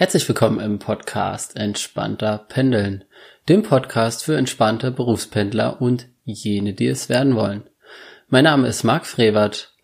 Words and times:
Herzlich 0.00 0.28
willkommen 0.28 0.60
im 0.60 0.78
Podcast 0.78 1.56
Entspannter 1.56 2.46
Pendeln, 2.48 3.02
dem 3.48 3.64
Podcast 3.64 4.22
für 4.22 4.36
entspannte 4.36 4.92
Berufspendler 4.92 5.82
und 5.82 6.06
jene, 6.22 6.72
die 6.72 6.86
es 6.86 7.08
werden 7.08 7.34
wollen. 7.34 7.64
Mein 8.28 8.44
Name 8.44 8.68
ist 8.68 8.84
Marc 8.84 9.06
Frevert 9.06 9.74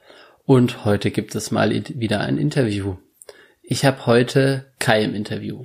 und 0.44 0.84
heute 0.84 1.10
gibt 1.10 1.34
es 1.34 1.50
mal 1.50 1.72
wieder 1.72 2.20
ein 2.20 2.38
Interview. 2.38 2.96
Ich 3.60 3.84
habe 3.84 4.06
heute 4.06 4.66
Kai 4.78 5.02
im 5.02 5.16
Interview. 5.16 5.62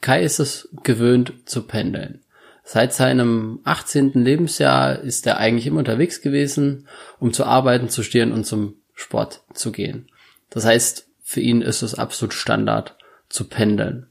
Kai 0.00 0.22
ist 0.22 0.38
es 0.38 0.68
gewöhnt 0.84 1.32
zu 1.46 1.66
pendeln. 1.66 2.22
Seit 2.62 2.94
seinem 2.94 3.58
18. 3.64 4.12
Lebensjahr 4.12 5.00
ist 5.00 5.26
er 5.26 5.38
eigentlich 5.38 5.66
immer 5.66 5.80
unterwegs 5.80 6.22
gewesen, 6.22 6.86
um 7.18 7.32
zu 7.32 7.44
arbeiten, 7.44 7.88
zu 7.88 8.04
stehen 8.04 8.30
und 8.30 8.44
zum 8.44 8.76
Sport 8.94 9.40
zu 9.54 9.72
gehen. 9.72 10.08
Das 10.50 10.64
heißt, 10.64 11.08
für 11.20 11.40
ihn 11.40 11.62
ist 11.62 11.82
es 11.82 11.96
absolut 11.96 12.32
Standard 12.32 12.94
zu 13.28 13.48
pendeln. 13.48 14.08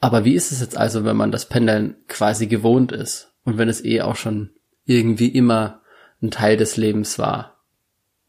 Aber 0.00 0.24
wie 0.24 0.34
ist 0.34 0.50
es 0.50 0.60
jetzt 0.60 0.76
also, 0.76 1.04
wenn 1.04 1.16
man 1.16 1.30
das 1.30 1.46
Pendeln 1.46 1.96
quasi 2.08 2.46
gewohnt 2.46 2.92
ist 2.92 3.32
und 3.44 3.58
wenn 3.58 3.68
es 3.68 3.84
eh 3.84 4.00
auch 4.00 4.16
schon 4.16 4.50
irgendwie 4.84 5.28
immer 5.28 5.82
ein 6.22 6.30
Teil 6.30 6.56
des 6.56 6.76
Lebens 6.76 7.18
war? 7.18 7.58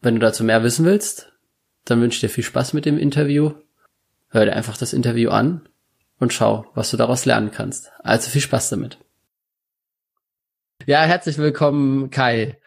Wenn 0.00 0.14
du 0.14 0.20
dazu 0.20 0.44
mehr 0.44 0.62
wissen 0.62 0.84
willst, 0.84 1.32
dann 1.84 2.00
wünsche 2.00 2.16
ich 2.16 2.20
dir 2.20 2.28
viel 2.28 2.44
Spaß 2.44 2.74
mit 2.74 2.84
dem 2.84 2.98
Interview. 2.98 3.52
Hör 4.28 4.44
dir 4.44 4.54
einfach 4.54 4.76
das 4.76 4.92
Interview 4.92 5.30
an 5.30 5.68
und 6.18 6.32
schau, 6.32 6.66
was 6.74 6.90
du 6.90 6.96
daraus 6.96 7.24
lernen 7.24 7.50
kannst. 7.50 7.90
Also 8.00 8.30
viel 8.30 8.40
Spaß 8.40 8.70
damit. 8.70 8.98
Ja, 10.86 11.02
herzlich 11.02 11.38
willkommen, 11.38 12.10
Kai. 12.10 12.58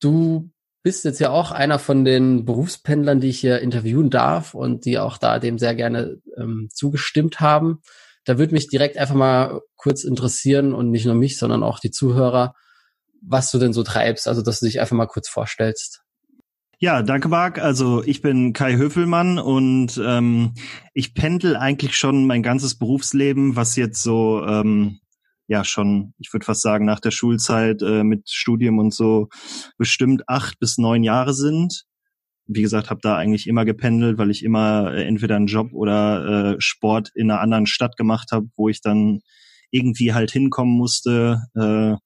Du 0.00 0.50
bist 0.84 1.04
jetzt 1.06 1.18
ja 1.18 1.30
auch 1.30 1.50
einer 1.50 1.78
von 1.78 2.04
den 2.04 2.44
Berufspendlern, 2.44 3.18
die 3.18 3.30
ich 3.30 3.40
hier 3.40 3.60
interviewen 3.60 4.10
darf 4.10 4.54
und 4.54 4.84
die 4.84 4.98
auch 4.98 5.16
da 5.16 5.38
dem 5.38 5.58
sehr 5.58 5.74
gerne 5.74 6.18
ähm, 6.36 6.68
zugestimmt 6.70 7.40
haben. 7.40 7.80
Da 8.26 8.38
würde 8.38 8.52
mich 8.52 8.68
direkt 8.68 8.98
einfach 8.98 9.14
mal 9.14 9.62
kurz 9.76 10.04
interessieren 10.04 10.74
und 10.74 10.90
nicht 10.90 11.06
nur 11.06 11.14
mich, 11.14 11.38
sondern 11.38 11.62
auch 11.62 11.80
die 11.80 11.90
Zuhörer, 11.90 12.54
was 13.22 13.50
du 13.50 13.58
denn 13.58 13.72
so 13.72 13.82
treibst, 13.82 14.28
also 14.28 14.42
dass 14.42 14.60
du 14.60 14.66
dich 14.66 14.78
einfach 14.78 14.94
mal 14.94 15.06
kurz 15.06 15.28
vorstellst. 15.28 16.02
Ja, 16.78 17.02
danke 17.02 17.28
Marc. 17.28 17.58
Also 17.58 18.02
ich 18.04 18.20
bin 18.20 18.52
Kai 18.52 18.76
Höfelmann 18.76 19.38
und 19.38 19.98
ähm, 20.04 20.52
ich 20.92 21.14
pendel 21.14 21.56
eigentlich 21.56 21.96
schon 21.96 22.26
mein 22.26 22.42
ganzes 22.42 22.76
Berufsleben, 22.76 23.56
was 23.56 23.76
jetzt 23.76 24.02
so 24.02 24.44
ähm, 24.46 24.98
ja 25.46 25.64
schon, 25.64 26.14
ich 26.18 26.32
würde 26.32 26.46
fast 26.46 26.62
sagen, 26.62 26.84
nach 26.84 27.00
der 27.00 27.10
Schulzeit 27.10 27.82
äh, 27.82 28.04
mit 28.04 28.28
Studium 28.30 28.78
und 28.78 28.94
so 28.94 29.28
bestimmt 29.76 30.22
acht 30.28 30.58
bis 30.58 30.78
neun 30.78 31.02
Jahre 31.02 31.34
sind. 31.34 31.84
Wie 32.46 32.62
gesagt, 32.62 32.90
habe 32.90 33.00
da 33.02 33.16
eigentlich 33.16 33.46
immer 33.46 33.64
gependelt, 33.64 34.18
weil 34.18 34.30
ich 34.30 34.42
immer 34.42 34.92
äh, 34.92 35.04
entweder 35.04 35.36
einen 35.36 35.46
Job 35.46 35.72
oder 35.72 36.54
äh, 36.54 36.60
Sport 36.60 37.10
in 37.14 37.30
einer 37.30 37.40
anderen 37.40 37.66
Stadt 37.66 37.96
gemacht 37.96 38.32
habe, 38.32 38.48
wo 38.56 38.68
ich 38.68 38.80
dann 38.80 39.20
irgendwie 39.70 40.14
halt 40.14 40.30
hinkommen 40.30 40.76
musste. 40.76 41.42
Äh, 41.54 41.96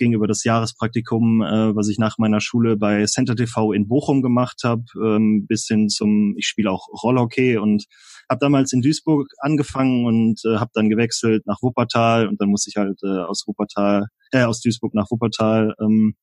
ging 0.00 0.12
über 0.14 0.26
das 0.26 0.42
Jahrespraktikum, 0.42 1.42
äh, 1.42 1.76
was 1.76 1.88
ich 1.88 1.98
nach 1.98 2.18
meiner 2.18 2.40
Schule 2.40 2.76
bei 2.76 3.04
Center 3.04 3.36
TV 3.36 3.72
in 3.72 3.86
Bochum 3.86 4.22
gemacht 4.22 4.62
habe, 4.64 4.82
ähm, 4.96 5.46
bis 5.46 5.66
hin 5.66 5.88
zum, 5.88 6.34
ich 6.36 6.46
spiele 6.46 6.72
auch 6.72 6.88
Rollhockey 7.04 7.58
und 7.58 7.84
habe 8.28 8.40
damals 8.40 8.72
in 8.72 8.80
Duisburg 8.80 9.28
angefangen 9.38 10.06
und 10.06 10.40
äh, 10.44 10.56
habe 10.56 10.70
dann 10.74 10.88
gewechselt 10.88 11.46
nach 11.46 11.62
Wuppertal 11.62 12.26
und 12.26 12.40
dann 12.40 12.48
musste 12.48 12.70
ich 12.70 12.76
halt 12.76 12.98
äh, 13.04 13.18
aus 13.20 13.44
Wuppertal, 13.46 14.06
äh, 14.32 14.42
aus 14.42 14.60
Duisburg 14.60 14.94
nach 14.94 15.10
Wuppertal 15.10 15.74
ähm, 15.80 16.14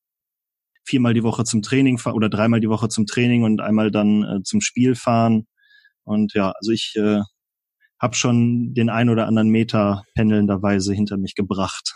viermal 0.83 1.14
die 1.14 1.23
Woche 1.23 1.44
zum 1.44 1.61
Training 1.61 1.98
fahren 1.98 2.16
oder 2.16 2.30
dreimal 2.30 2.59
die 2.59 2.70
Woche 2.70 2.89
zum 2.89 3.05
Training 3.05 3.44
und 3.44 3.61
einmal 3.61 3.92
dann 3.92 4.23
äh, 4.23 4.44
zum 4.44 4.59
Spiel 4.59 4.95
fahren. 4.95 5.45
Und 6.03 6.33
ja, 6.33 6.52
also 6.58 6.72
ich 6.72 6.95
äh, 6.95 7.20
habe 8.02 8.16
schon 8.16 8.73
den 8.73 8.89
ein 8.89 9.09
oder 9.09 9.28
anderen 9.28 9.50
Meter 9.50 10.03
pendelnderweise 10.16 10.94
hinter 10.94 11.17
mich 11.17 11.36
gebracht. 11.36 11.94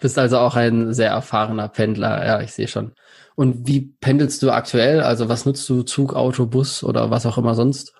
Bist 0.00 0.18
also 0.18 0.38
auch 0.38 0.56
ein 0.56 0.92
sehr 0.92 1.10
erfahrener 1.10 1.68
Pendler, 1.68 2.26
ja, 2.26 2.40
ich 2.40 2.52
sehe 2.52 2.68
schon. 2.68 2.92
Und 3.34 3.66
wie 3.66 3.94
pendelst 4.00 4.42
du 4.42 4.50
aktuell? 4.50 5.00
Also 5.00 5.28
was 5.28 5.46
nutzt 5.46 5.68
du? 5.68 5.82
Zug, 5.82 6.14
Auto, 6.14 6.46
Bus 6.46 6.82
oder 6.84 7.10
was 7.10 7.26
auch 7.26 7.38
immer 7.38 7.54
sonst? 7.54 7.94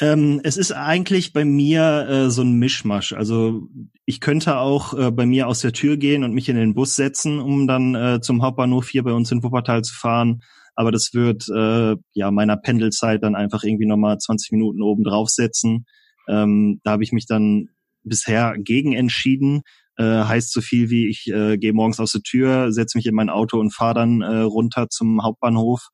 Ähm, 0.00 0.40
es 0.44 0.56
ist 0.56 0.72
eigentlich 0.72 1.34
bei 1.34 1.44
mir 1.44 2.08
äh, 2.08 2.30
so 2.30 2.42
ein 2.42 2.58
Mischmasch. 2.58 3.12
Also 3.12 3.68
ich 4.06 4.20
könnte 4.20 4.56
auch 4.56 4.94
äh, 4.94 5.10
bei 5.10 5.26
mir 5.26 5.46
aus 5.46 5.60
der 5.60 5.72
Tür 5.72 5.98
gehen 5.98 6.24
und 6.24 6.32
mich 6.32 6.48
in 6.48 6.56
den 6.56 6.74
Bus 6.74 6.96
setzen, 6.96 7.38
um 7.38 7.66
dann 7.66 7.94
äh, 7.94 8.20
zum 8.22 8.42
Hauptbahnhof 8.42 8.88
hier 8.88 9.02
bei 9.02 9.12
uns 9.12 9.30
in 9.30 9.42
Wuppertal 9.42 9.82
zu 9.82 9.94
fahren. 9.94 10.40
Aber 10.74 10.90
das 10.90 11.10
wird 11.12 11.46
äh, 11.54 11.96
ja 12.14 12.30
meiner 12.30 12.56
Pendelzeit 12.56 13.22
dann 13.22 13.34
einfach 13.34 13.62
irgendwie 13.62 13.86
nochmal 13.86 14.16
20 14.16 14.52
Minuten 14.52 14.80
oben 14.80 15.04
draufsetzen. 15.04 15.84
Ähm, 16.28 16.80
da 16.82 16.92
habe 16.92 17.04
ich 17.04 17.12
mich 17.12 17.26
dann 17.26 17.68
bisher 18.02 18.54
gegen 18.58 18.94
entschieden. 18.94 19.62
Äh, 19.96 20.24
heißt 20.24 20.52
so 20.52 20.60
viel 20.60 20.90
wie 20.90 21.08
ich 21.08 21.26
äh, 21.28 21.58
gehe 21.58 21.72
morgens 21.72 22.00
aus 22.00 22.12
der 22.12 22.22
Tür, 22.22 22.72
setze 22.72 22.96
mich 22.96 23.06
in 23.06 23.14
mein 23.14 23.30
Auto 23.30 23.58
und 23.58 23.74
fahre 23.74 23.94
dann 23.94 24.22
äh, 24.22 24.40
runter 24.40 24.88
zum 24.88 25.22
Hauptbahnhof 25.22 25.88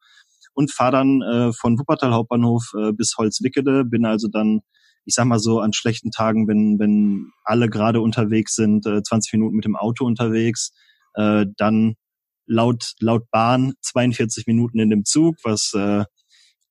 und 0.54 0.72
fahre 0.72 0.92
dann 0.92 1.22
äh, 1.22 1.52
von 1.52 1.78
Wuppertal 1.78 2.12
Hauptbahnhof 2.12 2.72
äh, 2.78 2.92
bis 2.92 3.14
Holzwickede, 3.18 3.84
bin 3.84 4.04
also 4.04 4.28
dann 4.28 4.60
ich 5.06 5.14
sag 5.14 5.24
mal 5.26 5.38
so 5.38 5.60
an 5.60 5.72
schlechten 5.72 6.10
Tagen, 6.10 6.48
wenn 6.48 6.78
wenn 6.78 7.30
alle 7.44 7.68
gerade 7.68 8.00
unterwegs 8.00 8.54
sind, 8.54 8.86
äh, 8.86 9.02
20 9.02 9.32
Minuten 9.34 9.56
mit 9.56 9.64
dem 9.64 9.76
Auto 9.76 10.04
unterwegs, 10.04 10.72
äh, 11.14 11.46
dann 11.56 11.94
laut 12.46 12.92
laut 13.00 13.30
Bahn 13.30 13.74
42 13.82 14.46
Minuten 14.46 14.78
in 14.78 14.90
dem 14.90 15.04
Zug, 15.04 15.36
was 15.44 15.72
äh, 15.74 16.04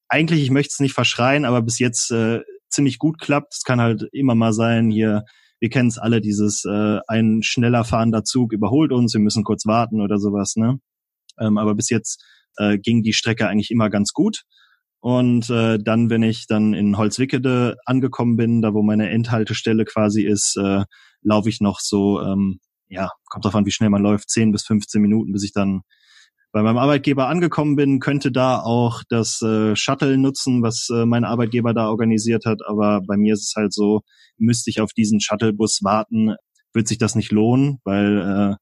eigentlich 0.08 0.42
ich 0.44 0.52
möchte 0.52 0.74
es 0.74 0.80
nicht 0.80 0.94
verschreien, 0.94 1.46
aber 1.46 1.62
bis 1.62 1.80
jetzt 1.80 2.12
äh, 2.12 2.42
ziemlich 2.70 3.00
gut 3.00 3.20
klappt. 3.20 3.54
Es 3.56 3.64
kann 3.64 3.82
halt 3.82 4.08
immer 4.12 4.36
mal 4.36 4.54
sein 4.54 4.90
hier. 4.90 5.24
Wir 5.60 5.70
kennen 5.70 5.90
es 5.90 5.98
alle, 5.98 6.22
dieses 6.22 6.66
äh, 6.66 7.00
ein 7.08 7.42
schneller 7.44 7.84
fahrender 7.84 8.24
Zug 8.24 8.54
überholt 8.54 8.92
uns, 8.92 9.14
wir 9.14 9.22
müssen 9.22 9.44
kurz 9.44 9.66
warten 9.66 10.02
oder 10.02 10.18
sowas, 10.20 10.56
ne? 10.56 10.80
Ähm, 11.40 11.58
aber 11.58 11.76
bis 11.76 11.90
jetzt 11.90 12.24
äh, 12.58 12.78
ging 12.78 13.04
die 13.04 13.14
Strecke 13.14 13.48
eigentlich 13.48 13.72
immer 13.72 13.90
ganz 13.90 14.14
gut. 14.14 14.44
Und 15.00 15.50
äh, 15.52 15.78
dann, 15.78 16.10
wenn 16.10 16.24
ich 16.24 16.48
dann 16.48 16.74
in 16.74 16.98
Holzwickede 16.98 17.78
angekommen 17.86 18.38
bin, 18.38 18.62
da 18.62 18.74
wo 18.74 18.82
meine 18.82 19.10
Endhaltestelle 19.10 19.86
quasi 19.86 20.24
ist, 20.24 20.58
äh, 20.58 20.84
laufe 21.22 21.50
ich 21.50 21.62
noch 21.62 21.80
so, 21.80 22.22
ähm, 22.22 22.60
ja, 22.88 23.12
kommt 23.26 23.46
drauf 23.46 23.56
an, 23.56 23.66
wie 23.66 23.72
schnell 23.72 23.90
man 23.90 24.02
läuft, 24.02 24.30
10 24.30 24.52
bis 24.52 24.66
15 24.66 25.02
Minuten, 25.02 25.32
bis 25.32 25.44
ich 25.44 25.54
dann 25.54 25.82
bei 26.56 26.64
meinem 26.64 26.78
Arbeitgeber 26.78 27.28
angekommen 27.28 27.76
bin, 27.76 28.00
könnte 28.00 28.32
da 28.32 28.62
auch 28.62 29.04
das 29.10 29.42
äh, 29.42 29.76
Shuttle 29.76 30.18
nutzen, 30.18 30.64
was 30.64 30.88
äh, 30.90 31.06
mein 31.06 31.26
Arbeitgeber 31.26 31.74
da 31.74 31.90
organisiert 31.90 32.46
hat. 32.46 32.62
Aber 32.66 33.02
bei 33.06 33.18
mir 33.18 33.34
ist 33.34 33.44
es 33.44 33.56
halt 33.58 33.74
so, 33.74 34.04
müsste 34.38 34.70
ich 34.70 34.80
auf 34.80 34.94
diesen 34.94 35.20
Shuttlebus 35.20 35.82
warten, 35.84 36.34
wird 36.72 36.88
sich 36.88 36.98
das 36.98 37.16
nicht 37.16 37.34
lohnen, 37.34 37.80
weil 37.84 38.20
äh, 38.20 38.56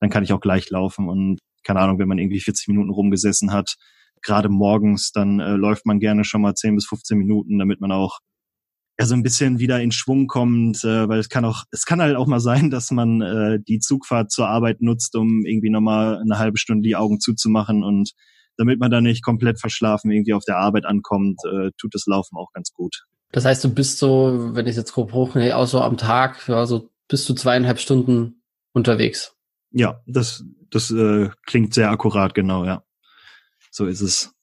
dann 0.00 0.08
kann 0.08 0.24
ich 0.24 0.32
auch 0.32 0.40
gleich 0.40 0.70
laufen 0.70 1.10
und 1.10 1.38
keine 1.64 1.80
Ahnung, 1.80 1.98
wenn 1.98 2.08
man 2.08 2.16
irgendwie 2.16 2.40
40 2.40 2.68
Minuten 2.68 2.88
rumgesessen 2.88 3.52
hat, 3.52 3.74
gerade 4.22 4.48
morgens, 4.48 5.12
dann 5.12 5.38
äh, 5.38 5.52
läuft 5.52 5.84
man 5.84 6.00
gerne 6.00 6.24
schon 6.24 6.40
mal 6.40 6.54
10 6.54 6.76
bis 6.76 6.86
15 6.86 7.18
Minuten, 7.18 7.58
damit 7.58 7.82
man 7.82 7.92
auch 7.92 8.20
ja 8.98 9.06
so 9.06 9.14
ein 9.14 9.22
bisschen 9.22 9.58
wieder 9.58 9.80
in 9.80 9.92
Schwung 9.92 10.26
kommt, 10.26 10.82
äh, 10.84 11.08
weil 11.08 11.18
es 11.18 11.28
kann 11.28 11.44
auch, 11.44 11.64
es 11.70 11.84
kann 11.84 12.00
halt 12.00 12.16
auch 12.16 12.26
mal 12.26 12.40
sein, 12.40 12.70
dass 12.70 12.90
man 12.90 13.20
äh, 13.20 13.58
die 13.60 13.78
Zugfahrt 13.78 14.30
zur 14.30 14.48
Arbeit 14.48 14.80
nutzt, 14.80 15.14
um 15.14 15.44
irgendwie 15.46 15.70
nochmal 15.70 16.18
eine 16.20 16.38
halbe 16.38 16.58
Stunde 16.58 16.86
die 16.86 16.96
Augen 16.96 17.20
zuzumachen 17.20 17.84
und 17.84 18.12
damit 18.56 18.80
man 18.80 18.90
da 18.90 19.00
nicht 19.00 19.22
komplett 19.22 19.60
verschlafen 19.60 20.10
irgendwie 20.10 20.34
auf 20.34 20.44
der 20.44 20.58
Arbeit 20.58 20.84
ankommt, 20.84 21.38
äh, 21.44 21.70
tut 21.78 21.94
das 21.94 22.06
Laufen 22.06 22.36
auch 22.36 22.52
ganz 22.52 22.72
gut. 22.72 23.04
Das 23.30 23.44
heißt, 23.44 23.62
du 23.62 23.72
bist 23.72 23.98
so, 23.98 24.50
wenn 24.54 24.66
ich 24.66 24.76
jetzt 24.76 24.92
grob 24.92 25.12
hochne, 25.12 25.54
auch 25.56 25.66
so 25.66 25.80
am 25.80 25.96
Tag, 25.96 26.48
ja, 26.48 26.66
so 26.66 26.90
bis 27.08 27.24
zu 27.24 27.34
zweieinhalb 27.34 27.78
Stunden 27.78 28.42
unterwegs. 28.72 29.34
Ja, 29.70 30.00
das 30.06 30.44
das 30.70 30.90
äh, 30.90 31.30
klingt 31.46 31.74
sehr 31.74 31.90
akkurat, 31.90 32.34
genau, 32.34 32.64
ja. 32.64 32.82
So 33.70 33.86
ist 33.86 34.00
es. 34.00 34.34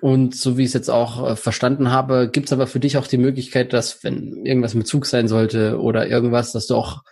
Und 0.00 0.34
so 0.34 0.56
wie 0.56 0.62
ich 0.62 0.68
es 0.68 0.74
jetzt 0.74 0.90
auch 0.90 1.30
äh, 1.30 1.36
verstanden 1.36 1.90
habe, 1.90 2.30
gibt 2.30 2.46
es 2.46 2.52
aber 2.52 2.66
für 2.66 2.80
dich 2.80 2.96
auch 2.96 3.06
die 3.06 3.18
Möglichkeit, 3.18 3.72
dass 3.72 4.02
wenn 4.02 4.46
irgendwas 4.46 4.74
mit 4.74 4.86
Zug 4.86 5.06
sein 5.06 5.28
sollte 5.28 5.78
oder 5.78 6.08
irgendwas, 6.08 6.52
dass 6.52 6.66
du 6.66 6.74
auch 6.74 7.02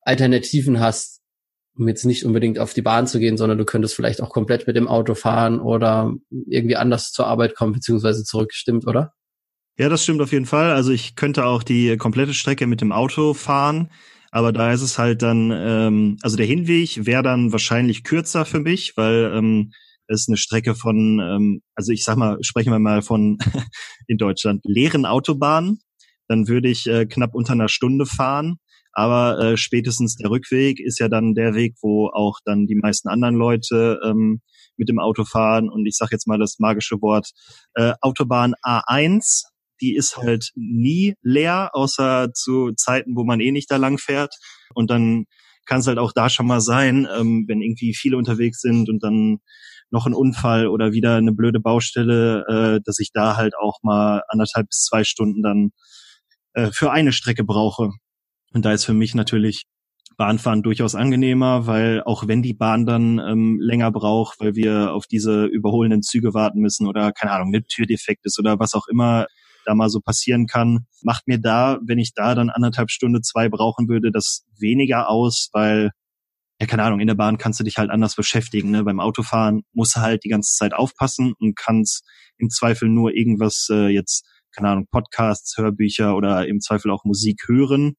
Alternativen 0.00 0.80
hast, 0.80 1.20
um 1.76 1.86
jetzt 1.86 2.04
nicht 2.04 2.24
unbedingt 2.24 2.58
auf 2.58 2.72
die 2.72 2.82
Bahn 2.82 3.06
zu 3.06 3.18
gehen, 3.18 3.36
sondern 3.36 3.58
du 3.58 3.64
könntest 3.64 3.94
vielleicht 3.94 4.22
auch 4.22 4.30
komplett 4.30 4.66
mit 4.66 4.76
dem 4.76 4.88
Auto 4.88 5.14
fahren 5.14 5.60
oder 5.60 6.14
irgendwie 6.48 6.76
anders 6.76 7.12
zur 7.12 7.26
Arbeit 7.26 7.54
kommen, 7.54 7.72
beziehungsweise 7.72 8.24
zurück, 8.24 8.52
stimmt, 8.54 8.86
oder? 8.86 9.12
Ja, 9.78 9.88
das 9.88 10.02
stimmt 10.02 10.20
auf 10.22 10.32
jeden 10.32 10.46
Fall. 10.46 10.72
Also 10.72 10.90
ich 10.90 11.14
könnte 11.14 11.44
auch 11.44 11.62
die 11.62 11.96
komplette 11.98 12.34
Strecke 12.34 12.66
mit 12.66 12.80
dem 12.80 12.92
Auto 12.92 13.34
fahren. 13.34 13.90
Aber 14.30 14.52
da 14.52 14.72
ist 14.72 14.82
es 14.82 14.98
halt 14.98 15.22
dann, 15.22 15.52
ähm, 15.54 16.16
also 16.22 16.36
der 16.36 16.46
Hinweg 16.46 17.06
wäre 17.06 17.22
dann 17.22 17.52
wahrscheinlich 17.52 18.04
kürzer 18.04 18.44
für 18.44 18.60
mich, 18.60 18.96
weil 18.96 19.32
ähm, 19.34 19.72
ist 20.08 20.28
eine 20.28 20.36
Strecke 20.36 20.74
von, 20.74 21.20
ähm, 21.20 21.62
also 21.74 21.92
ich 21.92 22.04
sag 22.04 22.16
mal, 22.16 22.38
sprechen 22.42 22.72
wir 22.72 22.78
mal 22.78 23.02
von 23.02 23.38
in 24.06 24.18
Deutschland 24.18 24.60
leeren 24.64 25.06
Autobahnen. 25.06 25.80
Dann 26.26 26.48
würde 26.48 26.68
ich 26.68 26.86
äh, 26.86 27.06
knapp 27.06 27.34
unter 27.34 27.52
einer 27.52 27.68
Stunde 27.68 28.06
fahren. 28.06 28.56
Aber 28.92 29.38
äh, 29.38 29.56
spätestens 29.56 30.16
der 30.16 30.30
Rückweg 30.30 30.80
ist 30.80 30.98
ja 30.98 31.08
dann 31.08 31.34
der 31.34 31.54
Weg, 31.54 31.76
wo 31.82 32.08
auch 32.08 32.38
dann 32.44 32.66
die 32.66 32.74
meisten 32.74 33.08
anderen 33.08 33.36
Leute 33.36 34.00
ähm, 34.04 34.40
mit 34.76 34.88
dem 34.88 34.98
Auto 34.98 35.24
fahren. 35.24 35.68
Und 35.68 35.86
ich 35.86 35.96
sage 35.96 36.10
jetzt 36.12 36.26
mal 36.26 36.38
das 36.38 36.58
magische 36.58 37.00
Wort 37.00 37.30
äh, 37.74 37.92
Autobahn 38.00 38.54
A1 38.64 39.44
die 39.80 39.94
ist 39.94 40.16
halt 40.16 40.50
nie 40.54 41.14
leer, 41.22 41.70
außer 41.72 42.32
zu 42.34 42.72
Zeiten, 42.72 43.16
wo 43.16 43.24
man 43.24 43.40
eh 43.40 43.52
nicht 43.52 43.70
da 43.70 43.76
lang 43.76 43.98
fährt. 43.98 44.34
Und 44.74 44.90
dann 44.90 45.26
kann 45.66 45.80
es 45.80 45.86
halt 45.86 45.98
auch 45.98 46.12
da 46.12 46.30
schon 46.30 46.46
mal 46.46 46.60
sein, 46.60 47.06
ähm, 47.16 47.44
wenn 47.46 47.60
irgendwie 47.60 47.94
viele 47.94 48.16
unterwegs 48.16 48.60
sind 48.60 48.88
und 48.88 49.02
dann 49.02 49.38
noch 49.90 50.06
ein 50.06 50.14
Unfall 50.14 50.68
oder 50.68 50.92
wieder 50.92 51.16
eine 51.16 51.32
blöde 51.32 51.60
Baustelle, 51.60 52.44
äh, 52.48 52.80
dass 52.84 52.98
ich 52.98 53.10
da 53.12 53.36
halt 53.36 53.54
auch 53.56 53.78
mal 53.82 54.22
anderthalb 54.28 54.68
bis 54.68 54.84
zwei 54.84 55.04
Stunden 55.04 55.42
dann 55.42 55.70
äh, 56.54 56.70
für 56.72 56.90
eine 56.90 57.12
Strecke 57.12 57.44
brauche. 57.44 57.90
Und 58.52 58.64
da 58.64 58.72
ist 58.72 58.84
für 58.84 58.94
mich 58.94 59.14
natürlich 59.14 59.64
Bahnfahren 60.16 60.62
durchaus 60.62 60.94
angenehmer, 60.94 61.66
weil 61.66 62.02
auch 62.02 62.26
wenn 62.26 62.42
die 62.42 62.54
Bahn 62.54 62.86
dann 62.86 63.18
ähm, 63.20 63.58
länger 63.60 63.92
braucht, 63.92 64.40
weil 64.40 64.56
wir 64.56 64.92
auf 64.92 65.06
diese 65.06 65.44
überholenden 65.44 66.02
Züge 66.02 66.34
warten 66.34 66.58
müssen 66.60 66.88
oder 66.88 67.12
keine 67.12 67.32
Ahnung, 67.32 67.48
eine 67.54 67.64
Türdefekt 67.64 68.26
ist 68.26 68.38
oder 68.38 68.58
was 68.58 68.74
auch 68.74 68.88
immer 68.88 69.26
da 69.64 69.74
mal 69.74 69.90
so 69.90 70.00
passieren 70.00 70.46
kann, 70.46 70.86
macht 71.02 71.28
mir 71.28 71.38
da, 71.38 71.78
wenn 71.86 71.98
ich 71.98 72.14
da 72.14 72.34
dann 72.34 72.50
anderthalb 72.50 72.90
Stunde, 72.90 73.20
zwei 73.20 73.48
brauchen 73.48 73.88
würde, 73.88 74.10
das 74.10 74.44
weniger 74.58 75.08
aus, 75.08 75.50
weil 75.52 75.92
ja, 76.60 76.66
keine 76.66 76.82
Ahnung, 76.82 77.00
in 77.00 77.06
der 77.06 77.14
Bahn 77.14 77.38
kannst 77.38 77.60
du 77.60 77.64
dich 77.64 77.78
halt 77.78 77.90
anders 77.90 78.16
beschäftigen. 78.16 78.70
Ne? 78.70 78.82
Beim 78.82 78.98
Autofahren 78.98 79.62
musst 79.72 79.96
du 79.96 80.00
halt 80.00 80.24
die 80.24 80.28
ganze 80.28 80.54
Zeit 80.54 80.74
aufpassen 80.74 81.34
und 81.38 81.56
kannst 81.56 82.04
im 82.36 82.50
Zweifel 82.50 82.88
nur 82.88 83.14
irgendwas 83.14 83.68
äh, 83.70 83.88
jetzt, 83.88 84.24
keine 84.54 84.70
Ahnung, 84.70 84.86
Podcasts, 84.90 85.56
Hörbücher 85.56 86.16
oder 86.16 86.48
im 86.48 86.60
Zweifel 86.60 86.90
auch 86.90 87.04
Musik 87.04 87.44
hören, 87.46 87.94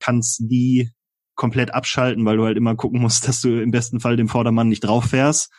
kannst 0.00 0.40
die 0.40 0.90
komplett 1.36 1.72
abschalten, 1.72 2.24
weil 2.24 2.36
du 2.36 2.44
halt 2.44 2.56
immer 2.56 2.74
gucken 2.74 3.00
musst, 3.00 3.28
dass 3.28 3.40
du 3.40 3.62
im 3.62 3.70
besten 3.70 4.00
Fall 4.00 4.16
dem 4.16 4.28
Vordermann 4.28 4.68
nicht 4.68 4.80
drauf 4.80 5.06
fährst. 5.06 5.52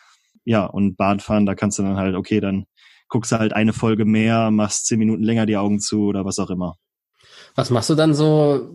Ja, 0.44 0.65
und 0.65 0.98
Bahnfahren, 0.98 1.45
da 1.45 1.56
kannst 1.56 1.80
du 1.80 1.83
dann 1.83 1.98
halt, 1.98 2.15
okay, 2.15 2.42
dann 2.42 2.65
guckst 3.07 3.31
du 3.31 3.39
halt 3.39 3.53
eine 3.53 3.74
Folge 3.74 4.06
mehr, 4.06 4.51
machst 4.51 4.88
zehn 4.88 5.00
Minuten 5.00 5.24
länger 5.24 5.45
die 5.45 5.57
Augen 5.57 5.80
zu 5.80 6.06
oder 6.07 6.25
was 6.25 6.39
auch 6.39 6.50
immer. 6.50 6.75
Was 7.56 7.69
machst 7.69 7.89
du 7.89 7.95
dann 7.95 8.13
so, 8.13 8.71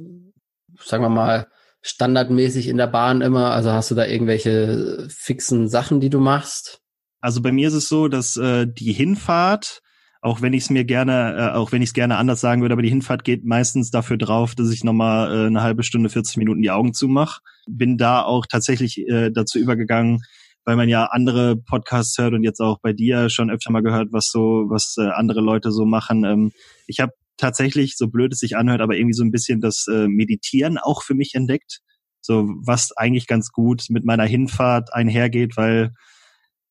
sagen 0.78 1.02
wir 1.02 1.08
mal, 1.08 1.48
standardmäßig 1.86 2.68
in 2.68 2.76
der 2.76 2.88
Bahn 2.88 3.20
immer? 3.20 3.52
Also 3.52 3.72
hast 3.72 3.90
du 3.90 3.94
da 3.94 4.04
irgendwelche 4.04 5.06
fixen 5.08 5.68
Sachen, 5.68 6.00
die 6.00 6.10
du 6.10 6.18
machst? 6.18 6.80
Also 7.20 7.40
bei 7.40 7.52
mir 7.52 7.68
ist 7.68 7.74
es 7.74 7.88
so, 7.88 8.08
dass 8.08 8.36
äh, 8.36 8.66
die 8.66 8.92
Hinfahrt, 8.92 9.82
auch 10.20 10.42
wenn 10.42 10.52
ich 10.52 10.64
es 10.64 10.70
mir 10.70 10.84
gerne, 10.84 11.36
äh, 11.38 11.56
auch 11.56 11.72
wenn 11.72 11.82
ich 11.82 11.90
es 11.90 11.94
gerne 11.94 12.16
anders 12.16 12.40
sagen 12.40 12.60
würde, 12.60 12.72
aber 12.72 12.82
die 12.82 12.88
Hinfahrt 12.88 13.24
geht 13.24 13.44
meistens 13.44 13.90
dafür 13.90 14.18
drauf, 14.18 14.54
dass 14.54 14.70
ich 14.70 14.84
nochmal 14.84 15.32
äh, 15.32 15.46
eine 15.46 15.62
halbe 15.62 15.84
Stunde, 15.84 16.08
40 16.08 16.36
Minuten 16.38 16.62
die 16.62 16.70
Augen 16.70 16.92
zumache. 16.92 17.40
Bin 17.68 17.98
da 17.98 18.22
auch 18.22 18.46
tatsächlich 18.46 18.98
äh, 19.08 19.30
dazu 19.30 19.58
übergegangen, 19.58 20.22
weil 20.64 20.76
man 20.76 20.88
ja 20.88 21.04
andere 21.06 21.56
Podcasts 21.56 22.18
hört 22.18 22.34
und 22.34 22.42
jetzt 22.42 22.60
auch 22.60 22.80
bei 22.80 22.92
dir 22.92 23.30
schon 23.30 23.50
öfter 23.50 23.70
mal 23.70 23.82
gehört, 23.82 24.08
was 24.12 24.30
so, 24.30 24.66
was 24.68 24.96
äh, 24.98 25.08
andere 25.08 25.40
Leute 25.40 25.70
so 25.70 25.84
machen. 25.84 26.24
Ähm, 26.24 26.52
ich 26.86 27.00
habe 27.00 27.12
tatsächlich, 27.36 27.96
so 27.96 28.08
blöd 28.08 28.32
es 28.32 28.40
sich 28.40 28.56
anhört, 28.56 28.80
aber 28.80 28.96
irgendwie 28.96 29.14
so 29.14 29.24
ein 29.24 29.30
bisschen 29.30 29.60
das 29.60 29.86
äh, 29.88 30.08
Meditieren 30.08 30.78
auch 30.78 31.02
für 31.02 31.14
mich 31.14 31.34
entdeckt. 31.34 31.80
So, 32.20 32.48
was 32.64 32.92
eigentlich 32.96 33.26
ganz 33.26 33.52
gut 33.52 33.84
mit 33.88 34.04
meiner 34.04 34.24
Hinfahrt 34.24 34.92
einhergeht, 34.92 35.56
weil 35.56 35.92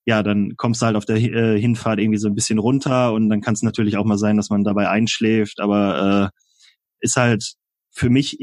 ja, 0.06 0.22
dann 0.22 0.56
kommst 0.58 0.82
du 0.82 0.86
halt 0.86 0.96
auf 0.96 1.06
der 1.06 1.18
äh, 1.18 1.60
Hinfahrt 1.60 2.00
irgendwie 2.00 2.20
so 2.20 2.28
ein 2.28 2.36
bisschen 2.36 2.60
runter 2.60 3.14
und 3.14 3.30
dann 3.30 3.42
kann 3.42 3.56
es 3.56 3.64
natürlich 3.64 3.98
auch 3.98 4.06
mal 4.06 4.18
sein, 4.18 4.38
dass 4.38 4.50
man 4.50 4.64
dabei 4.64 4.90
einschläft, 4.90 5.60
aber 5.60 6.32
äh, 6.32 6.40
ist 7.00 7.16
halt 7.16 7.56
für 7.92 8.10
mich 8.10 8.38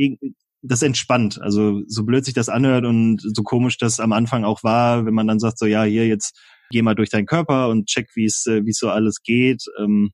das 0.63 0.83
entspannt. 0.83 1.41
Also 1.41 1.83
so 1.87 2.05
blöd 2.05 2.25
sich 2.25 2.35
das 2.35 2.49
anhört 2.49 2.85
und 2.85 3.21
so 3.21 3.43
komisch 3.43 3.79
das 3.79 4.01
am 4.01 4.13
Anfang 4.13 4.45
auch 4.45 4.63
war, 4.65 5.07
wenn 5.07 5.15
man 5.15 5.27
dann 5.29 5.39
sagt 5.39 5.59
so 5.59 5.67
ja 5.67 5.85
hier 5.85 6.07
jetzt 6.07 6.39
geh 6.71 6.83
mal 6.83 6.95
durch 6.95 7.11
deinen 7.11 7.27
Körper 7.27 7.69
und 7.69 7.87
check 7.87 8.09
wie 8.15 8.25
es 8.25 8.47
äh, 8.47 8.65
wie 8.65 8.73
so 8.73 8.89
alles 8.89 9.23
geht. 9.23 9.65
Ähm, 9.79 10.11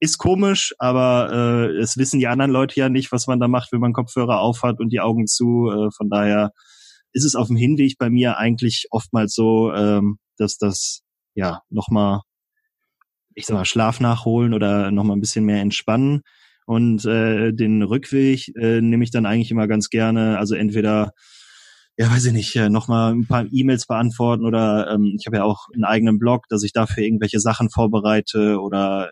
ist 0.00 0.18
komisch, 0.18 0.74
aber 0.78 1.30
äh, 1.32 1.78
es 1.78 1.96
wissen 1.96 2.20
die 2.20 2.28
anderen 2.28 2.50
Leute 2.50 2.78
ja 2.78 2.88
nicht, 2.88 3.12
was 3.12 3.26
man 3.26 3.40
da 3.40 3.48
macht, 3.48 3.72
wenn 3.72 3.80
man 3.80 3.92
Kopfhörer 3.92 4.40
aufhat 4.40 4.80
und 4.80 4.90
die 4.90 5.00
Augen 5.00 5.26
zu. 5.26 5.70
Äh, 5.70 5.90
von 5.90 6.08
daher 6.08 6.52
ist 7.12 7.24
es 7.24 7.34
auf 7.34 7.48
dem 7.48 7.56
Hinweg 7.56 7.96
bei 7.98 8.10
mir 8.10 8.38
eigentlich 8.38 8.86
oftmals 8.90 9.34
so, 9.34 9.72
ähm, 9.72 10.18
dass 10.36 10.58
das 10.58 11.02
ja 11.34 11.62
nochmal, 11.68 12.20
ich 13.34 13.46
sag 13.46 13.54
mal, 13.54 13.64
Schlaf 13.64 14.00
nachholen 14.00 14.54
oder 14.54 14.90
nochmal 14.90 15.16
ein 15.16 15.20
bisschen 15.20 15.44
mehr 15.44 15.60
entspannen. 15.60 16.22
Und 16.66 17.04
äh, 17.04 17.52
den 17.52 17.82
Rückweg 17.82 18.48
äh, 18.56 18.80
nehme 18.80 19.02
ich 19.02 19.10
dann 19.10 19.26
eigentlich 19.26 19.50
immer 19.50 19.66
ganz 19.66 19.90
gerne. 19.90 20.38
Also 20.38 20.54
entweder 20.54 21.12
ja, 22.00 22.10
weiß 22.10 22.24
ich 22.26 22.32
nicht, 22.32 22.54
nochmal 22.70 23.12
ein 23.12 23.26
paar 23.26 23.44
E-Mails 23.50 23.86
beantworten 23.86 24.46
oder 24.46 24.90
ähm, 24.90 25.16
ich 25.18 25.26
habe 25.26 25.36
ja 25.36 25.44
auch 25.44 25.66
einen 25.74 25.84
eigenen 25.84 26.18
Blog, 26.18 26.46
dass 26.48 26.62
ich 26.62 26.72
dafür 26.72 27.02
irgendwelche 27.02 27.40
Sachen 27.40 27.68
vorbereite 27.68 28.58
oder 28.58 29.10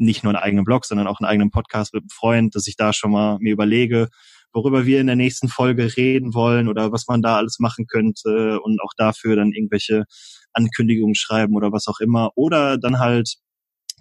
nicht 0.00 0.24
nur 0.24 0.34
einen 0.34 0.42
eigenen 0.42 0.64
Blog, 0.64 0.84
sondern 0.84 1.06
auch 1.06 1.20
einen 1.20 1.28
eigenen 1.28 1.50
Podcast 1.50 1.94
mit 1.94 2.02
einem 2.02 2.10
Freund, 2.10 2.54
dass 2.54 2.66
ich 2.66 2.76
da 2.76 2.92
schon 2.92 3.12
mal 3.12 3.38
mir 3.40 3.52
überlege, 3.52 4.08
worüber 4.52 4.86
wir 4.86 5.00
in 5.00 5.06
der 5.06 5.16
nächsten 5.16 5.48
Folge 5.48 5.96
reden 5.96 6.34
wollen 6.34 6.68
oder 6.68 6.92
was 6.92 7.06
man 7.08 7.22
da 7.22 7.36
alles 7.36 7.58
machen 7.58 7.86
könnte 7.86 8.60
und 8.60 8.80
auch 8.82 8.92
dafür 8.96 9.36
dann 9.36 9.52
irgendwelche 9.52 10.04
Ankündigungen 10.52 11.14
schreiben 11.14 11.54
oder 11.54 11.72
was 11.72 11.86
auch 11.86 12.00
immer. 12.00 12.30
Oder 12.34 12.78
dann 12.78 12.98
halt 12.98 13.36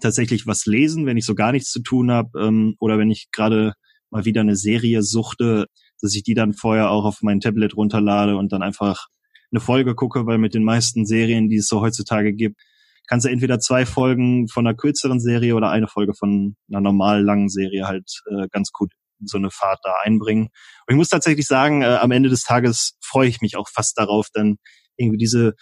tatsächlich 0.02 0.48
was 0.48 0.66
lesen, 0.66 1.06
wenn 1.06 1.18
ich 1.18 1.26
so 1.26 1.36
gar 1.36 1.52
nichts 1.52 1.72
zu 1.72 1.82
tun 1.82 2.12
habe 2.12 2.40
ähm, 2.40 2.76
oder 2.80 2.98
wenn 2.98 3.12
ich 3.12 3.28
gerade 3.32 3.74
mal 4.10 4.26
wieder 4.26 4.42
eine 4.42 4.56
Serie 4.56 5.04
suchte, 5.04 5.68
dass 6.02 6.16
ich 6.16 6.24
die 6.24 6.34
dann 6.34 6.54
vorher 6.54 6.92
auch 6.92 7.06
auf 7.06 7.22
mein 7.22 7.40
Tablet 7.40 7.76
runterlade 7.76 8.38
und 8.38 8.52
dann 8.52 8.62
einfach 8.62 9.08
eine 9.52 9.60
Folge 9.60 9.96
gucke, 9.96 10.26
weil 10.26 10.38
mit 10.38 10.54
den 10.54 10.64
meisten 10.64 11.06
Serien, 11.06 11.50
die 11.50 11.58
es 11.58 11.68
so 11.68 11.82
heutzutage 11.82 12.34
gibt, 12.34 12.60
kannst 13.08 13.26
du 13.26 13.30
entweder 13.30 13.60
zwei 13.60 13.86
Folgen 13.86 14.48
von 14.48 14.68
einer 14.68 14.76
kürzeren 14.76 15.20
Serie 15.20 15.56
oder 15.56 15.70
eine 15.70 15.88
Folge 15.88 16.14
von 16.14 16.56
einer 16.70 16.82
normal 16.82 17.24
langen 17.24 17.50
Serie 17.50 17.88
halt 17.88 18.22
äh, 18.30 18.48
ganz 18.52 18.72
gut 18.72 18.92
so 19.24 19.38
eine 19.38 19.50
Fahrt 19.50 19.80
da 19.84 19.96
einbringen. 20.04 20.44
Und 20.44 20.94
ich 20.94 20.96
muss 20.96 21.10
tatsächlich 21.10 21.48
sagen, 21.48 21.82
äh, 21.82 21.98
am 22.02 22.12
Ende 22.12 22.30
des 22.30 22.44
Tages 22.44 22.98
freue 23.02 23.28
ich 23.28 23.42
mich 23.42 23.58
auch 23.58 23.68
fast 23.70 23.98
darauf, 23.98 24.28
dann 24.34 24.58
irgendwie 24.96 25.18
diese 25.18 25.56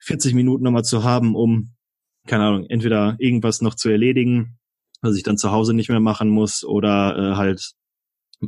40 0.00 0.34
Minuten 0.34 0.64
nochmal 0.64 0.84
zu 0.84 1.02
haben, 1.04 1.34
um, 1.34 1.74
keine 2.26 2.44
Ahnung, 2.44 2.66
entweder 2.68 3.16
irgendwas 3.18 3.60
noch 3.62 3.74
zu 3.74 3.88
erledigen, 3.88 4.58
was 5.00 5.16
ich 5.16 5.22
dann 5.22 5.38
zu 5.38 5.50
Hause 5.50 5.74
nicht 5.74 5.88
mehr 5.88 6.00
machen 6.00 6.28
muss, 6.28 6.64
oder 6.64 7.16
äh, 7.16 7.36
halt 7.36 7.72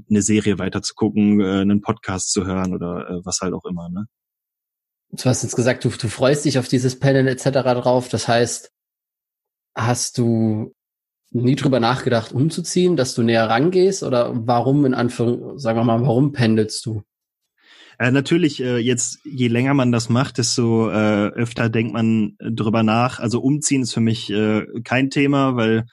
eine 0.08 0.23
Serie 0.23 0.58
weiter 0.58 0.82
zu 0.82 0.94
gucken, 0.94 1.40
äh, 1.40 1.61
einen 1.61 1.81
Podcast 1.81 2.32
zu 2.32 2.46
hören 2.46 2.75
oder 2.75 3.08
äh, 3.08 3.20
was 3.25 3.40
halt 3.40 3.55
auch 3.55 3.64
immer. 3.64 3.88
Ne? 3.88 4.06
Du 5.12 5.24
hast 5.24 5.42
jetzt 5.42 5.56
gesagt, 5.56 5.84
du, 5.84 5.88
du 5.88 6.08
freust 6.08 6.44
dich 6.44 6.58
auf 6.58 6.68
dieses 6.68 6.98
Panel 6.98 7.26
etc. 7.26 7.50
drauf. 7.80 8.08
Das 8.08 8.28
heißt, 8.28 8.70
hast 9.74 10.18
du 10.18 10.72
nie 11.32 11.56
drüber 11.56 11.80
nachgedacht, 11.80 12.32
umzuziehen, 12.32 12.96
dass 12.96 13.14
du 13.14 13.22
näher 13.22 13.48
rangehst 13.48 14.02
oder 14.02 14.32
warum 14.34 14.84
in 14.84 14.94
Anführung, 14.94 15.58
sagen 15.58 15.78
wir 15.78 15.84
mal, 15.84 16.02
warum 16.02 16.32
pendelst 16.32 16.85
du? 16.87 17.02
Äh, 17.99 18.11
natürlich, 18.11 18.62
äh, 18.62 18.78
jetzt 18.78 19.18
je 19.25 19.49
länger 19.49 19.75
man 19.75 19.92
das 19.92 20.08
macht, 20.08 20.38
desto 20.38 20.90
äh, 20.90 21.28
öfter 21.28 21.68
denkt 21.68 21.92
man 21.92 22.37
drüber 22.40 22.82
nach. 22.82 23.20
Also 23.20 23.40
umziehen 23.40 23.82
ist 23.82 23.92
für 23.92 24.00
mich 24.00 24.30
äh, 24.30 24.64
kein 24.85 25.11
Thema, 25.11 25.54
weil 25.54 25.85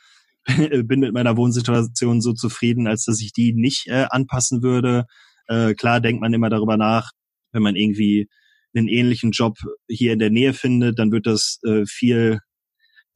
bin 0.85 1.01
mit 1.01 1.13
meiner 1.13 1.35
Wohnsituation 1.35 2.21
so 2.21 2.33
zufrieden, 2.33 2.87
als 2.87 3.05
dass 3.05 3.21
ich 3.21 3.33
die 3.33 3.53
nicht 3.53 3.87
äh, 3.87 4.05
anpassen 4.09 4.63
würde. 4.63 5.05
Äh, 5.47 5.73
klar 5.73 5.99
denkt 5.99 6.21
man 6.21 6.33
immer 6.33 6.49
darüber 6.49 6.77
nach, 6.77 7.11
wenn 7.51 7.63
man 7.63 7.75
irgendwie 7.75 8.29
einen 8.77 8.87
ähnlichen 8.87 9.31
Job 9.31 9.57
hier 9.87 10.13
in 10.13 10.19
der 10.19 10.29
Nähe 10.29 10.53
findet, 10.53 10.99
dann 10.99 11.11
wird 11.11 11.25
das 11.25 11.59
äh, 11.65 11.85
viel, 11.85 12.39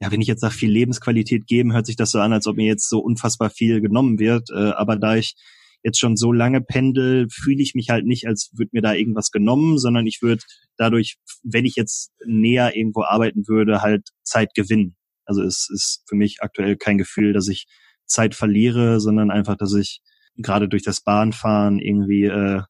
ja, 0.00 0.10
wenn 0.10 0.20
ich 0.20 0.28
jetzt 0.28 0.40
sage, 0.40 0.54
viel 0.54 0.70
Lebensqualität 0.70 1.46
geben, 1.46 1.72
hört 1.72 1.86
sich 1.86 1.96
das 1.96 2.10
so 2.10 2.20
an, 2.20 2.32
als 2.32 2.46
ob 2.46 2.56
mir 2.56 2.66
jetzt 2.66 2.88
so 2.88 2.98
unfassbar 2.98 3.50
viel 3.50 3.80
genommen 3.80 4.18
wird. 4.18 4.50
Äh, 4.50 4.72
aber 4.72 4.96
da 4.96 5.16
ich 5.16 5.34
jetzt 5.82 5.98
schon 5.98 6.16
so 6.16 6.32
lange 6.32 6.60
pendel, 6.60 7.26
fühle 7.30 7.62
ich 7.62 7.74
mich 7.74 7.90
halt 7.90 8.06
nicht, 8.06 8.26
als 8.26 8.50
würde 8.52 8.70
mir 8.72 8.82
da 8.82 8.94
irgendwas 8.94 9.30
genommen, 9.30 9.78
sondern 9.78 10.06
ich 10.06 10.22
würde 10.22 10.42
dadurch, 10.76 11.16
wenn 11.42 11.64
ich 11.64 11.74
jetzt 11.76 12.12
näher 12.24 12.76
irgendwo 12.76 13.02
arbeiten 13.02 13.48
würde, 13.48 13.82
halt 13.82 14.08
Zeit 14.22 14.54
gewinnen. 14.54 14.96
Also 15.24 15.42
es 15.42 15.68
ist 15.72 16.02
für 16.08 16.16
mich 16.16 16.38
aktuell 16.40 16.76
kein 16.76 16.98
Gefühl, 16.98 17.32
dass 17.32 17.48
ich 17.48 17.66
Zeit 18.06 18.34
verliere, 18.34 19.00
sondern 19.00 19.30
einfach, 19.30 19.56
dass 19.56 19.74
ich 19.74 20.00
gerade 20.36 20.68
durch 20.68 20.82
das 20.82 21.02
Bahnfahren 21.02 21.78
irgendwie 21.78 22.24
äh, 22.24 22.62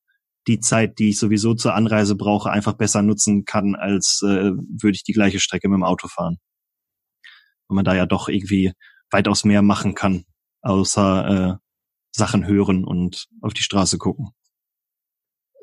die 0.47 0.61
Zeit, 0.61 0.99
die 0.99 1.11
ich 1.11 1.19
sowieso 1.19 1.55
zur 1.55 1.75
Anreise 1.75 2.17
brauche, 2.17 2.51
einfach 2.51 2.75
besser 2.75 3.03
nutzen 3.03 3.45
kann, 3.45 3.75
als 3.75 4.23
äh, 4.23 4.53
würde 4.53 4.95
ich 4.95 5.05
die 5.05 5.13
gleiche 5.13 5.41
Strecke 5.41 5.69
mit 5.69 5.77
dem 5.77 5.85
Auto 5.85 6.09
fahren. 6.09 6.39
Weil 7.69 7.77
man 7.77 7.85
da 7.85 7.95
ja 7.95 8.07
doch 8.07 8.29
irgendwie 8.29 8.73
weitaus 9.11 9.45
mehr 9.45 9.63
machen 9.63 9.95
kann, 9.95 10.25
außer 10.63 11.29
äh, 11.29 11.63
Sachen 12.15 12.47
hören 12.47 12.85
und 12.85 13.27
auf 13.41 13.55
die 13.55 13.63
Straße 13.63 13.99
gucken. 13.99 14.31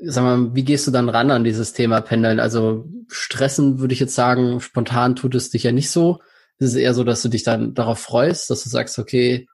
Sag 0.01 0.23
mal, 0.23 0.55
wie 0.55 0.63
gehst 0.63 0.87
du 0.87 0.91
dann 0.91 1.09
ran 1.09 1.29
an 1.29 1.43
dieses 1.43 1.73
Thema 1.73 1.99
Pendeln? 1.99 2.39
Also 2.39 2.87
stressen 3.09 3.79
würde 3.79 3.93
ich 3.93 3.99
jetzt 3.99 4.15
sagen, 4.15 4.61
spontan 4.61 5.15
tut 5.15 5.35
es 5.35 5.49
dich 5.49 5.63
ja 5.63 5.73
nicht 5.73 5.91
so. 5.91 6.21
Es 6.57 6.71
ist 6.71 6.75
eher 6.75 6.93
so, 6.93 7.03
dass 7.03 7.21
du 7.21 7.29
dich 7.29 7.43
dann 7.43 7.73
darauf 7.73 7.99
freust, 7.99 8.49
dass 8.49 8.63
du 8.63 8.69
sagst, 8.69 8.97
okay, 8.97 9.47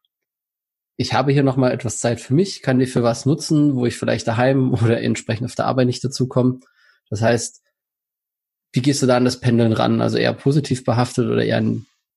ich 0.98 1.14
habe 1.14 1.32
hier 1.32 1.44
nochmal 1.44 1.72
etwas 1.72 2.00
Zeit 2.00 2.22
für 2.22 2.34
mich, 2.34 2.62
kann 2.62 2.80
die 2.80 2.86
für 2.86 3.04
was 3.04 3.26
nutzen, 3.26 3.76
wo 3.76 3.86
ich 3.86 3.98
vielleicht 3.98 4.28
daheim 4.28 4.74
oder 4.84 5.02
entsprechend 5.02 5.46
auf 5.46 5.56
der 5.56 5.66
Arbeit 5.66 5.88
nicht 5.88 6.04
dazu 6.04 6.28
komme. 6.28 6.60
Das 7.10 7.22
heißt, 7.22 7.62
wie 8.74 8.82
gehst 8.82 9.02
du 9.02 9.06
da 9.06 9.18
an 9.18 9.26
das 9.26 9.40
Pendeln 9.40 9.74
ran? 9.74 10.02
Also 10.02 10.18
eher 10.18 10.34
positiv 10.34 10.84
behaftet 10.84 11.28
oder 11.30 11.46
eher 11.46 11.64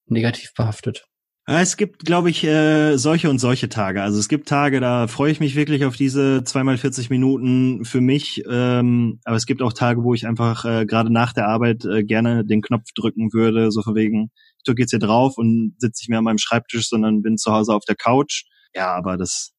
negativ 0.06 0.54
behaftet? 0.54 1.04
Es 1.50 1.78
gibt, 1.78 2.04
glaube 2.04 2.28
ich, 2.28 2.44
äh, 2.44 2.98
solche 2.98 3.30
und 3.30 3.38
solche 3.38 3.70
Tage. 3.70 4.02
Also 4.02 4.18
es 4.18 4.28
gibt 4.28 4.48
Tage, 4.48 4.80
da 4.80 5.06
freue 5.06 5.32
ich 5.32 5.40
mich 5.40 5.56
wirklich 5.56 5.86
auf 5.86 5.96
diese 5.96 6.44
zweimal 6.44 6.76
40 6.76 7.08
Minuten 7.08 7.86
für 7.86 8.02
mich. 8.02 8.42
Ähm, 8.50 9.20
aber 9.24 9.36
es 9.36 9.46
gibt 9.46 9.62
auch 9.62 9.72
Tage, 9.72 10.04
wo 10.04 10.12
ich 10.12 10.26
einfach 10.26 10.66
äh, 10.66 10.84
gerade 10.84 11.10
nach 11.10 11.32
der 11.32 11.48
Arbeit 11.48 11.86
äh, 11.86 12.04
gerne 12.04 12.44
den 12.44 12.60
Knopf 12.60 12.92
drücken 12.94 13.32
würde, 13.32 13.70
so 13.70 13.80
von 13.80 13.94
wegen, 13.94 14.30
ich 14.58 14.64
drücke 14.64 14.82
jetzt 14.82 14.90
hier 14.90 14.98
drauf 14.98 15.38
und 15.38 15.74
sitze 15.78 16.02
nicht 16.02 16.10
mehr 16.10 16.18
an 16.18 16.24
meinem 16.24 16.38
Schreibtisch, 16.38 16.86
sondern 16.86 17.22
bin 17.22 17.38
zu 17.38 17.50
Hause 17.50 17.72
auf 17.72 17.86
der 17.86 17.96
Couch. 17.96 18.44
Ja, 18.78 18.94
aber 18.94 19.16
das 19.16 19.50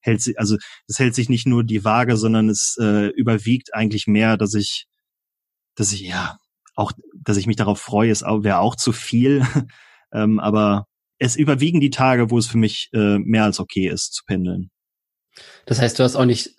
hält 0.00 0.22
sich, 0.22 0.38
also 0.38 0.56
das 0.88 0.98
hält 0.98 1.14
sich 1.14 1.28
nicht 1.28 1.46
nur 1.46 1.62
die 1.62 1.84
Waage, 1.84 2.16
sondern 2.16 2.48
es 2.48 2.78
äh, 2.80 3.08
überwiegt 3.08 3.74
eigentlich 3.74 4.06
mehr, 4.06 4.38
dass 4.38 4.54
ich, 4.54 4.86
dass 5.74 5.92
ich, 5.92 6.00
ja, 6.00 6.38
auch, 6.74 6.92
dass 7.14 7.36
ich 7.36 7.46
mich 7.46 7.56
darauf 7.56 7.78
freue, 7.78 8.10
ist 8.10 8.22
wäre 8.22 8.60
auch 8.60 8.74
zu 8.74 8.92
viel. 8.92 9.46
ähm, 10.14 10.40
aber 10.40 10.86
es 11.18 11.36
überwiegen 11.36 11.80
die 11.80 11.90
Tage, 11.90 12.30
wo 12.30 12.38
es 12.38 12.46
für 12.46 12.56
mich 12.56 12.88
äh, 12.94 13.18
mehr 13.18 13.44
als 13.44 13.60
okay 13.60 13.88
ist 13.88 14.14
zu 14.14 14.24
pendeln. 14.24 14.70
Das 15.66 15.78
heißt, 15.78 15.98
du 15.98 16.02
hast 16.02 16.16
auch 16.16 16.24
nicht 16.24 16.56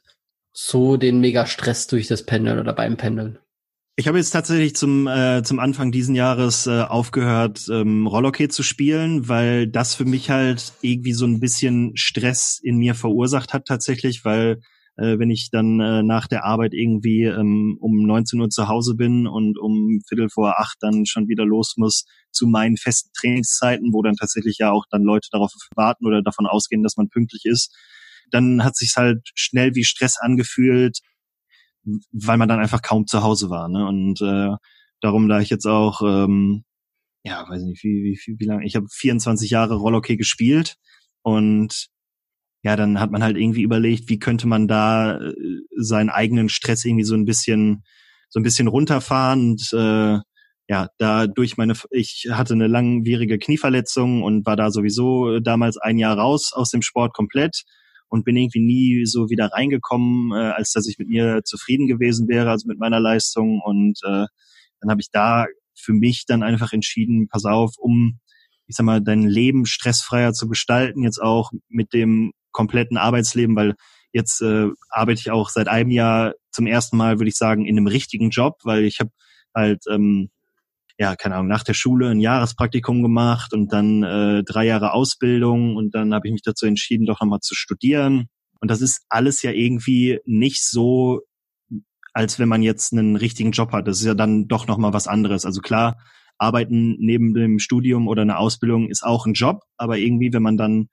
so 0.51 0.97
den 0.97 1.19
mega 1.19 1.47
Stress 1.47 1.87
durch 1.87 2.07
das 2.07 2.27
Pendeln 2.27 2.59
oder 2.59 2.73
beim 2.73 2.95
Pendeln. 2.95 3.39
Ich 3.95 4.07
habe 4.07 4.17
jetzt 4.17 4.31
tatsächlich 4.31 4.75
zum 4.75 5.05
äh, 5.05 5.43
zum 5.43 5.59
Anfang 5.59 5.91
diesen 5.91 6.15
Jahres 6.15 6.65
äh, 6.65 6.81
aufgehört, 6.81 7.67
ähm, 7.71 8.07
Rollhockey 8.07 8.47
zu 8.47 8.63
spielen, 8.63 9.29
weil 9.29 9.67
das 9.67 9.93
für 9.93 10.05
mich 10.05 10.31
halt 10.31 10.73
irgendwie 10.81 11.13
so 11.13 11.27
ein 11.27 11.39
bisschen 11.39 11.95
Stress 11.95 12.59
in 12.63 12.77
mir 12.77 12.95
verursacht 12.95 13.53
hat 13.53 13.65
tatsächlich, 13.67 14.25
weil 14.25 14.61
äh, 14.97 15.19
wenn 15.19 15.29
ich 15.29 15.51
dann 15.51 15.79
äh, 15.79 16.01
nach 16.01 16.27
der 16.27 16.43
Arbeit 16.43 16.73
irgendwie 16.73 17.25
ähm, 17.25 17.77
um 17.81 18.03
19 18.03 18.41
Uhr 18.41 18.49
zu 18.49 18.67
Hause 18.67 18.95
bin 18.95 19.27
und 19.27 19.59
um 19.59 20.01
Viertel 20.07 20.29
vor 20.29 20.59
acht 20.59 20.77
dann 20.81 21.05
schon 21.05 21.27
wieder 21.27 21.45
los 21.45 21.75
muss 21.77 22.05
zu 22.31 22.47
meinen 22.47 22.77
festen 22.77 23.11
Trainingszeiten, 23.13 23.93
wo 23.93 24.01
dann 24.01 24.15
tatsächlich 24.15 24.57
ja 24.57 24.71
auch 24.71 24.85
dann 24.89 25.03
Leute 25.03 25.27
darauf 25.31 25.51
warten 25.75 26.07
oder 26.07 26.23
davon 26.23 26.47
ausgehen, 26.47 26.81
dass 26.81 26.97
man 26.97 27.09
pünktlich 27.09 27.45
ist, 27.45 27.75
dann 28.31 28.63
hat 28.63 28.75
sich 28.75 28.95
halt 28.95 29.29
schnell 29.35 29.75
wie 29.75 29.83
Stress 29.83 30.17
angefühlt, 30.19 30.97
weil 32.11 32.37
man 32.37 32.47
dann 32.47 32.59
einfach 32.59 32.81
kaum 32.81 33.07
zu 33.07 33.23
Hause 33.23 33.49
war. 33.49 33.67
Ne? 33.69 33.85
Und 33.85 34.21
äh, 34.21 34.55
darum, 35.01 35.27
da 35.27 35.39
ich 35.39 35.49
jetzt 35.49 35.65
auch, 35.65 36.01
ähm, 36.01 36.63
ja, 37.23 37.47
weiß 37.47 37.63
nicht, 37.63 37.83
wie, 37.83 38.03
wie, 38.03 38.19
wie, 38.25 38.39
wie 38.39 38.45
lange, 38.45 38.65
ich 38.65 38.75
habe 38.75 38.87
24 38.89 39.49
Jahre 39.49 39.75
Rollhockey 39.75 40.17
gespielt 40.17 40.75
und 41.21 41.87
ja, 42.63 42.75
dann 42.77 42.99
hat 42.99 43.11
man 43.11 43.23
halt 43.23 43.37
irgendwie 43.37 43.63
überlegt, 43.63 44.09
wie 44.09 44.19
könnte 44.19 44.47
man 44.47 44.67
da 44.67 45.17
äh, 45.19 45.33
seinen 45.77 46.09
eigenen 46.09 46.49
Stress 46.49 46.85
irgendwie 46.85 47.03
so 47.03 47.15
ein 47.15 47.25
bisschen, 47.25 47.83
so 48.29 48.39
ein 48.39 48.43
bisschen 48.43 48.67
runterfahren 48.67 49.51
und 49.51 49.73
äh, 49.73 50.19
ja, 50.69 50.87
da 50.97 51.27
durch 51.27 51.57
meine, 51.57 51.73
ich 51.91 52.27
hatte 52.31 52.53
eine 52.53 52.67
langwierige 52.67 53.37
Knieverletzung 53.37 54.23
und 54.23 54.45
war 54.45 54.55
da 54.55 54.71
sowieso 54.71 55.39
damals 55.39 55.77
ein 55.77 55.97
Jahr 55.97 56.17
raus 56.17 56.51
aus 56.53 56.69
dem 56.69 56.81
Sport 56.81 57.13
komplett 57.13 57.63
und 58.13 58.25
bin 58.25 58.37
irgendwie 58.37 58.59
nie 58.59 59.07
so 59.07 59.31
wieder 59.31 59.47
reingekommen, 59.47 60.33
äh, 60.33 60.51
als 60.51 60.71
dass 60.71 60.87
ich 60.87 60.99
mit 60.99 61.07
mir 61.07 61.41
zufrieden 61.43 61.87
gewesen 61.87 62.27
wäre, 62.27 62.51
also 62.51 62.67
mit 62.67 62.77
meiner 62.77 62.99
Leistung. 62.99 63.59
Und 63.59 63.97
äh, 64.03 64.27
dann 64.79 64.91
habe 64.91 65.01
ich 65.01 65.09
da 65.09 65.47
für 65.73 65.93
mich 65.93 66.27
dann 66.27 66.43
einfach 66.43 66.73
entschieden, 66.73 67.27
pass 67.27 67.45
auf, 67.45 67.71
um, 67.79 68.19
ich 68.67 68.75
sag 68.75 68.85
mal, 68.85 69.01
dein 69.01 69.23
Leben 69.23 69.65
stressfreier 69.65 70.31
zu 70.31 70.47
gestalten, 70.47 71.01
jetzt 71.01 71.19
auch 71.19 71.53
mit 71.69 71.91
dem 71.91 72.33
kompletten 72.51 72.97
Arbeitsleben, 72.97 73.55
weil 73.55 73.73
jetzt 74.11 74.43
äh, 74.43 74.67
arbeite 74.91 75.19
ich 75.19 75.31
auch 75.31 75.49
seit 75.49 75.67
einem 75.67 75.89
Jahr 75.89 76.35
zum 76.51 76.67
ersten 76.67 76.97
Mal, 76.97 77.17
würde 77.17 77.29
ich 77.29 77.35
sagen, 77.35 77.65
in 77.65 77.79
einem 77.79 77.87
richtigen 77.87 78.29
Job, 78.29 78.59
weil 78.63 78.83
ich 78.83 78.99
habe 78.99 79.09
halt 79.55 79.85
ähm, 79.89 80.29
ja, 80.97 81.15
keine 81.15 81.35
Ahnung, 81.35 81.47
nach 81.47 81.63
der 81.63 81.73
Schule 81.73 82.09
ein 82.09 82.19
Jahrespraktikum 82.19 83.01
gemacht 83.01 83.53
und 83.53 83.73
dann 83.73 84.03
äh, 84.03 84.43
drei 84.43 84.65
Jahre 84.65 84.93
Ausbildung 84.93 85.75
und 85.75 85.95
dann 85.95 86.13
habe 86.13 86.27
ich 86.27 86.33
mich 86.33 86.43
dazu 86.43 86.65
entschieden, 86.65 87.05
doch 87.05 87.19
nochmal 87.21 87.39
zu 87.39 87.55
studieren. 87.55 88.27
Und 88.59 88.69
das 88.69 88.81
ist 88.81 89.01
alles 89.09 89.41
ja 89.41 89.51
irgendwie 89.51 90.19
nicht 90.25 90.63
so, 90.63 91.21
als 92.13 92.39
wenn 92.39 92.47
man 92.47 92.61
jetzt 92.61 92.93
einen 92.93 93.15
richtigen 93.15 93.51
Job 93.51 93.71
hat. 93.71 93.87
Das 93.87 93.99
ist 93.99 94.05
ja 94.05 94.13
dann 94.13 94.47
doch 94.47 94.67
nochmal 94.67 94.93
was 94.93 95.07
anderes. 95.07 95.45
Also 95.45 95.61
klar, 95.61 95.97
arbeiten 96.37 96.95
neben 96.99 97.33
dem 97.33 97.59
Studium 97.59 98.07
oder 98.07 98.21
einer 98.21 98.39
Ausbildung 98.39 98.89
ist 98.89 99.03
auch 99.03 99.25
ein 99.25 99.33
Job, 99.33 99.61
aber 99.77 99.97
irgendwie, 99.97 100.31
wenn 100.31 100.43
man 100.43 100.57
dann 100.57 100.89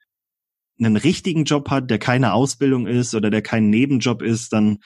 einen 0.78 0.97
richtigen 0.97 1.45
Job 1.45 1.71
hat, 1.71 1.90
der 1.90 1.99
keine 1.99 2.33
Ausbildung 2.33 2.87
ist 2.87 3.14
oder 3.14 3.30
der 3.30 3.42
kein 3.42 3.69
Nebenjob 3.69 4.23
ist, 4.23 4.52
dann 4.52 4.78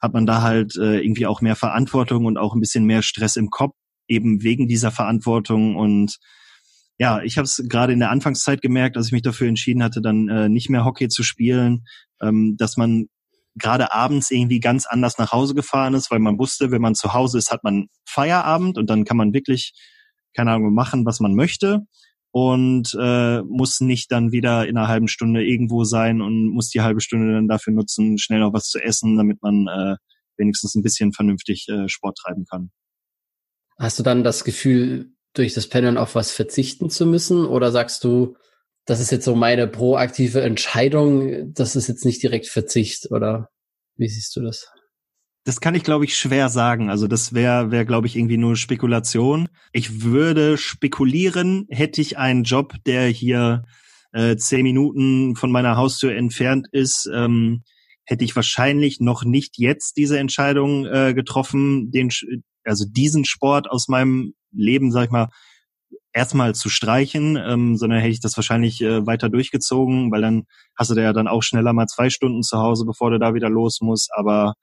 hat 0.00 0.14
man 0.14 0.26
da 0.26 0.42
halt 0.42 0.76
äh, 0.76 1.00
irgendwie 1.00 1.26
auch 1.26 1.42
mehr 1.42 1.56
Verantwortung 1.56 2.24
und 2.24 2.38
auch 2.38 2.54
ein 2.54 2.60
bisschen 2.60 2.84
mehr 2.86 3.02
Stress 3.02 3.36
im 3.36 3.50
Kopf, 3.50 3.76
eben 4.08 4.42
wegen 4.42 4.68
dieser 4.68 4.90
Verantwortung. 4.90 5.76
Und 5.76 6.18
ja, 6.98 7.22
ich 7.22 7.38
habe 7.38 7.44
es 7.44 7.62
gerade 7.68 7.92
in 7.92 7.98
der 7.98 8.10
Anfangszeit 8.10 8.62
gemerkt, 8.62 8.96
als 8.96 9.06
ich 9.06 9.12
mich 9.12 9.22
dafür 9.22 9.48
entschieden 9.48 9.82
hatte, 9.82 10.00
dann 10.00 10.28
äh, 10.28 10.48
nicht 10.48 10.70
mehr 10.70 10.84
Hockey 10.84 11.08
zu 11.08 11.22
spielen, 11.22 11.84
ähm, 12.20 12.56
dass 12.58 12.76
man 12.76 13.06
gerade 13.56 13.92
abends 13.92 14.30
irgendwie 14.30 14.60
ganz 14.60 14.86
anders 14.86 15.18
nach 15.18 15.32
Hause 15.32 15.54
gefahren 15.54 15.94
ist, 15.94 16.10
weil 16.10 16.20
man 16.20 16.38
wusste, 16.38 16.70
wenn 16.70 16.80
man 16.80 16.94
zu 16.94 17.12
Hause 17.12 17.38
ist, 17.38 17.50
hat 17.50 17.64
man 17.64 17.88
Feierabend 18.06 18.78
und 18.78 18.88
dann 18.88 19.04
kann 19.04 19.16
man 19.16 19.34
wirklich, 19.34 19.74
keine 20.34 20.52
Ahnung, 20.52 20.72
machen, 20.72 21.04
was 21.04 21.20
man 21.20 21.34
möchte 21.34 21.82
und 22.32 22.96
äh, 22.98 23.42
muss 23.42 23.80
nicht 23.80 24.10
dann 24.10 24.32
wieder 24.32 24.66
in 24.66 24.76
einer 24.76 24.88
halben 24.88 25.08
Stunde 25.08 25.44
irgendwo 25.44 25.84
sein 25.84 26.22
und 26.22 26.48
muss 26.48 26.70
die 26.70 26.80
halbe 26.80 27.02
Stunde 27.02 27.34
dann 27.34 27.46
dafür 27.46 27.74
nutzen, 27.74 28.18
schnell 28.18 28.40
noch 28.40 28.54
was 28.54 28.68
zu 28.68 28.78
essen, 28.82 29.18
damit 29.18 29.42
man 29.42 29.68
äh, 29.68 29.96
wenigstens 30.38 30.74
ein 30.74 30.82
bisschen 30.82 31.12
vernünftig 31.12 31.68
äh, 31.68 31.88
Sport 31.88 32.16
treiben 32.16 32.46
kann. 32.50 32.70
Hast 33.78 33.98
du 33.98 34.02
dann 34.02 34.24
das 34.24 34.44
Gefühl, 34.44 35.12
durch 35.34 35.54
das 35.54 35.66
Pendeln 35.66 35.96
auf 35.96 36.14
was 36.14 36.30
verzichten 36.30 36.90
zu 36.90 37.06
müssen? 37.06 37.46
Oder 37.46 37.72
sagst 37.72 38.04
du, 38.04 38.36
das 38.84 39.00
ist 39.00 39.12
jetzt 39.12 39.24
so 39.24 39.34
meine 39.34 39.66
proaktive 39.66 40.42
Entscheidung, 40.42 41.52
das 41.54 41.76
ist 41.76 41.88
jetzt 41.88 42.04
nicht 42.04 42.22
direkt 42.22 42.46
Verzicht? 42.46 43.10
Oder 43.10 43.48
wie 43.96 44.08
siehst 44.08 44.36
du 44.36 44.42
das? 44.42 44.66
Das 45.44 45.60
kann 45.60 45.74
ich, 45.74 45.82
glaube 45.82 46.04
ich, 46.04 46.16
schwer 46.16 46.48
sagen. 46.48 46.88
Also 46.88 47.08
das 47.08 47.32
wäre, 47.32 47.70
wär, 47.72 47.84
glaube 47.84 48.06
ich, 48.06 48.16
irgendwie 48.16 48.36
nur 48.36 48.56
Spekulation. 48.56 49.48
Ich 49.72 50.02
würde 50.02 50.56
spekulieren, 50.56 51.66
hätte 51.68 52.00
ich 52.00 52.16
einen 52.16 52.44
Job, 52.44 52.74
der 52.86 53.08
hier 53.08 53.64
äh, 54.12 54.36
zehn 54.36 54.62
Minuten 54.62 55.34
von 55.34 55.50
meiner 55.50 55.76
Haustür 55.76 56.14
entfernt 56.14 56.68
ist, 56.70 57.10
ähm, 57.12 57.62
hätte 58.04 58.24
ich 58.24 58.34
wahrscheinlich 58.36 59.00
noch 59.00 59.24
nicht 59.24 59.58
jetzt 59.58 59.96
diese 59.96 60.18
Entscheidung 60.18 60.86
äh, 60.86 61.14
getroffen, 61.14 61.90
den, 61.90 62.10
also 62.64 62.84
diesen 62.88 63.24
Sport 63.24 63.70
aus 63.70 63.88
meinem 63.88 64.34
Leben, 64.50 64.90
sag 64.92 65.04
ich 65.04 65.10
mal, 65.10 65.28
erstmal 66.12 66.54
zu 66.54 66.68
streichen, 66.68 67.36
ähm, 67.36 67.76
sondern 67.76 68.00
hätte 68.00 68.12
ich 68.12 68.20
das 68.20 68.36
wahrscheinlich 68.36 68.80
äh, 68.82 69.06
weiter 69.06 69.28
durchgezogen, 69.28 70.10
weil 70.10 70.20
dann 70.20 70.44
hast 70.76 70.90
du 70.90 70.94
da 70.94 71.02
ja 71.02 71.12
dann 71.12 71.28
auch 71.28 71.42
schneller 71.42 71.72
mal 71.72 71.86
zwei 71.86 72.10
Stunden 72.10 72.42
zu 72.42 72.58
Hause, 72.58 72.84
bevor 72.84 73.10
du 73.10 73.18
da 73.18 73.34
wieder 73.34 73.48
los 73.48 73.80
musst. 73.80 74.10
Aber 74.14 74.54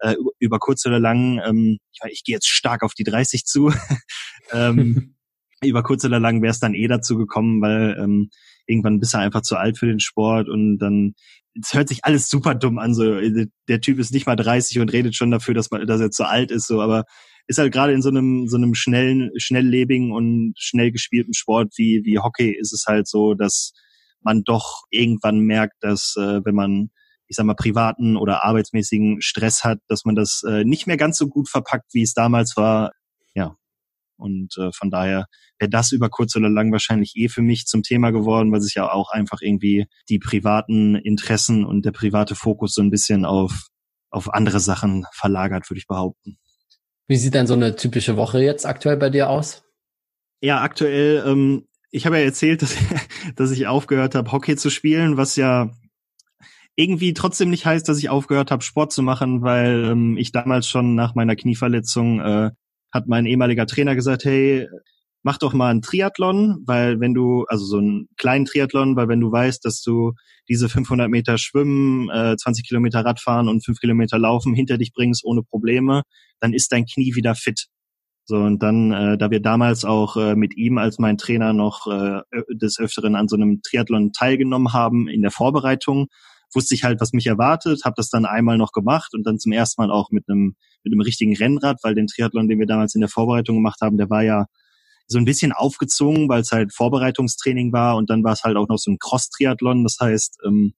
äh, 0.00 0.16
über 0.38 0.58
kurz 0.58 0.84
oder 0.86 0.98
lang, 0.98 1.40
ähm, 1.44 1.78
ich, 1.92 2.00
ich 2.10 2.24
gehe 2.24 2.34
jetzt 2.34 2.48
stark 2.48 2.82
auf 2.82 2.94
die 2.94 3.04
30 3.04 3.44
zu, 3.44 3.72
ähm, 4.52 5.14
über 5.62 5.82
kurz 5.82 6.04
oder 6.04 6.20
lang 6.20 6.42
wäre 6.42 6.50
es 6.50 6.60
dann 6.60 6.74
eh 6.74 6.88
dazu 6.88 7.16
gekommen, 7.16 7.62
weil 7.62 7.96
ähm, 7.98 8.30
irgendwann 8.66 9.00
bist 9.00 9.14
du 9.14 9.18
einfach 9.18 9.42
zu 9.42 9.56
alt 9.56 9.78
für 9.78 9.86
den 9.86 10.00
Sport 10.00 10.48
und 10.48 10.78
dann 10.78 11.14
es 11.60 11.72
hört 11.72 11.88
sich 11.88 12.04
alles 12.04 12.28
super 12.28 12.54
dumm 12.54 12.78
an. 12.78 12.94
So 12.94 13.18
der 13.68 13.80
Typ 13.80 13.98
ist 13.98 14.12
nicht 14.12 14.26
mal 14.26 14.36
30 14.36 14.78
und 14.78 14.92
redet 14.92 15.14
schon 15.14 15.30
dafür, 15.30 15.54
dass 15.54 15.70
man, 15.70 15.86
dass 15.86 16.00
er 16.00 16.10
zu 16.10 16.28
alt 16.28 16.50
ist. 16.50 16.66
So, 16.66 16.80
aber 16.82 17.04
ist 17.46 17.58
halt 17.58 17.72
gerade 17.72 17.92
in 17.92 18.02
so 18.02 18.10
einem 18.10 18.46
so 18.48 18.56
einem 18.56 18.74
schnellen, 18.74 19.30
schnelllebigen 19.36 20.12
und 20.12 20.54
schnell 20.58 20.92
gespielten 20.92 21.34
Sport 21.34 21.72
wie 21.76 22.02
wie 22.04 22.18
Hockey 22.18 22.50
ist 22.50 22.72
es 22.72 22.84
halt 22.86 23.08
so, 23.08 23.34
dass 23.34 23.72
man 24.20 24.42
doch 24.44 24.82
irgendwann 24.90 25.40
merkt, 25.40 25.76
dass 25.80 26.14
äh, 26.18 26.44
wenn 26.44 26.54
man 26.54 26.90
ich 27.28 27.36
sag 27.36 27.46
mal, 27.46 27.54
privaten 27.54 28.16
oder 28.16 28.44
arbeitsmäßigen 28.44 29.20
Stress 29.20 29.64
hat, 29.64 29.78
dass 29.88 30.04
man 30.04 30.14
das 30.14 30.42
äh, 30.48 30.64
nicht 30.64 30.86
mehr 30.86 30.96
ganz 30.96 31.18
so 31.18 31.28
gut 31.28 31.48
verpackt, 31.48 31.92
wie 31.92 32.02
es 32.02 32.14
damals 32.14 32.56
war. 32.56 32.92
Ja. 33.34 33.56
Und 34.16 34.56
äh, 34.58 34.70
von 34.72 34.90
daher 34.90 35.26
wäre 35.58 35.70
das 35.70 35.92
über 35.92 36.08
kurz 36.08 36.36
oder 36.36 36.48
lang 36.48 36.72
wahrscheinlich 36.72 37.14
eh 37.16 37.28
für 37.28 37.42
mich 37.42 37.66
zum 37.66 37.82
Thema 37.82 38.10
geworden, 38.10 38.52
weil 38.52 38.60
sich 38.60 38.74
ja 38.74 38.90
auch 38.90 39.10
einfach 39.10 39.40
irgendwie 39.40 39.86
die 40.08 40.18
privaten 40.18 40.94
Interessen 40.94 41.64
und 41.64 41.84
der 41.84 41.92
private 41.92 42.34
Fokus 42.34 42.74
so 42.74 42.82
ein 42.82 42.90
bisschen 42.90 43.24
auf, 43.24 43.68
auf 44.10 44.32
andere 44.32 44.60
Sachen 44.60 45.04
verlagert, 45.12 45.70
würde 45.70 45.78
ich 45.78 45.86
behaupten. 45.86 46.38
Wie 47.08 47.16
sieht 47.16 47.34
denn 47.34 47.46
so 47.46 47.54
eine 47.54 47.76
typische 47.76 48.16
Woche 48.16 48.40
jetzt 48.40 48.66
aktuell 48.66 48.96
bei 48.96 49.10
dir 49.10 49.30
aus? 49.30 49.62
Ja, 50.40 50.60
aktuell, 50.60 51.24
ähm, 51.26 51.66
ich 51.90 52.06
habe 52.06 52.18
ja 52.18 52.24
erzählt, 52.24 52.62
dass, 52.62 52.76
dass 53.36 53.50
ich 53.50 53.66
aufgehört 53.66 54.14
habe, 54.14 54.32
Hockey 54.32 54.56
zu 54.56 54.70
spielen, 54.70 55.16
was 55.16 55.36
ja 55.36 55.70
irgendwie 56.76 57.14
trotzdem 57.14 57.50
nicht 57.50 57.64
heißt, 57.64 57.88
dass 57.88 57.98
ich 57.98 58.10
aufgehört 58.10 58.50
habe, 58.50 58.62
Sport 58.62 58.92
zu 58.92 59.02
machen, 59.02 59.42
weil 59.42 59.86
ähm, 59.86 60.16
ich 60.18 60.30
damals 60.30 60.68
schon 60.68 60.94
nach 60.94 61.14
meiner 61.14 61.34
Knieverletzung 61.34 62.20
äh, 62.20 62.50
hat 62.96 63.06
mein 63.06 63.26
ehemaliger 63.26 63.66
Trainer 63.66 63.94
gesagt, 63.94 64.24
hey, 64.24 64.68
mach 65.22 65.38
doch 65.38 65.52
mal 65.54 65.70
einen 65.70 65.82
Triathlon, 65.82 66.62
weil 66.66 67.00
wenn 67.00 67.14
du, 67.14 67.44
also 67.48 67.64
so 67.64 67.78
einen 67.78 68.08
kleinen 68.16 68.44
Triathlon, 68.44 68.96
weil 68.96 69.08
wenn 69.08 69.20
du 69.20 69.30
weißt, 69.30 69.64
dass 69.64 69.82
du 69.82 70.12
diese 70.48 70.68
500 70.68 71.10
Meter 71.10 71.36
Schwimmen, 71.38 72.08
äh, 72.10 72.36
20 72.36 72.66
Kilometer 72.66 73.04
Radfahren 73.04 73.48
und 73.48 73.64
5 73.64 73.80
Kilometer 73.80 74.18
Laufen 74.18 74.54
hinter 74.54 74.78
dich 74.78 74.92
bringst 74.92 75.24
ohne 75.24 75.42
Probleme, 75.42 76.02
dann 76.40 76.52
ist 76.52 76.72
dein 76.72 76.86
Knie 76.86 77.14
wieder 77.14 77.34
fit. 77.34 77.66
So, 78.24 78.36
und 78.36 78.62
dann, 78.62 78.92
äh, 78.92 79.18
da 79.18 79.30
wir 79.30 79.40
damals 79.40 79.84
auch 79.84 80.16
äh, 80.16 80.34
mit 80.34 80.56
ihm 80.56 80.78
als 80.78 80.98
mein 80.98 81.16
Trainer 81.16 81.52
noch 81.52 81.86
äh, 81.86 82.22
des 82.52 82.78
Öfteren 82.78 83.14
an 83.14 83.28
so 83.28 83.36
einem 83.36 83.62
Triathlon 83.62 84.12
teilgenommen 84.12 84.72
haben 84.72 85.08
in 85.08 85.22
der 85.22 85.30
Vorbereitung, 85.30 86.06
wusste 86.54 86.74
ich 86.74 86.84
halt, 86.84 87.00
was 87.00 87.12
mich 87.12 87.26
erwartet, 87.26 87.84
habe 87.84 87.94
das 87.96 88.08
dann 88.08 88.24
einmal 88.24 88.58
noch 88.58 88.72
gemacht 88.72 89.14
und 89.14 89.26
dann 89.26 89.38
zum 89.38 89.52
ersten 89.52 89.82
Mal 89.82 89.90
auch 89.90 90.10
mit 90.10 90.28
einem 90.28 90.56
mit 90.84 90.92
einem 90.92 91.00
richtigen 91.00 91.36
Rennrad, 91.36 91.78
weil 91.82 91.94
den 91.94 92.06
Triathlon, 92.06 92.48
den 92.48 92.58
wir 92.58 92.66
damals 92.66 92.94
in 92.94 93.00
der 93.00 93.10
Vorbereitung 93.10 93.56
gemacht 93.56 93.80
haben, 93.80 93.96
der 93.96 94.08
war 94.08 94.22
ja 94.22 94.46
so 95.08 95.18
ein 95.18 95.24
bisschen 95.24 95.52
aufgezogen, 95.52 96.28
weil 96.28 96.40
es 96.40 96.52
halt 96.52 96.72
Vorbereitungstraining 96.72 97.72
war 97.72 97.96
und 97.96 98.10
dann 98.10 98.24
war 98.24 98.32
es 98.32 98.42
halt 98.42 98.56
auch 98.56 98.68
noch 98.68 98.78
so 98.78 98.90
ein 98.90 98.98
Cross-Triathlon, 98.98 99.84
das 99.84 99.98
heißt, 100.00 100.38
ähm, 100.46 100.74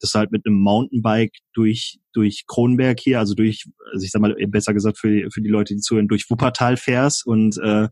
das 0.00 0.14
halt 0.14 0.32
mit 0.32 0.46
einem 0.46 0.60
Mountainbike 0.60 1.38
durch 1.54 1.98
durch 2.12 2.44
Kronberg 2.46 3.00
hier, 3.00 3.18
also 3.18 3.34
durch, 3.34 3.64
also 3.92 4.04
ich 4.04 4.10
sag 4.10 4.20
mal 4.20 4.34
besser 4.48 4.74
gesagt 4.74 4.98
für 4.98 5.30
für 5.30 5.40
die 5.40 5.48
Leute, 5.48 5.74
die 5.74 5.80
zuhören, 5.80 6.08
durch 6.08 6.28
Wuppertal 6.28 6.76
fährst 6.76 7.26
und 7.26 7.58
äh, 7.58 7.88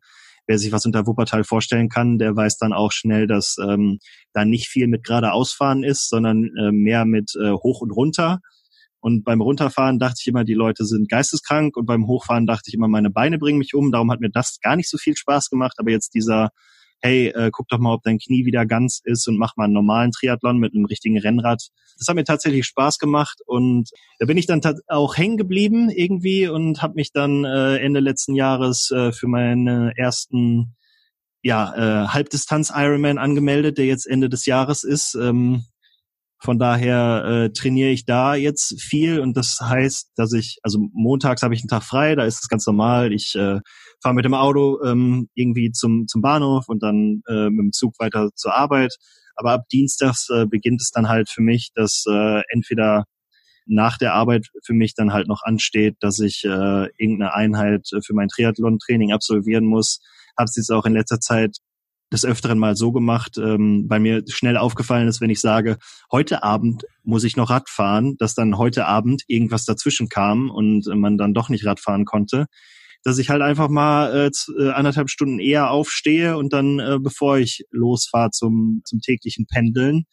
wer 0.50 0.59
sich 0.59 0.73
was 0.73 0.85
unter 0.85 1.07
Wuppertal 1.07 1.45
vorstellen 1.45 1.88
kann, 1.88 2.19
der 2.19 2.35
weiß 2.35 2.59
dann 2.59 2.73
auch 2.73 2.90
schnell, 2.90 3.28
dass 3.28 3.54
ähm, 3.62 4.00
da 4.33 4.45
nicht 4.45 4.66
viel 4.66 4.88
mit 4.88 5.04
geradeausfahren 5.04 5.85
ist, 5.85 6.09
sondern 6.09 6.50
äh, 6.59 6.73
mehr 6.73 7.04
mit 7.04 7.30
äh, 7.40 7.52
hoch 7.52 7.83
und 7.83 7.92
runter. 7.92 8.40
Und 8.99 9.23
beim 9.23 9.40
Runterfahren 9.40 10.00
dachte 10.00 10.16
ich 10.19 10.26
immer, 10.26 10.42
die 10.42 10.54
Leute 10.54 10.87
sind 10.87 11.09
geisteskrank 11.09 11.76
und 11.76 11.87
beim 11.87 12.09
Hochfahren 12.09 12.49
dachte 12.49 12.64
ich 12.66 12.75
immer, 12.75 12.88
meine 12.88 13.11
Beine 13.11 13.38
bringen 13.38 13.59
mich 13.59 13.75
um. 13.75 13.92
Darum 13.92 14.11
hat 14.11 14.19
mir 14.19 14.28
das 14.28 14.59
gar 14.61 14.75
nicht 14.75 14.90
so 14.90 14.99
viel 14.99 15.16
Spaß 15.16 15.50
gemacht. 15.50 15.76
Aber 15.78 15.92
jetzt 15.92 16.14
dieser, 16.14 16.50
hey, 17.00 17.28
äh, 17.28 17.50
guck 17.52 17.69
doch 17.69 17.78
mal, 17.78 17.95
ob 17.95 18.02
dein 18.02 18.19
Knie 18.19 18.45
wieder 18.45 18.66
ganz 18.66 19.00
ist 19.04 19.26
und 19.28 19.38
mach 19.38 19.57
mal 19.57 19.64
einen 19.64 19.73
normalen 19.73 20.12
Triathlon 20.12 20.59
mit 20.59 20.75
einem 20.75 20.85
richtigen 20.85 21.19
Rennrad. 21.19 21.69
Das 21.99 22.09
hat 22.09 22.14
mir 22.14 22.25
tatsächlich 22.25 22.66
Spaß 22.66 22.99
gemacht 22.99 23.40
und 23.47 23.90
da 24.19 24.26
bin 24.26 24.38
ich 24.38 24.47
dann 24.47 24.61
auch 24.88 25.16
hängen 25.16 25.37
geblieben 25.37 25.90
irgendwie 25.90 26.49
und 26.49 26.83
habe 26.83 26.95
mich 26.95 27.12
dann 27.12 27.45
äh, 27.45 27.76
Ende 27.78 28.00
letzten 28.00 28.35
Jahres 28.35 28.90
äh, 28.90 29.12
für 29.12 29.26
meinen 29.26 29.90
ersten 29.90 30.76
ja, 31.42 31.75
äh, 31.75 32.09
Halbdistanz 32.09 32.73
Ironman 32.75 33.19
angemeldet, 33.19 33.78
der 33.78 33.87
jetzt 33.87 34.07
Ende 34.07 34.28
des 34.28 34.47
Jahres 34.47 34.85
ist. 34.85 35.14
Ähm, 35.14 35.64
von 36.42 36.59
daher 36.59 37.25
äh, 37.26 37.52
trainiere 37.52 37.90
ich 37.90 38.07
da 38.07 38.35
jetzt 38.35 38.80
viel 38.80 39.21
und 39.21 39.37
das 39.37 39.59
heißt, 39.61 40.12
dass 40.16 40.33
ich, 40.33 40.59
also 40.62 40.78
montags 40.92 41.42
habe 41.42 41.54
ich 41.54 41.61
einen 41.61 41.69
Tag 41.69 41.85
frei, 41.85 42.14
da 42.14 42.25
ist 42.25 42.40
es 42.42 42.49
ganz 42.49 42.66
normal. 42.66 43.12
Ich 43.12 43.35
äh, 43.35 43.61
fahre 44.02 44.14
mit 44.14 44.25
dem 44.25 44.35
Auto 44.35 44.83
ähm, 44.85 45.28
irgendwie 45.35 45.73
zum, 45.73 46.07
zum 46.07 46.23
Bahnhof 46.23 46.69
und 46.69 46.83
dann 46.83 47.23
äh, 47.28 47.50
mit 47.50 47.59
dem 47.59 47.73
Zug 47.73 47.95
weiter 47.99 48.30
zur 48.35 48.54
Arbeit. 48.54 48.97
Aber 49.37 49.52
ab 49.52 49.69
Dienstags 49.73 50.28
äh, 50.30 50.47
beginnt 50.47 50.83
es 50.83 50.90
dann 50.90 51.09
halt 51.09 51.30
für 51.30 51.42
mich, 51.42 51.71
dass 51.75 52.04
äh, 52.11 52.42
entweder 52.49 53.04
nach 53.66 53.99
der 53.99 54.14
Arbeit 54.14 54.49
für 54.64 54.75
mich 54.75 54.95
dann 54.95 55.12
halt 55.12 55.28
noch 55.28 55.42
ansteht, 55.42 55.97
dass 56.00 56.19
ich 56.19 56.45
äh, 56.45 56.88
irgendeine 56.99 57.35
Einheit 57.35 57.88
für 58.04 58.14
mein 58.14 58.28
Triathlon-Training 58.28 59.12
absolvieren 59.12 59.64
muss. 59.64 60.00
Habe 60.37 60.47
es 60.47 60.57
jetzt 60.57 60.73
auch 60.73 60.87
in 60.87 60.95
letzter 60.95 61.21
Zeit 61.21 61.59
des 62.12 62.25
Öfteren 62.25 62.59
mal 62.59 62.75
so 62.75 62.90
gemacht, 62.90 63.38
ähm, 63.38 63.87
weil 63.88 64.00
mir 64.00 64.25
schnell 64.28 64.57
aufgefallen 64.57 65.07
ist, 65.07 65.21
wenn 65.21 65.30
ich 65.30 65.40
sage, 65.40 65.78
heute 66.11 66.42
Abend 66.42 66.85
muss 67.04 67.25
ich 67.25 67.37
noch 67.37 67.50
Rad 67.50 67.69
fahren, 67.69 68.16
dass 68.19 68.35
dann 68.35 68.59
heute 68.59 68.87
Abend 68.87 69.23
irgendwas 69.28 69.64
dazwischen 69.64 70.09
kam 70.09 70.50
und 70.50 70.87
man 70.87 71.16
dann 71.16 71.35
doch 71.35 71.49
nicht 71.49 71.64
Rad 71.64 71.78
fahren 71.78 72.04
konnte, 72.04 72.47
dass 73.02 73.19
ich 73.19 73.30
halt 73.30 73.42
einfach 73.42 73.69
mal 73.69 74.14
äh, 74.14 74.62
äh, 74.62 74.71
anderthalb 74.71 75.11
Stunden 75.11 75.38
eher 75.38 75.71
aufstehe 75.71 76.37
und 76.37 76.52
dann, 76.52 76.78
äh, 76.78 76.99
bevor 77.00 77.38
ich 77.38 77.64
losfahre 77.71 78.30
zum, 78.30 78.83
zum 78.85 79.00
täglichen 79.00 79.47
Pendeln, 79.47 80.04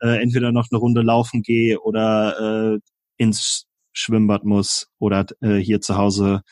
äh, 0.00 0.20
entweder 0.20 0.52
noch 0.52 0.68
eine 0.70 0.78
Runde 0.78 1.02
laufen 1.02 1.42
gehe 1.42 1.80
oder 1.80 2.74
äh, 2.74 2.78
ins 3.16 3.66
Schwimmbad 3.92 4.44
muss 4.44 4.88
oder 4.98 5.26
äh, 5.40 5.56
hier 5.56 5.80
zu 5.80 5.96
Hause 5.96 6.42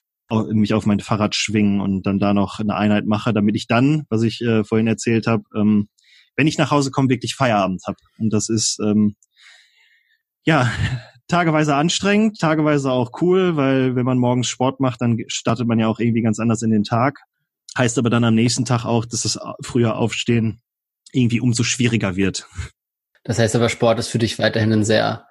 mich 0.52 0.75
auf 0.75 0.87
mein 0.87 1.00
Fahrrad 1.00 1.35
schwingen 1.35 1.80
und 1.80 2.06
dann 2.06 2.20
da 2.20 2.32
noch 2.32 2.61
eine 2.61 2.76
Einheit 2.76 3.04
mache, 3.04 3.32
damit 3.32 3.56
ich 3.56 3.66
dann, 3.66 4.04
was 4.11 4.23
ich 4.23 4.40
äh, 4.42 4.62
vorhin 4.62 4.87
erzählt 4.87 5.26
habe, 5.26 5.42
ähm, 5.56 5.88
wenn 6.37 6.47
ich 6.47 6.56
nach 6.56 6.70
Hause 6.70 6.92
komme, 6.92 7.09
wirklich 7.09 7.35
Feierabend 7.35 7.82
habe. 7.85 7.97
Und 8.18 8.32
das 8.32 8.49
ist 8.49 8.78
ähm, 8.80 9.16
ja 10.44 10.70
tageweise 11.31 11.75
anstrengend, 11.75 12.39
tageweise 12.39 12.91
auch 12.91 13.23
cool, 13.23 13.57
weil 13.57 13.97
wenn 13.97 14.05
man 14.05 14.19
morgens 14.19 14.49
Sport 14.49 14.81
macht, 14.81 15.01
dann 15.01 15.19
startet 15.29 15.66
man 15.66 15.79
ja 15.79 15.87
auch 15.87 15.99
irgendwie 15.99 16.23
ganz 16.23 16.38
anders 16.38 16.62
in 16.62 16.71
den 16.71 16.85
Tag. 16.85 17.21
Heißt 17.79 17.99
aber 17.99 18.11
dann 18.11 18.25
am 18.25 18.35
nächsten 18.35 18.64
Tag 18.64 18.85
auch, 18.85 19.07
dass 19.07 19.23
das 19.23 19.38
früher 19.62 19.97
Aufstehen 19.97 20.61
irgendwie 21.12 21.40
umso 21.40 21.62
schwieriger 21.62 22.16
wird. 22.16 22.47
Das 23.25 23.38
heißt 23.38 23.57
aber, 23.57 23.69
Sport 23.69 23.99
ist 23.99 24.09
für 24.09 24.19
dich 24.19 24.38
weiterhin 24.38 24.73
ein 24.73 24.85
sehr 24.85 25.27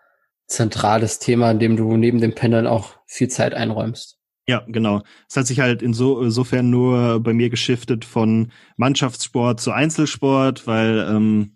zentrales 0.48 1.20
Thema, 1.20 1.52
in 1.52 1.60
dem 1.60 1.78
du 1.78 1.96
neben 1.98 2.20
dem 2.22 2.34
Pendeln 2.34 2.68
auch 2.68 2.96
viel 3.06 3.28
Zeit 3.28 3.54
einräumst. 3.54 4.18
Ja, 4.48 4.64
genau. 4.68 5.04
Es 5.30 5.38
hat 5.38 5.46
sich 5.46 5.60
halt 5.60 5.84
inso, 5.84 6.22
insofern 6.22 6.72
nur 6.72 7.20
bei 7.22 7.34
mir 7.34 7.52
geschiftet 7.52 8.04
von 8.04 8.52
Mannschaftssport 8.78 9.62
zu 9.62 9.72
Einzelsport, 9.72 10.66
weil 10.66 11.06
ähm, 11.08 11.54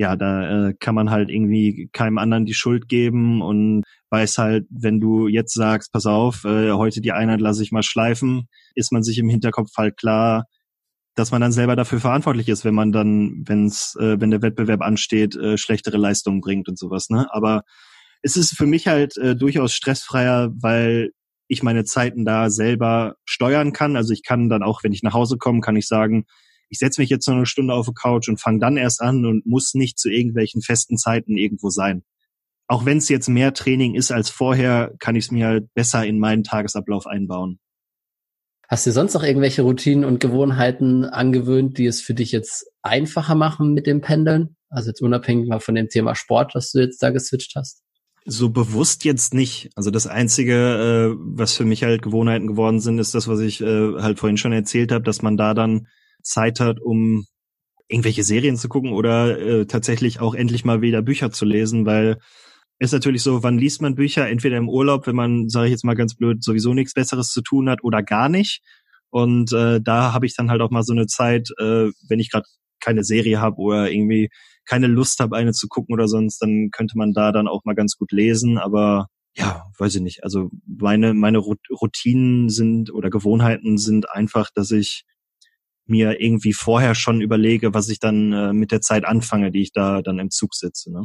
ja, 0.00 0.16
da 0.16 0.68
äh, 0.68 0.74
kann 0.80 0.94
man 0.94 1.10
halt 1.10 1.28
irgendwie 1.28 1.90
keinem 1.92 2.16
anderen 2.16 2.46
die 2.46 2.54
Schuld 2.54 2.88
geben 2.88 3.42
und 3.42 3.82
weiß 4.08 4.38
halt, 4.38 4.66
wenn 4.70 4.98
du 4.98 5.28
jetzt 5.28 5.52
sagst, 5.52 5.92
pass 5.92 6.06
auf, 6.06 6.46
äh, 6.46 6.72
heute 6.72 7.02
die 7.02 7.12
Einheit 7.12 7.42
lasse 7.42 7.62
ich 7.62 7.70
mal 7.70 7.82
schleifen, 7.82 8.48
ist 8.74 8.92
man 8.92 9.02
sich 9.02 9.18
im 9.18 9.28
Hinterkopf 9.28 9.68
halt 9.76 9.98
klar, 9.98 10.46
dass 11.16 11.32
man 11.32 11.42
dann 11.42 11.52
selber 11.52 11.76
dafür 11.76 12.00
verantwortlich 12.00 12.48
ist, 12.48 12.64
wenn 12.64 12.74
man 12.74 12.92
dann, 12.92 13.44
wenn's, 13.46 13.94
äh, 14.00 14.18
wenn 14.18 14.30
der 14.30 14.40
Wettbewerb 14.40 14.80
ansteht, 14.80 15.36
äh, 15.36 15.58
schlechtere 15.58 15.98
Leistungen 15.98 16.40
bringt 16.40 16.70
und 16.70 16.78
sowas. 16.78 17.10
Ne? 17.10 17.26
Aber 17.30 17.60
es 18.22 18.36
ist 18.36 18.56
für 18.56 18.66
mich 18.66 18.88
halt 18.88 19.18
äh, 19.18 19.36
durchaus 19.36 19.74
stressfreier, 19.74 20.50
weil 20.54 21.10
ich 21.46 21.62
meine 21.62 21.84
Zeiten 21.84 22.24
da 22.24 22.48
selber 22.48 23.16
steuern 23.26 23.74
kann. 23.74 23.96
Also 23.96 24.14
ich 24.14 24.22
kann 24.22 24.48
dann 24.48 24.62
auch, 24.62 24.82
wenn 24.82 24.94
ich 24.94 25.02
nach 25.02 25.12
Hause 25.12 25.36
komme, 25.36 25.60
kann 25.60 25.76
ich 25.76 25.86
sagen, 25.86 26.24
ich 26.70 26.78
setze 26.78 27.00
mich 27.00 27.10
jetzt 27.10 27.26
noch 27.28 27.34
eine 27.34 27.46
Stunde 27.46 27.74
auf 27.74 27.86
die 27.86 27.92
Couch 27.92 28.28
und 28.28 28.40
fange 28.40 28.60
dann 28.60 28.76
erst 28.76 29.02
an 29.02 29.26
und 29.26 29.44
muss 29.44 29.74
nicht 29.74 29.98
zu 29.98 30.08
irgendwelchen 30.08 30.62
festen 30.62 30.96
Zeiten 30.96 31.36
irgendwo 31.36 31.68
sein. 31.68 32.04
Auch 32.68 32.86
wenn 32.86 32.98
es 32.98 33.08
jetzt 33.08 33.28
mehr 33.28 33.52
Training 33.52 33.96
ist 33.96 34.12
als 34.12 34.30
vorher, 34.30 34.94
kann 35.00 35.16
ich 35.16 35.24
es 35.24 35.30
mir 35.32 35.48
halt 35.48 35.74
besser 35.74 36.06
in 36.06 36.20
meinen 36.20 36.44
Tagesablauf 36.44 37.08
einbauen. 37.08 37.58
Hast 38.68 38.86
du 38.86 38.92
sonst 38.92 39.14
noch 39.14 39.24
irgendwelche 39.24 39.62
Routinen 39.62 40.04
und 40.04 40.20
Gewohnheiten 40.20 41.04
angewöhnt, 41.04 41.76
die 41.76 41.86
es 41.86 42.00
für 42.00 42.14
dich 42.14 42.30
jetzt 42.30 42.70
einfacher 42.82 43.34
machen 43.34 43.74
mit 43.74 43.88
dem 43.88 44.00
Pendeln? 44.00 44.56
Also 44.68 44.90
jetzt 44.90 45.02
unabhängig 45.02 45.48
mal 45.48 45.58
von 45.58 45.74
dem 45.74 45.88
Thema 45.88 46.14
Sport, 46.14 46.54
was 46.54 46.70
du 46.70 46.78
jetzt 46.78 47.02
da 47.02 47.10
geswitcht 47.10 47.54
hast? 47.56 47.82
So 48.26 48.50
bewusst 48.50 49.04
jetzt 49.04 49.34
nicht. 49.34 49.70
Also 49.74 49.90
das 49.90 50.06
Einzige, 50.06 50.54
äh, 50.54 51.16
was 51.18 51.56
für 51.56 51.64
mich 51.64 51.82
halt 51.82 52.02
Gewohnheiten 52.02 52.46
geworden 52.46 52.78
sind, 52.78 53.00
ist 53.00 53.16
das, 53.16 53.26
was 53.26 53.40
ich 53.40 53.60
äh, 53.60 53.94
halt 54.00 54.20
vorhin 54.20 54.36
schon 54.36 54.52
erzählt 54.52 54.92
habe, 54.92 55.02
dass 55.02 55.22
man 55.22 55.36
da 55.36 55.54
dann 55.54 55.88
Zeit 56.22 56.60
hat, 56.60 56.80
um 56.80 57.26
irgendwelche 57.88 58.22
Serien 58.24 58.56
zu 58.56 58.68
gucken 58.68 58.92
oder 58.92 59.38
äh, 59.38 59.66
tatsächlich 59.66 60.20
auch 60.20 60.34
endlich 60.34 60.64
mal 60.64 60.80
wieder 60.80 61.02
Bücher 61.02 61.30
zu 61.30 61.44
lesen, 61.44 61.86
weil 61.86 62.18
ist 62.78 62.92
natürlich 62.92 63.22
so, 63.22 63.42
wann 63.42 63.58
liest 63.58 63.82
man 63.82 63.94
Bücher? 63.94 64.26
Entweder 64.26 64.56
im 64.56 64.68
Urlaub, 64.68 65.06
wenn 65.06 65.14
man, 65.14 65.50
sage 65.50 65.66
ich 65.66 65.72
jetzt 65.72 65.84
mal 65.84 65.94
ganz 65.94 66.14
blöd, 66.14 66.42
sowieso 66.42 66.72
nichts 66.72 66.94
Besseres 66.94 67.28
zu 67.28 67.42
tun 67.42 67.68
hat 67.68 67.84
oder 67.84 68.02
gar 68.02 68.30
nicht. 68.30 68.62
Und 69.10 69.52
äh, 69.52 69.80
da 69.82 70.14
habe 70.14 70.24
ich 70.24 70.34
dann 70.34 70.50
halt 70.50 70.62
auch 70.62 70.70
mal 70.70 70.82
so 70.82 70.94
eine 70.94 71.06
Zeit, 71.06 71.50
äh, 71.58 71.90
wenn 72.08 72.20
ich 72.20 72.30
gerade 72.30 72.46
keine 72.80 73.04
Serie 73.04 73.38
habe 73.38 73.56
oder 73.58 73.90
irgendwie 73.90 74.30
keine 74.64 74.86
Lust 74.86 75.20
habe, 75.20 75.36
eine 75.36 75.52
zu 75.52 75.68
gucken 75.68 75.92
oder 75.92 76.08
sonst, 76.08 76.38
dann 76.38 76.70
könnte 76.70 76.96
man 76.96 77.12
da 77.12 77.32
dann 77.32 77.48
auch 77.48 77.64
mal 77.64 77.74
ganz 77.74 77.96
gut 77.96 78.12
lesen. 78.12 78.56
Aber 78.56 79.08
ja, 79.36 79.66
weiß 79.78 79.96
ich 79.96 80.00
nicht. 80.00 80.24
Also 80.24 80.50
meine, 80.66 81.12
meine 81.12 81.38
Routinen 81.38 82.48
sind 82.48 82.90
oder 82.92 83.10
Gewohnheiten 83.10 83.76
sind 83.76 84.10
einfach, 84.10 84.48
dass 84.54 84.70
ich 84.70 85.04
mir 85.90 86.20
irgendwie 86.20 86.52
vorher 86.52 86.94
schon 86.94 87.20
überlege, 87.20 87.74
was 87.74 87.88
ich 87.88 87.98
dann 87.98 88.32
äh, 88.32 88.52
mit 88.52 88.72
der 88.72 88.80
Zeit 88.80 89.04
anfange, 89.04 89.50
die 89.50 89.62
ich 89.62 89.72
da 89.72 90.02
dann 90.02 90.18
im 90.18 90.30
Zug 90.30 90.54
sitze. 90.54 90.92
Ne? 90.92 91.04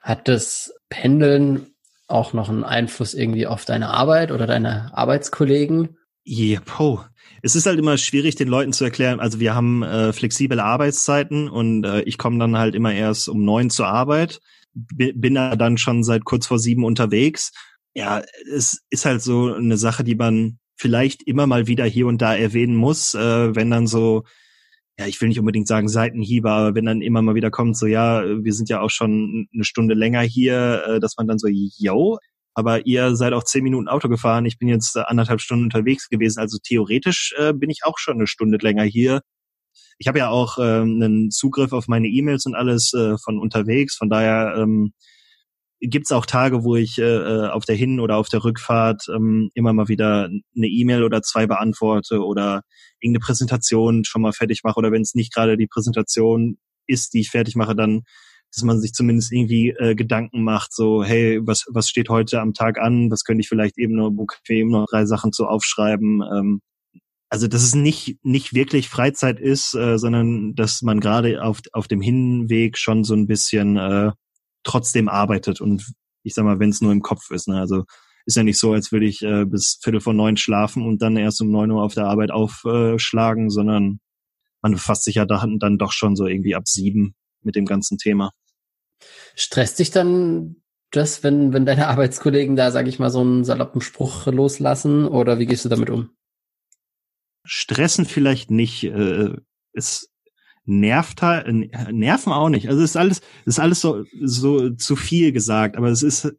Hat 0.00 0.28
das 0.28 0.72
Pendeln 0.88 1.74
auch 2.08 2.32
noch 2.32 2.48
einen 2.48 2.64
Einfluss 2.64 3.14
irgendwie 3.14 3.46
auf 3.46 3.64
deine 3.64 3.90
Arbeit 3.90 4.32
oder 4.32 4.46
deine 4.46 4.96
Arbeitskollegen? 4.96 5.96
Yeah, 6.26 6.60
po. 6.64 7.04
Es 7.42 7.56
ist 7.56 7.66
halt 7.66 7.78
immer 7.78 7.96
schwierig, 7.96 8.34
den 8.36 8.48
Leuten 8.48 8.72
zu 8.72 8.84
erklären. 8.84 9.20
Also 9.20 9.40
wir 9.40 9.54
haben 9.54 9.82
äh, 9.82 10.12
flexible 10.12 10.60
Arbeitszeiten 10.60 11.48
und 11.48 11.84
äh, 11.84 12.02
ich 12.02 12.18
komme 12.18 12.38
dann 12.38 12.58
halt 12.58 12.74
immer 12.74 12.92
erst 12.92 13.28
um 13.28 13.44
neun 13.44 13.70
zur 13.70 13.88
Arbeit, 13.88 14.40
bin 14.72 15.34
da 15.34 15.56
dann 15.56 15.78
schon 15.78 16.04
seit 16.04 16.24
kurz 16.24 16.46
vor 16.46 16.58
sieben 16.58 16.84
unterwegs. 16.84 17.52
Ja, 17.94 18.22
es 18.54 18.82
ist 18.90 19.04
halt 19.04 19.22
so 19.22 19.52
eine 19.52 19.76
Sache, 19.76 20.04
die 20.04 20.14
man 20.14 20.59
vielleicht 20.80 21.22
immer 21.22 21.46
mal 21.46 21.66
wieder 21.66 21.84
hier 21.84 22.06
und 22.06 22.22
da 22.22 22.34
erwähnen 22.34 22.74
muss, 22.74 23.14
äh, 23.14 23.54
wenn 23.54 23.70
dann 23.70 23.86
so, 23.86 24.24
ja, 24.98 25.06
ich 25.06 25.20
will 25.20 25.28
nicht 25.28 25.38
unbedingt 25.38 25.68
sagen 25.68 25.88
Seitenhiebe, 25.88 26.50
aber 26.50 26.74
wenn 26.74 26.86
dann 26.86 27.02
immer 27.02 27.20
mal 27.20 27.34
wieder 27.34 27.50
kommt, 27.50 27.76
so 27.76 27.86
ja, 27.86 28.24
wir 28.24 28.52
sind 28.54 28.70
ja 28.70 28.80
auch 28.80 28.90
schon 28.90 29.48
eine 29.52 29.64
Stunde 29.64 29.94
länger 29.94 30.22
hier, 30.22 30.84
äh, 30.86 31.00
dass 31.00 31.16
man 31.18 31.26
dann 31.26 31.38
so, 31.38 31.48
yo, 31.48 32.18
aber 32.54 32.86
ihr 32.86 33.14
seid 33.14 33.34
auch 33.34 33.44
zehn 33.44 33.62
Minuten 33.62 33.88
Auto 33.88 34.08
gefahren. 34.08 34.46
Ich 34.46 34.58
bin 34.58 34.68
jetzt 34.68 34.96
äh, 34.96 35.00
anderthalb 35.00 35.40
Stunden 35.40 35.64
unterwegs 35.64 36.08
gewesen. 36.08 36.40
Also 36.40 36.58
theoretisch 36.62 37.34
äh, 37.38 37.52
bin 37.52 37.70
ich 37.70 37.80
auch 37.84 37.98
schon 37.98 38.14
eine 38.14 38.26
Stunde 38.26 38.58
länger 38.60 38.84
hier. 38.84 39.20
Ich 39.98 40.08
habe 40.08 40.18
ja 40.18 40.30
auch 40.30 40.58
ähm, 40.58 41.00
einen 41.02 41.30
Zugriff 41.30 41.72
auf 41.72 41.88
meine 41.88 42.08
E-Mails 42.08 42.46
und 42.46 42.54
alles 42.54 42.92
äh, 42.94 43.18
von 43.18 43.38
unterwegs. 43.38 43.96
Von 43.96 44.08
daher 44.08 44.54
ähm, 44.56 44.94
gibt's 45.80 46.12
auch 46.12 46.26
Tage, 46.26 46.62
wo 46.64 46.76
ich 46.76 46.98
äh, 46.98 47.48
auf 47.48 47.64
der 47.64 47.76
Hin- 47.76 48.00
oder 48.00 48.16
auf 48.16 48.28
der 48.28 48.44
Rückfahrt 48.44 49.06
ähm, 49.14 49.50
immer 49.54 49.72
mal 49.72 49.88
wieder 49.88 50.24
eine 50.24 50.66
E-Mail 50.66 51.02
oder 51.02 51.22
zwei 51.22 51.46
beantworte 51.46 52.24
oder 52.24 52.62
irgendeine 53.00 53.24
Präsentation 53.24 54.04
schon 54.04 54.22
mal 54.22 54.32
fertig 54.32 54.60
mache 54.62 54.78
oder 54.78 54.92
wenn 54.92 55.02
es 55.02 55.14
nicht 55.14 55.32
gerade 55.32 55.56
die 55.56 55.66
Präsentation 55.66 56.58
ist, 56.86 57.14
die 57.14 57.20
ich 57.20 57.30
fertig 57.30 57.56
mache, 57.56 57.74
dann 57.74 58.02
dass 58.52 58.64
man 58.64 58.80
sich 58.80 58.92
zumindest 58.92 59.32
irgendwie 59.32 59.70
äh, 59.70 59.94
Gedanken 59.94 60.42
macht, 60.42 60.74
so, 60.74 61.04
hey, 61.04 61.40
was, 61.44 61.66
was 61.68 61.88
steht 61.88 62.08
heute 62.08 62.40
am 62.40 62.52
Tag 62.52 62.80
an, 62.80 63.10
was 63.10 63.22
könnte 63.22 63.42
ich 63.42 63.48
vielleicht 63.48 63.78
eben 63.78 63.94
nur 63.94 64.10
bequem 64.10 64.70
noch 64.70 64.86
drei 64.90 65.06
Sachen 65.06 65.32
zu 65.32 65.46
aufschreiben. 65.46 66.22
Ähm, 66.22 66.60
also 67.28 67.46
dass 67.46 67.62
es 67.62 67.76
nicht, 67.76 68.18
nicht 68.24 68.52
wirklich 68.54 68.88
Freizeit 68.88 69.38
ist, 69.38 69.74
äh, 69.74 69.98
sondern 69.98 70.54
dass 70.56 70.82
man 70.82 70.98
gerade 70.98 71.42
auf, 71.44 71.60
auf 71.72 71.86
dem 71.86 72.00
Hinweg 72.00 72.76
schon 72.76 73.04
so 73.04 73.14
ein 73.14 73.28
bisschen 73.28 73.76
äh, 73.76 74.10
trotzdem 74.62 75.08
arbeitet 75.08 75.60
und 75.60 75.92
ich 76.22 76.34
sag 76.34 76.44
mal, 76.44 76.58
wenn 76.58 76.70
es 76.70 76.80
nur 76.80 76.92
im 76.92 77.02
Kopf 77.02 77.30
ist. 77.30 77.48
Ne? 77.48 77.58
Also 77.58 77.84
ist 78.26 78.36
ja 78.36 78.42
nicht 78.42 78.58
so, 78.58 78.72
als 78.72 78.92
würde 78.92 79.06
ich 79.06 79.22
äh, 79.22 79.44
bis 79.44 79.78
Viertel 79.82 80.00
vor 80.00 80.12
neun 80.12 80.36
schlafen 80.36 80.86
und 80.86 81.00
dann 81.02 81.16
erst 81.16 81.40
um 81.40 81.50
neun 81.50 81.70
Uhr 81.70 81.82
auf 81.82 81.94
der 81.94 82.06
Arbeit 82.06 82.30
aufschlagen, 82.30 83.50
sondern 83.50 84.00
man 84.62 84.72
befasst 84.72 85.04
sich 85.04 85.16
ja 85.16 85.24
dann, 85.24 85.58
dann 85.58 85.78
doch 85.78 85.92
schon 85.92 86.16
so 86.16 86.26
irgendwie 86.26 86.54
ab 86.54 86.68
sieben 86.68 87.14
mit 87.42 87.56
dem 87.56 87.64
ganzen 87.64 87.96
Thema. 87.98 88.32
Stresst 89.34 89.78
dich 89.78 89.90
dann 89.90 90.56
das, 90.90 91.22
wenn, 91.22 91.52
wenn 91.52 91.64
deine 91.64 91.88
Arbeitskollegen 91.88 92.56
da, 92.56 92.70
sag 92.70 92.86
ich 92.88 92.98
mal, 92.98 93.10
so 93.10 93.20
einen 93.20 93.44
saloppen 93.44 93.80
Spruch 93.80 94.26
loslassen 94.26 95.06
oder 95.06 95.38
wie 95.38 95.46
gehst 95.46 95.64
du 95.64 95.68
damit 95.68 95.88
um? 95.88 96.10
Stressen 97.44 98.04
vielleicht 98.04 98.50
nicht. 98.50 98.84
Äh, 98.84 99.36
es 99.72 100.09
nervt 100.64 101.22
halt, 101.22 101.46
nerven 101.92 102.32
auch 102.32 102.48
nicht. 102.48 102.68
Also 102.68 102.82
es 102.82 102.90
ist 102.90 102.96
alles, 102.96 103.20
es 103.44 103.54
ist 103.54 103.60
alles 103.60 103.80
so, 103.80 104.04
so 104.22 104.70
zu 104.70 104.96
viel 104.96 105.32
gesagt, 105.32 105.76
aber 105.76 105.88
es 105.88 106.02
ist 106.02 106.32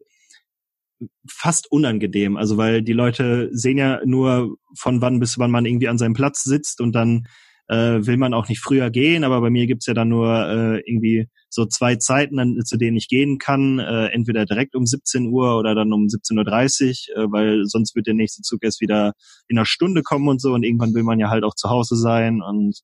fast 1.27 1.71
unangenehm. 1.71 2.37
Also 2.37 2.57
weil 2.57 2.81
die 2.81 2.93
Leute 2.93 3.49
sehen 3.51 3.77
ja 3.77 3.99
nur 4.05 4.57
von 4.77 5.01
wann 5.01 5.19
bis 5.19 5.37
wann 5.37 5.51
man 5.51 5.65
irgendwie 5.65 5.87
an 5.87 5.97
seinem 5.97 6.13
Platz 6.13 6.43
sitzt 6.43 6.81
und 6.81 6.93
dann 6.93 7.27
äh, 7.67 8.05
will 8.05 8.17
man 8.17 8.33
auch 8.33 8.49
nicht 8.49 8.59
früher 8.59 8.89
gehen, 8.89 9.23
aber 9.23 9.39
bei 9.39 9.49
mir 9.49 9.65
gibt's 9.65 9.85
ja 9.85 9.93
dann 9.93 10.09
nur 10.09 10.27
äh, 10.27 10.81
irgendwie 10.85 11.29
so 11.49 11.65
zwei 11.65 11.95
Zeiten, 11.95 12.37
an, 12.37 12.59
zu 12.65 12.77
denen 12.77 12.97
ich 12.97 13.07
gehen 13.07 13.37
kann, 13.37 13.79
äh, 13.79 14.07
entweder 14.07 14.45
direkt 14.45 14.75
um 14.75 14.85
17 14.85 15.27
Uhr 15.27 15.57
oder 15.57 15.73
dann 15.73 15.93
um 15.93 16.07
17.30 16.07 17.15
Uhr, 17.15 17.23
äh, 17.23 17.31
weil 17.31 17.65
sonst 17.65 17.95
wird 17.95 18.07
der 18.07 18.13
nächste 18.13 18.41
Zug 18.41 18.63
erst 18.63 18.81
wieder 18.81 19.13
in 19.47 19.57
einer 19.57 19.65
Stunde 19.65 20.03
kommen 20.03 20.27
und 20.27 20.41
so 20.41 20.53
und 20.53 20.63
irgendwann 20.63 20.93
will 20.93 21.03
man 21.03 21.19
ja 21.19 21.29
halt 21.29 21.45
auch 21.45 21.55
zu 21.55 21.69
Hause 21.69 21.95
sein 21.95 22.41
und 22.41 22.81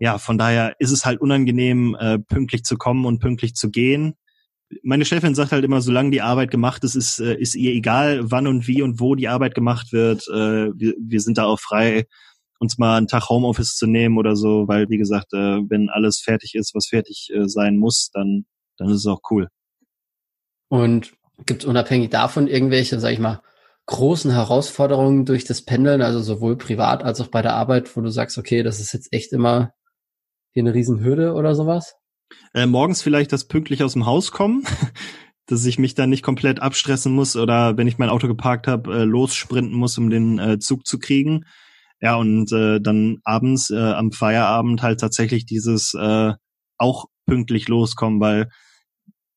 ja, 0.00 0.18
von 0.18 0.38
daher 0.38 0.74
ist 0.80 0.90
es 0.90 1.04
halt 1.04 1.20
unangenehm, 1.20 1.96
äh, 1.98 2.18
pünktlich 2.18 2.64
zu 2.64 2.76
kommen 2.76 3.04
und 3.04 3.20
pünktlich 3.20 3.54
zu 3.54 3.70
gehen. 3.70 4.14
Meine 4.82 5.04
Chefin 5.04 5.34
sagt 5.34 5.52
halt 5.52 5.64
immer, 5.64 5.80
solange 5.80 6.10
die 6.10 6.22
Arbeit 6.22 6.50
gemacht 6.50 6.82
ist, 6.84 6.94
ist, 6.96 7.20
äh, 7.20 7.34
ist 7.34 7.54
ihr 7.54 7.72
egal, 7.72 8.30
wann 8.30 8.46
und 8.46 8.66
wie 8.66 8.82
und 8.82 8.98
wo 8.98 9.14
die 9.14 9.28
Arbeit 9.28 9.54
gemacht 9.54 9.92
wird. 9.92 10.26
Äh, 10.28 10.70
wir, 10.74 10.94
wir 10.98 11.20
sind 11.20 11.38
da 11.38 11.44
auch 11.44 11.60
frei, 11.60 12.06
uns 12.58 12.78
mal 12.78 12.96
einen 12.96 13.08
Tag 13.08 13.28
Homeoffice 13.28 13.76
zu 13.76 13.86
nehmen 13.86 14.18
oder 14.18 14.36
so, 14.36 14.66
weil 14.68 14.88
wie 14.88 14.98
gesagt, 14.98 15.32
äh, 15.32 15.60
wenn 15.68 15.90
alles 15.90 16.20
fertig 16.20 16.54
ist, 16.54 16.74
was 16.74 16.88
fertig 16.88 17.28
äh, 17.34 17.48
sein 17.48 17.76
muss, 17.76 18.10
dann 18.12 18.46
dann 18.80 18.88
ist 18.88 19.00
es 19.00 19.06
auch 19.06 19.20
cool. 19.30 19.48
Und 20.68 21.12
gibt 21.46 21.62
es 21.62 21.68
unabhängig 21.68 22.10
davon 22.10 22.48
irgendwelche, 22.48 22.98
sag 22.98 23.12
ich 23.12 23.18
mal, 23.18 23.42
großen 23.86 24.30
Herausforderungen 24.30 25.26
durch 25.26 25.44
das 25.44 25.62
Pendeln, 25.62 26.00
also 26.00 26.20
sowohl 26.20 26.56
privat 26.56 27.02
als 27.02 27.20
auch 27.20 27.28
bei 27.28 27.42
der 27.42 27.54
Arbeit, 27.54 27.94
wo 27.96 28.00
du 28.00 28.08
sagst, 28.08 28.38
okay, 28.38 28.62
das 28.62 28.80
ist 28.80 28.92
jetzt 28.92 29.12
echt 29.12 29.32
immer 29.32 29.72
hier 30.52 30.62
eine 30.62 30.74
Riesenhürde 30.74 31.34
oder 31.34 31.54
sowas? 31.54 31.94
Äh, 32.54 32.66
morgens 32.66 33.02
vielleicht 33.02 33.32
das 33.32 33.48
pünktlich 33.48 33.82
aus 33.82 33.92
dem 33.94 34.06
Haus 34.06 34.32
kommen, 34.32 34.64
dass 35.46 35.64
ich 35.64 35.78
mich 35.78 35.94
dann 35.94 36.10
nicht 36.10 36.22
komplett 36.22 36.60
abstressen 36.60 37.12
muss 37.12 37.36
oder 37.36 37.76
wenn 37.76 37.86
ich 37.86 37.98
mein 37.98 38.08
Auto 38.08 38.28
geparkt 38.28 38.66
habe, 38.66 39.00
äh, 39.00 39.04
lossprinten 39.04 39.76
muss, 39.76 39.98
um 39.98 40.10
den 40.10 40.38
äh, 40.38 40.58
Zug 40.58 40.86
zu 40.86 40.98
kriegen. 40.98 41.44
Ja, 42.00 42.16
und 42.16 42.50
äh, 42.52 42.80
dann 42.80 43.18
abends 43.24 43.70
äh, 43.70 43.76
am 43.76 44.12
Feierabend 44.12 44.82
halt 44.82 45.00
tatsächlich 45.00 45.44
dieses 45.44 45.92
äh, 45.94 46.32
auch 46.78 47.06
pünktlich 47.26 47.68
loskommen, 47.68 48.20
weil 48.20 48.48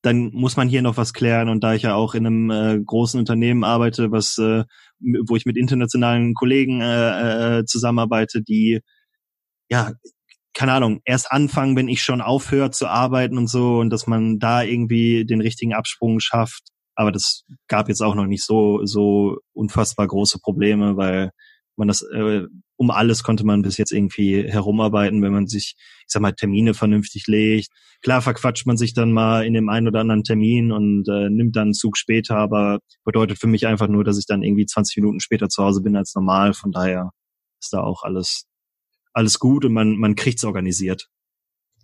dann 0.01 0.31
muss 0.33 0.57
man 0.57 0.67
hier 0.67 0.81
noch 0.81 0.97
was 0.97 1.13
klären. 1.13 1.49
Und 1.49 1.63
da 1.63 1.73
ich 1.73 1.83
ja 1.83 1.95
auch 1.95 2.13
in 2.13 2.25
einem 2.25 2.49
äh, 2.51 2.79
großen 2.83 3.19
Unternehmen 3.19 3.63
arbeite, 3.63 4.11
was 4.11 4.37
äh, 4.37 4.63
wo 4.99 5.35
ich 5.35 5.45
mit 5.45 5.57
internationalen 5.57 6.33
Kollegen 6.33 6.81
äh, 6.81 7.59
äh, 7.59 7.65
zusammenarbeite, 7.65 8.41
die 8.41 8.81
ja 9.69 9.91
keine 10.53 10.73
Ahnung, 10.73 11.01
erst 11.05 11.31
anfangen, 11.31 11.75
wenn 11.75 11.87
ich 11.87 12.03
schon 12.03 12.21
aufhöre 12.21 12.71
zu 12.71 12.87
arbeiten 12.87 13.37
und 13.37 13.47
so 13.47 13.79
und 13.79 13.89
dass 13.89 14.07
man 14.07 14.39
da 14.39 14.63
irgendwie 14.63 15.25
den 15.25 15.41
richtigen 15.41 15.73
Absprung 15.73 16.19
schafft. 16.19 16.63
Aber 16.95 17.11
das 17.11 17.43
gab 17.67 17.89
jetzt 17.89 18.01
auch 18.01 18.15
noch 18.15 18.27
nicht 18.27 18.43
so 18.43 18.85
so 18.85 19.37
unfassbar 19.53 20.07
große 20.07 20.39
Probleme, 20.39 20.95
weil 20.97 21.31
man 21.75 21.87
das 21.87 22.03
äh, 22.03 22.43
um 22.75 22.91
alles 22.91 23.23
konnte 23.23 23.45
man 23.45 23.61
bis 23.61 23.77
jetzt 23.77 23.91
irgendwie 23.91 24.43
herumarbeiten, 24.43 25.21
wenn 25.21 25.31
man 25.31 25.47
sich, 25.47 25.75
ich 25.77 26.05
sag 26.07 26.21
mal, 26.21 26.33
Termine 26.33 26.73
vernünftig 26.73 27.27
legt. 27.27 27.69
Klar 28.01 28.21
verquatscht 28.21 28.65
man 28.65 28.77
sich 28.77 28.93
dann 28.93 29.11
mal 29.11 29.45
in 29.45 29.53
dem 29.53 29.69
einen 29.69 29.87
oder 29.87 30.01
anderen 30.01 30.23
Termin 30.23 30.71
und 30.71 31.07
äh, 31.07 31.29
nimmt 31.29 31.55
dann 31.55 31.67
einen 31.67 31.73
Zug 31.73 31.97
später, 31.97 32.37
aber 32.37 32.79
bedeutet 33.05 33.39
für 33.39 33.47
mich 33.47 33.67
einfach 33.67 33.87
nur, 33.87 34.03
dass 34.03 34.17
ich 34.17 34.25
dann 34.25 34.43
irgendwie 34.43 34.65
20 34.65 34.97
Minuten 34.97 35.19
später 35.19 35.49
zu 35.49 35.63
Hause 35.63 35.81
bin 35.81 35.95
als 35.95 36.13
normal. 36.15 36.53
Von 36.53 36.71
daher 36.71 37.11
ist 37.61 37.73
da 37.73 37.81
auch 37.81 38.03
alles 38.03 38.45
alles 39.13 39.39
gut 39.39 39.65
und 39.65 39.73
man 39.73 39.97
man 39.97 40.15
kriegt's 40.15 40.43
organisiert. 40.43 41.09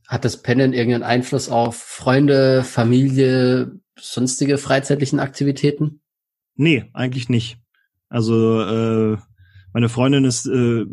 Hat 0.08 0.26
das 0.26 0.42
Pennen 0.42 0.74
irgendeinen 0.74 1.04
Einfluss 1.04 1.50
auf 1.50 1.78
Freunde, 1.78 2.64
Familie, 2.64 3.80
sonstige 3.98 4.58
freizeitlichen 4.58 5.20
Aktivitäten? 5.20 6.02
Nee, 6.56 6.86
eigentlich 6.94 7.30
nicht. 7.30 7.60
Also 8.10 8.62
äh, 8.62 9.18
meine 9.72 9.90
Freundin 9.90 10.26
ist, 10.26 10.48
äh, 10.48 10.86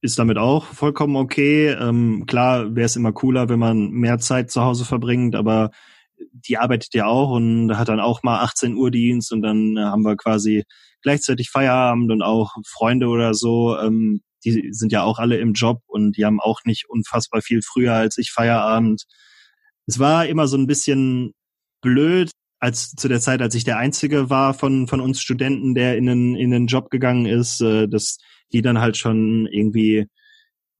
ist 0.00 0.18
damit 0.18 0.38
auch 0.38 0.66
vollkommen 0.66 1.16
okay. 1.16 1.68
Ähm, 1.70 2.24
klar 2.26 2.76
wäre 2.76 2.86
es 2.86 2.94
immer 2.94 3.12
cooler, 3.12 3.48
wenn 3.48 3.58
man 3.58 3.90
mehr 3.90 4.18
Zeit 4.18 4.50
zu 4.50 4.62
Hause 4.62 4.84
verbringt, 4.84 5.34
aber 5.34 5.70
die 6.30 6.56
arbeitet 6.56 6.94
ja 6.94 7.06
auch 7.06 7.30
und 7.30 7.76
hat 7.76 7.88
dann 7.88 7.98
auch 7.98 8.22
mal 8.22 8.40
18 8.42 8.76
Uhr 8.76 8.92
Dienst 8.92 9.32
und 9.32 9.42
dann 9.42 9.76
haben 9.78 10.04
wir 10.04 10.16
quasi 10.16 10.64
gleichzeitig 11.02 11.50
Feierabend 11.50 12.12
und 12.12 12.22
auch 12.22 12.54
Freunde 12.64 13.08
oder 13.08 13.34
so. 13.34 13.76
Ähm, 13.76 14.22
die 14.44 14.72
sind 14.72 14.92
ja 14.92 15.02
auch 15.02 15.18
alle 15.18 15.38
im 15.38 15.52
Job 15.52 15.82
und 15.86 16.16
die 16.16 16.24
haben 16.24 16.40
auch 16.40 16.60
nicht 16.64 16.88
unfassbar 16.88 17.42
viel 17.42 17.60
früher 17.62 17.94
als 17.94 18.18
ich 18.18 18.32
Feierabend. 18.32 19.04
Es 19.86 19.98
war 19.98 20.26
immer 20.26 20.46
so 20.46 20.56
ein 20.56 20.66
bisschen 20.66 21.32
blöd, 21.80 22.30
als 22.60 22.92
zu 22.92 23.08
der 23.08 23.20
Zeit, 23.20 23.42
als 23.42 23.54
ich 23.54 23.64
der 23.64 23.78
Einzige 23.78 24.30
war 24.30 24.54
von, 24.54 24.86
von 24.86 25.00
uns 25.00 25.20
Studenten, 25.20 25.74
der 25.74 25.96
in 25.96 26.06
den, 26.06 26.36
in 26.36 26.50
den 26.50 26.68
Job 26.68 26.90
gegangen 26.90 27.26
ist, 27.26 27.60
äh, 27.60 27.88
dass 27.88 28.18
die 28.52 28.62
dann 28.62 28.80
halt 28.80 28.96
schon 28.96 29.46
irgendwie 29.46 30.06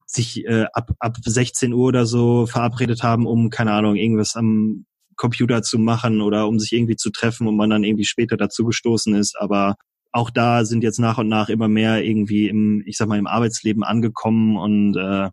sich 0.05 0.45
äh, 0.45 0.65
ab, 0.73 0.91
ab 0.99 1.17
16 1.21 1.73
Uhr 1.73 1.87
oder 1.87 2.05
so 2.05 2.45
verabredet 2.45 3.03
haben, 3.03 3.25
um, 3.25 3.49
keine 3.49 3.73
Ahnung, 3.73 3.95
irgendwas 3.95 4.35
am 4.35 4.85
Computer 5.15 5.61
zu 5.61 5.77
machen 5.77 6.21
oder 6.21 6.47
um 6.47 6.59
sich 6.59 6.71
irgendwie 6.71 6.95
zu 6.95 7.11
treffen 7.11 7.47
und 7.47 7.57
man 7.57 7.69
dann 7.69 7.83
irgendwie 7.83 8.05
später 8.05 8.37
dazu 8.37 8.63
gestoßen 8.63 9.15
ist. 9.15 9.35
Aber 9.37 9.75
auch 10.13 10.29
da 10.29 10.63
sind 10.63 10.83
jetzt 10.83 10.99
nach 10.99 11.17
und 11.17 11.27
nach 11.27 11.49
immer 11.49 11.67
mehr 11.67 12.03
irgendwie 12.03 12.47
im, 12.47 12.83
ich 12.85 12.97
sag 12.97 13.07
mal, 13.07 13.17
im 13.17 13.27
Arbeitsleben 13.27 13.83
angekommen 13.83 14.57
und 14.57 14.95
äh, 14.95 15.29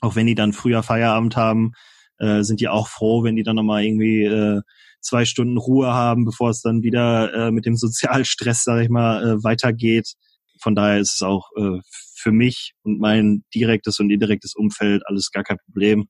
auch 0.00 0.16
wenn 0.16 0.26
die 0.26 0.34
dann 0.34 0.52
früher 0.52 0.82
Feierabend 0.82 1.36
haben, 1.36 1.72
äh, 2.18 2.42
sind 2.42 2.60
die 2.60 2.68
auch 2.68 2.88
froh, 2.88 3.22
wenn 3.22 3.36
die 3.36 3.44
dann 3.44 3.56
nochmal 3.56 3.84
irgendwie 3.84 4.24
äh, 4.24 4.60
zwei 5.00 5.24
Stunden 5.24 5.56
Ruhe 5.56 5.92
haben, 5.92 6.24
bevor 6.24 6.50
es 6.50 6.60
dann 6.60 6.82
wieder 6.82 7.32
äh, 7.32 7.50
mit 7.52 7.66
dem 7.66 7.76
Sozialstress, 7.76 8.64
sag 8.64 8.82
ich 8.82 8.90
mal, 8.90 9.22
äh, 9.22 9.44
weitergeht. 9.44 10.14
Von 10.60 10.74
daher 10.74 10.98
ist 10.98 11.14
es 11.14 11.22
auch 11.22 11.50
äh, 11.56 11.78
für 12.16 12.32
mich 12.32 12.74
und 12.82 12.98
mein 12.98 13.44
direktes 13.54 14.00
und 14.00 14.10
indirektes 14.10 14.54
Umfeld 14.54 15.02
alles 15.06 15.30
gar 15.30 15.44
kein 15.44 15.58
Problem. 15.58 16.08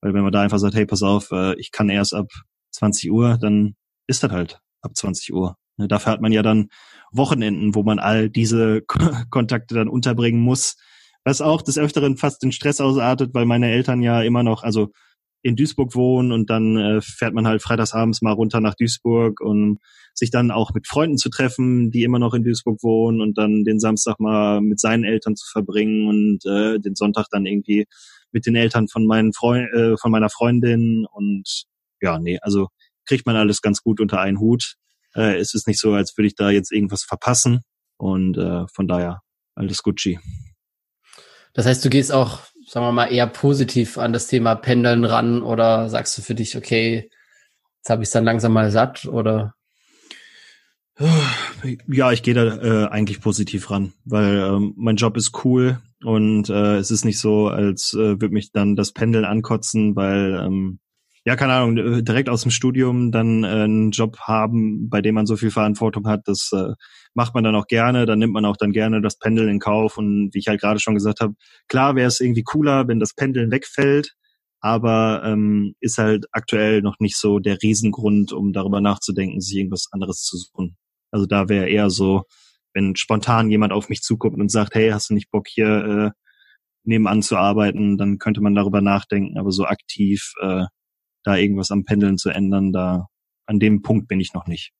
Weil 0.00 0.12
wenn 0.12 0.22
man 0.22 0.32
da 0.32 0.42
einfach 0.42 0.58
sagt, 0.58 0.74
hey, 0.74 0.84
pass 0.84 1.02
auf, 1.02 1.30
äh, 1.30 1.58
ich 1.58 1.72
kann 1.72 1.88
erst 1.88 2.12
ab 2.14 2.26
20 2.72 3.10
Uhr, 3.10 3.38
dann 3.40 3.74
ist 4.06 4.22
das 4.22 4.32
halt 4.32 4.60
ab 4.82 4.94
20 4.94 5.32
Uhr. 5.32 5.56
Ne, 5.76 5.88
dafür 5.88 6.12
hat 6.12 6.20
man 6.20 6.32
ja 6.32 6.42
dann 6.42 6.68
Wochenenden, 7.12 7.74
wo 7.74 7.82
man 7.82 7.98
all 7.98 8.30
diese 8.30 8.82
Kontakte 9.30 9.74
dann 9.74 9.88
unterbringen 9.88 10.40
muss. 10.40 10.76
Was 11.24 11.40
auch 11.40 11.62
des 11.62 11.78
Öfteren 11.78 12.16
fast 12.16 12.42
den 12.42 12.52
Stress 12.52 12.80
ausartet, 12.80 13.32
weil 13.34 13.46
meine 13.46 13.70
Eltern 13.70 14.02
ja 14.02 14.20
immer 14.22 14.42
noch, 14.42 14.62
also 14.62 14.90
in 15.44 15.56
Duisburg 15.56 15.94
wohnen 15.94 16.32
und 16.32 16.48
dann 16.48 16.76
äh, 16.78 17.00
fährt 17.02 17.34
man 17.34 17.46
halt 17.46 17.62
freitagsabends 17.62 18.22
mal 18.22 18.32
runter 18.32 18.60
nach 18.60 18.74
Duisburg 18.74 19.40
und 19.40 19.78
sich 20.14 20.30
dann 20.30 20.50
auch 20.50 20.72
mit 20.72 20.88
Freunden 20.88 21.18
zu 21.18 21.28
treffen, 21.28 21.90
die 21.90 22.02
immer 22.02 22.18
noch 22.18 22.32
in 22.32 22.44
Duisburg 22.44 22.82
wohnen 22.82 23.20
und 23.20 23.36
dann 23.36 23.62
den 23.62 23.78
Samstag 23.78 24.18
mal 24.20 24.62
mit 24.62 24.80
seinen 24.80 25.04
Eltern 25.04 25.36
zu 25.36 25.46
verbringen 25.50 26.08
und 26.08 26.46
äh, 26.46 26.78
den 26.80 26.94
Sonntag 26.94 27.26
dann 27.30 27.44
irgendwie 27.44 27.84
mit 28.32 28.46
den 28.46 28.56
Eltern 28.56 28.88
von 28.88 29.06
meinen 29.06 29.34
Freund 29.34 29.68
äh, 29.74 29.98
von 29.98 30.10
meiner 30.10 30.30
Freundin 30.30 31.06
und 31.12 31.64
ja, 32.00 32.18
nee, 32.18 32.38
also 32.40 32.68
kriegt 33.06 33.26
man 33.26 33.36
alles 33.36 33.60
ganz 33.60 33.82
gut 33.82 34.00
unter 34.00 34.20
einen 34.20 34.40
Hut. 34.40 34.76
Äh, 35.14 35.36
es 35.36 35.54
ist 35.54 35.66
nicht 35.66 35.80
so, 35.80 35.92
als 35.92 36.16
würde 36.16 36.26
ich 36.26 36.34
da 36.34 36.50
jetzt 36.50 36.72
irgendwas 36.72 37.02
verpassen 37.02 37.62
und 37.96 38.36
äh, 38.36 38.66
von 38.68 38.88
daher 38.88 39.22
alles 39.54 39.82
Gucci. 39.82 40.18
Das 41.52 41.66
heißt, 41.66 41.84
du 41.84 41.90
gehst 41.90 42.12
auch 42.12 42.40
sagen 42.66 42.86
wir 42.86 42.92
mal, 42.92 43.06
eher 43.06 43.26
positiv 43.26 43.98
an 43.98 44.12
das 44.12 44.26
Thema 44.26 44.54
Pendeln 44.54 45.04
ran 45.04 45.42
oder 45.42 45.88
sagst 45.88 46.16
du 46.16 46.22
für 46.22 46.34
dich, 46.34 46.56
okay, 46.56 47.10
jetzt 47.78 47.90
habe 47.90 48.02
ich 48.02 48.08
es 48.08 48.12
dann 48.12 48.24
langsam 48.24 48.52
mal 48.52 48.70
satt 48.70 49.06
oder? 49.06 49.54
Ja, 51.88 52.12
ich 52.12 52.22
gehe 52.22 52.34
da 52.34 52.56
äh, 52.56 52.88
eigentlich 52.88 53.20
positiv 53.20 53.70
ran, 53.70 53.92
weil 54.04 54.38
ähm, 54.38 54.74
mein 54.76 54.96
Job 54.96 55.16
ist 55.16 55.44
cool 55.44 55.80
und 56.04 56.48
äh, 56.48 56.76
es 56.76 56.92
ist 56.92 57.04
nicht 57.04 57.18
so, 57.18 57.48
als 57.48 57.94
äh, 57.94 58.20
würde 58.20 58.30
mich 58.30 58.52
dann 58.52 58.76
das 58.76 58.92
Pendeln 58.92 59.24
ankotzen, 59.24 59.96
weil 59.96 60.40
ähm, 60.40 60.78
ja, 61.24 61.36
keine 61.36 61.54
Ahnung, 61.54 61.78
äh, 61.78 62.02
direkt 62.02 62.28
aus 62.28 62.42
dem 62.42 62.50
Studium 62.50 63.10
dann 63.10 63.44
äh, 63.44 63.46
einen 63.46 63.90
Job 63.92 64.18
haben, 64.20 64.90
bei 64.90 65.00
dem 65.00 65.14
man 65.14 65.26
so 65.26 65.36
viel 65.36 65.50
Verantwortung 65.50 66.06
hat, 66.06 66.28
das 66.28 66.50
äh, 66.52 66.74
macht 67.14 67.34
man 67.34 67.44
dann 67.44 67.54
auch 67.56 67.66
gerne, 67.66 68.04
dann 68.04 68.18
nimmt 68.18 68.34
man 68.34 68.44
auch 68.44 68.58
dann 68.58 68.72
gerne 68.72 69.00
das 69.00 69.18
Pendeln 69.18 69.48
in 69.48 69.58
Kauf. 69.58 69.96
Und 69.96 70.30
wie 70.34 70.38
ich 70.38 70.48
halt 70.48 70.60
gerade 70.60 70.80
schon 70.80 70.94
gesagt 70.94 71.20
habe, 71.20 71.34
klar 71.68 71.96
wäre 71.96 72.08
es 72.08 72.20
irgendwie 72.20 72.42
cooler, 72.42 72.88
wenn 72.88 73.00
das 73.00 73.14
Pendeln 73.14 73.50
wegfällt, 73.50 74.14
aber 74.60 75.22
ähm, 75.24 75.74
ist 75.80 75.98
halt 75.98 76.26
aktuell 76.32 76.82
noch 76.82 76.96
nicht 76.98 77.16
so 77.16 77.38
der 77.38 77.62
Riesengrund, 77.62 78.32
um 78.32 78.52
darüber 78.52 78.80
nachzudenken, 78.82 79.40
sich 79.40 79.56
irgendwas 79.56 79.88
anderes 79.92 80.22
zu 80.22 80.36
suchen. 80.36 80.76
Also 81.10 81.26
da 81.26 81.48
wäre 81.48 81.68
eher 81.68 81.90
so, 81.90 82.24
wenn 82.74 82.96
spontan 82.96 83.50
jemand 83.50 83.72
auf 83.72 83.88
mich 83.88 84.02
zukommt 84.02 84.38
und 84.40 84.50
sagt, 84.50 84.74
hey, 84.74 84.90
hast 84.90 85.10
du 85.10 85.14
nicht 85.14 85.30
Bock 85.30 85.48
hier 85.48 85.68
äh, 85.84 86.10
nebenan 86.84 87.22
zu 87.22 87.36
arbeiten, 87.38 87.96
dann 87.96 88.18
könnte 88.18 88.42
man 88.42 88.54
darüber 88.54 88.82
nachdenken, 88.82 89.38
aber 89.38 89.52
so 89.52 89.64
aktiv 89.64 90.32
äh, 90.42 90.64
da 91.24 91.36
irgendwas 91.36 91.70
am 91.70 91.84
Pendeln 91.84 92.18
zu 92.18 92.30
ändern, 92.30 92.72
da 92.72 93.08
an 93.46 93.58
dem 93.58 93.82
Punkt 93.82 94.08
bin 94.08 94.20
ich 94.20 94.32
noch 94.34 94.46
nicht. 94.46 94.72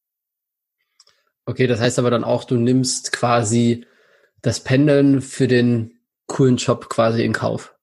Okay, 1.47 1.67
das 1.67 1.81
heißt 1.81 1.99
aber 1.99 2.11
dann 2.11 2.25
auch, 2.25 2.45
du 2.45 2.57
nimmst 2.57 3.13
quasi 3.13 3.85
das 4.41 4.63
Pendeln 4.63 5.21
für 5.21 5.49
den 5.49 5.99
coolen 6.27 6.57
Job 6.57 6.89
quasi 6.89 7.25
in 7.25 7.33
Kauf. 7.33 7.75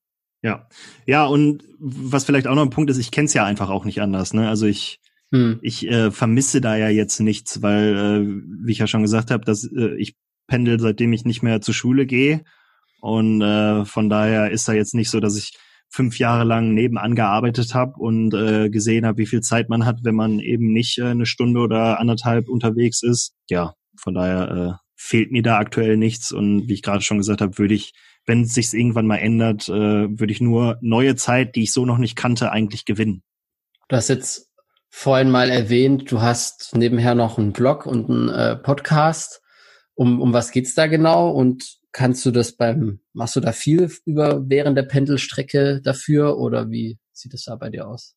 Ja, 0.41 0.67
ja 1.05 1.25
und 1.25 1.63
was 1.77 2.23
vielleicht 2.23 2.47
auch 2.47 2.55
noch 2.55 2.63
ein 2.63 2.71
Punkt 2.71 2.89
ist, 2.89 2.97
ich 2.97 3.11
kenne 3.11 3.25
es 3.25 3.33
ja 3.33 3.45
einfach 3.45 3.69
auch 3.69 3.85
nicht 3.85 4.01
anders. 4.01 4.33
Ne? 4.33 4.47
Also 4.47 4.65
ich 4.65 5.01
hm. 5.31 5.59
Ich 5.61 5.87
äh, 5.87 6.11
vermisse 6.11 6.61
da 6.61 6.75
ja 6.75 6.89
jetzt 6.89 7.19
nichts, 7.19 7.61
weil, 7.61 7.95
äh, 7.95 8.65
wie 8.65 8.71
ich 8.71 8.79
ja 8.79 8.87
schon 8.87 9.01
gesagt 9.01 9.31
habe, 9.31 9.45
dass 9.45 9.63
äh, 9.63 9.95
ich 9.97 10.15
pendel, 10.47 10.79
seitdem 10.79 11.13
ich 11.13 11.23
nicht 11.23 11.41
mehr 11.41 11.61
zur 11.61 11.73
Schule 11.73 12.05
gehe. 12.05 12.43
Und 12.99 13.41
äh, 13.41 13.85
von 13.85 14.09
daher 14.09 14.51
ist 14.51 14.67
da 14.67 14.73
jetzt 14.73 14.93
nicht 14.93 15.09
so, 15.09 15.19
dass 15.19 15.37
ich 15.37 15.57
fünf 15.91 16.19
Jahre 16.19 16.45
lang 16.45 16.73
nebenan 16.73 17.15
gearbeitet 17.15 17.75
habe 17.75 17.93
und 17.97 18.33
äh, 18.33 18.69
gesehen 18.69 19.05
habe, 19.05 19.17
wie 19.17 19.25
viel 19.25 19.41
Zeit 19.41 19.67
man 19.69 19.85
hat, 19.85 19.99
wenn 20.03 20.15
man 20.15 20.39
eben 20.39 20.71
nicht 20.71 20.97
äh, 20.97 21.07
eine 21.07 21.25
Stunde 21.25 21.59
oder 21.59 21.99
anderthalb 21.99 22.47
unterwegs 22.47 23.03
ist. 23.03 23.33
Ja, 23.49 23.73
von 23.97 24.13
daher 24.13 24.51
äh, 24.51 24.87
fehlt 24.95 25.31
mir 25.31 25.43
da 25.43 25.57
aktuell 25.57 25.97
nichts. 25.97 26.31
Und 26.31 26.69
wie 26.69 26.75
ich 26.75 26.81
gerade 26.81 27.01
schon 27.01 27.17
gesagt 27.17 27.41
habe, 27.41 27.57
würde 27.57 27.73
ich, 27.73 27.93
wenn 28.25 28.43
es 28.43 28.53
sich 28.53 28.73
irgendwann 28.73 29.05
mal 29.05 29.17
ändert, 29.17 29.67
äh, 29.67 29.73
würde 29.73 30.31
ich 30.31 30.39
nur 30.39 30.77
neue 30.81 31.15
Zeit, 31.17 31.55
die 31.55 31.63
ich 31.63 31.73
so 31.73 31.85
noch 31.85 31.97
nicht 31.97 32.15
kannte, 32.15 32.51
eigentlich 32.51 32.85
gewinnen. 32.85 33.21
Du 33.89 33.97
hast 33.97 34.07
jetzt 34.07 34.49
vorhin 34.89 35.29
mal 35.29 35.49
erwähnt, 35.49 36.09
du 36.09 36.21
hast 36.21 36.73
nebenher 36.73 37.15
noch 37.15 37.37
einen 37.37 37.51
Blog 37.51 37.85
und 37.85 38.09
einen 38.09 38.29
äh, 38.29 38.55
Podcast. 38.55 39.41
Um, 39.93 40.21
um 40.21 40.31
was 40.31 40.51
geht's 40.51 40.73
da 40.73 40.87
genau? 40.87 41.29
Und 41.31 41.80
kannst 41.91 42.25
du 42.25 42.31
das 42.31 42.53
beim, 42.53 42.99
machst 43.13 43.35
du 43.35 43.39
da 43.39 43.51
viel 43.51 43.91
über 44.05 44.49
während 44.49 44.77
der 44.77 44.83
Pendelstrecke 44.83 45.81
dafür 45.83 46.37
oder 46.37 46.69
wie 46.69 46.97
sieht 47.11 47.33
es 47.33 47.45
da 47.45 47.55
bei 47.55 47.69
dir 47.69 47.87
aus? 47.87 48.15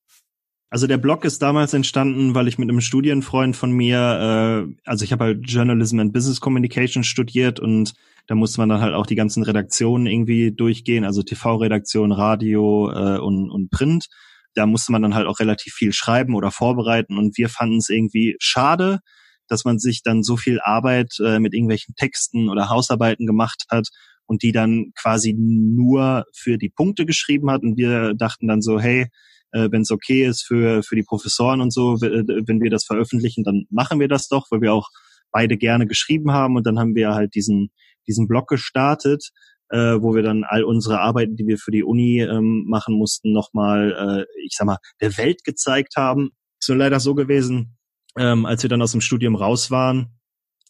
Also 0.70 0.86
der 0.86 0.98
Blog 0.98 1.24
ist 1.24 1.40
damals 1.40 1.72
entstanden, 1.72 2.34
weil 2.34 2.48
ich 2.48 2.58
mit 2.58 2.68
einem 2.68 2.80
Studienfreund 2.80 3.54
von 3.54 3.70
mir, 3.70 4.66
äh, 4.66 4.74
also 4.84 5.04
ich 5.04 5.12
habe 5.12 5.24
halt 5.24 5.40
Journalism 5.48 6.00
and 6.00 6.12
Business 6.12 6.40
Communication 6.40 7.04
studiert 7.04 7.60
und 7.60 7.94
da 8.26 8.34
musste 8.34 8.60
man 8.60 8.68
dann 8.68 8.80
halt 8.80 8.94
auch 8.94 9.06
die 9.06 9.14
ganzen 9.14 9.44
Redaktionen 9.44 10.06
irgendwie 10.06 10.50
durchgehen, 10.50 11.04
also 11.04 11.22
TV-Redaktion, 11.22 12.10
Radio 12.10 12.90
äh, 12.90 13.18
und, 13.18 13.50
und 13.50 13.70
Print 13.70 14.08
da 14.54 14.66
musste 14.66 14.92
man 14.92 15.02
dann 15.02 15.14
halt 15.14 15.26
auch 15.26 15.40
relativ 15.40 15.74
viel 15.74 15.92
schreiben 15.92 16.34
oder 16.34 16.50
vorbereiten 16.50 17.18
und 17.18 17.36
wir 17.36 17.48
fanden 17.48 17.78
es 17.78 17.88
irgendwie 17.88 18.36
schade, 18.38 19.00
dass 19.48 19.64
man 19.64 19.78
sich 19.78 20.02
dann 20.02 20.22
so 20.22 20.36
viel 20.36 20.60
Arbeit 20.60 21.12
äh, 21.24 21.38
mit 21.38 21.54
irgendwelchen 21.54 21.94
Texten 21.94 22.48
oder 22.48 22.68
Hausarbeiten 22.68 23.26
gemacht 23.26 23.64
hat 23.70 23.88
und 24.26 24.42
die 24.42 24.52
dann 24.52 24.92
quasi 24.98 25.34
nur 25.36 26.24
für 26.34 26.58
die 26.58 26.70
Punkte 26.70 27.06
geschrieben 27.06 27.50
hat 27.50 27.62
und 27.62 27.76
wir 27.76 28.14
dachten 28.14 28.48
dann 28.48 28.62
so, 28.62 28.80
hey, 28.80 29.08
äh, 29.52 29.68
wenn 29.70 29.82
es 29.82 29.90
okay 29.90 30.26
ist 30.26 30.42
für, 30.42 30.82
für 30.82 30.96
die 30.96 31.02
Professoren 31.02 31.60
und 31.60 31.72
so, 31.72 32.00
wenn 32.00 32.60
wir 32.60 32.70
das 32.70 32.84
veröffentlichen, 32.84 33.44
dann 33.44 33.64
machen 33.70 34.00
wir 34.00 34.08
das 34.08 34.28
doch, 34.28 34.46
weil 34.50 34.60
wir 34.60 34.72
auch 34.72 34.88
beide 35.30 35.56
gerne 35.56 35.86
geschrieben 35.86 36.32
haben 36.32 36.56
und 36.56 36.66
dann 36.66 36.78
haben 36.78 36.94
wir 36.94 37.14
halt 37.14 37.34
diesen, 37.34 37.70
diesen 38.06 38.28
Blog 38.28 38.48
gestartet 38.48 39.30
äh, 39.70 40.00
wo 40.00 40.14
wir 40.14 40.22
dann 40.22 40.44
all 40.44 40.64
unsere 40.64 41.00
Arbeiten, 41.00 41.36
die 41.36 41.46
wir 41.46 41.58
für 41.58 41.70
die 41.70 41.82
Uni 41.82 42.20
ähm, 42.20 42.64
machen 42.66 42.94
mussten, 42.96 43.32
nochmal, 43.32 44.26
äh, 44.30 44.44
ich 44.44 44.54
sag 44.56 44.66
mal, 44.66 44.78
der 45.00 45.16
Welt 45.16 45.42
gezeigt 45.44 45.96
haben. 45.96 46.30
Ist 46.60 46.68
nur 46.68 46.78
leider 46.78 47.00
so 47.00 47.14
gewesen, 47.14 47.76
ähm, 48.18 48.46
als 48.46 48.62
wir 48.62 48.70
dann 48.70 48.82
aus 48.82 48.92
dem 48.92 49.00
Studium 49.00 49.36
raus 49.36 49.70
waren, 49.70 50.18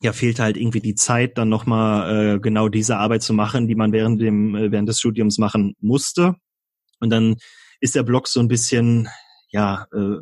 ja, 0.03 0.13
fehlte 0.13 0.43
halt 0.43 0.57
irgendwie 0.57 0.81
die 0.81 0.95
Zeit, 0.95 1.39
dann 1.39 1.49
nochmal 1.49 2.37
äh, 2.37 2.41
genau 2.41 2.69
diese 2.69 2.99
Arbeit 2.99 3.23
zu 3.23 3.33
machen, 3.33 3.69
die 3.69 3.75
man 3.75 3.93
während 3.93 4.21
dem, 4.21 4.55
äh, 4.55 4.71
während 4.71 4.89
des 4.89 4.99
Studiums 4.99 5.39
machen 5.39 5.75
musste. 5.81 6.35
Und 7.01 7.11
dann 7.11 7.37
ist 7.81 7.95
der 7.95 8.03
Blog 8.03 8.29
so 8.29 8.41
ein 8.41 8.49
bisschen, 8.49 9.09
ja, 9.51 9.87
äh, 9.95 10.21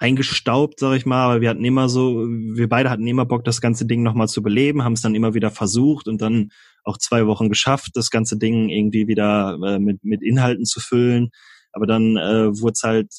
eingestaubt, 0.00 0.80
sag 0.80 0.96
ich 0.96 1.04
mal, 1.04 1.24
aber 1.24 1.40
wir 1.42 1.50
hatten 1.50 1.64
immer 1.64 1.90
so, 1.90 2.26
wir 2.26 2.68
beide 2.68 2.88
hatten 2.88 3.06
immer 3.06 3.26
Bock, 3.26 3.44
das 3.44 3.60
ganze 3.60 3.84
Ding 3.84 4.02
nochmal 4.02 4.28
zu 4.28 4.42
beleben, 4.42 4.82
haben 4.82 4.94
es 4.94 5.02
dann 5.02 5.14
immer 5.14 5.34
wieder 5.34 5.50
versucht 5.50 6.08
und 6.08 6.22
dann 6.22 6.50
auch 6.84 6.96
zwei 6.96 7.26
Wochen 7.26 7.50
geschafft, 7.50 7.90
das 7.94 8.10
ganze 8.10 8.38
Ding 8.38 8.70
irgendwie 8.70 9.08
wieder 9.08 9.58
äh, 9.62 9.78
mit, 9.78 10.02
mit 10.02 10.22
Inhalten 10.22 10.64
zu 10.64 10.80
füllen. 10.80 11.30
Aber 11.72 11.86
dann 11.86 12.16
äh, 12.16 12.58
wurde 12.58 12.72
es 12.72 12.82
halt 12.82 13.12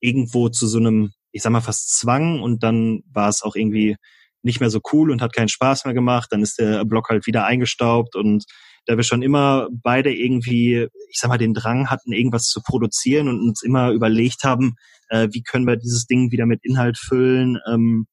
irgendwo 0.00 0.48
zu 0.48 0.68
so 0.68 0.78
einem, 0.78 1.12
ich 1.32 1.42
sag 1.42 1.50
mal, 1.50 1.60
fast 1.60 1.98
Zwang 1.98 2.40
und 2.40 2.62
dann 2.62 3.02
war 3.10 3.28
es 3.28 3.42
auch 3.42 3.56
irgendwie 3.56 3.96
nicht 4.42 4.60
mehr 4.60 4.70
so 4.70 4.80
cool 4.92 5.10
und 5.10 5.22
hat 5.22 5.34
keinen 5.34 5.48
Spaß 5.48 5.84
mehr 5.84 5.94
gemacht. 5.94 6.28
Dann 6.30 6.42
ist 6.42 6.58
der 6.58 6.84
Blog 6.84 7.08
halt 7.08 7.26
wieder 7.26 7.44
eingestaubt 7.46 8.16
und 8.16 8.44
da 8.86 8.96
wir 8.96 9.04
schon 9.04 9.22
immer 9.22 9.68
beide 9.70 10.12
irgendwie, 10.12 10.88
ich 11.08 11.18
sag 11.18 11.28
mal, 11.28 11.38
den 11.38 11.54
Drang 11.54 11.88
hatten, 11.88 12.12
irgendwas 12.12 12.48
zu 12.48 12.60
produzieren 12.62 13.28
und 13.28 13.40
uns 13.40 13.62
immer 13.62 13.90
überlegt 13.90 14.42
haben, 14.42 14.74
äh, 15.08 15.28
wie 15.30 15.42
können 15.42 15.66
wir 15.66 15.76
dieses 15.76 16.06
Ding 16.06 16.32
wieder 16.32 16.46
mit 16.46 16.64
Inhalt 16.64 16.98
füllen, 16.98 17.58
ähm, 17.70 18.06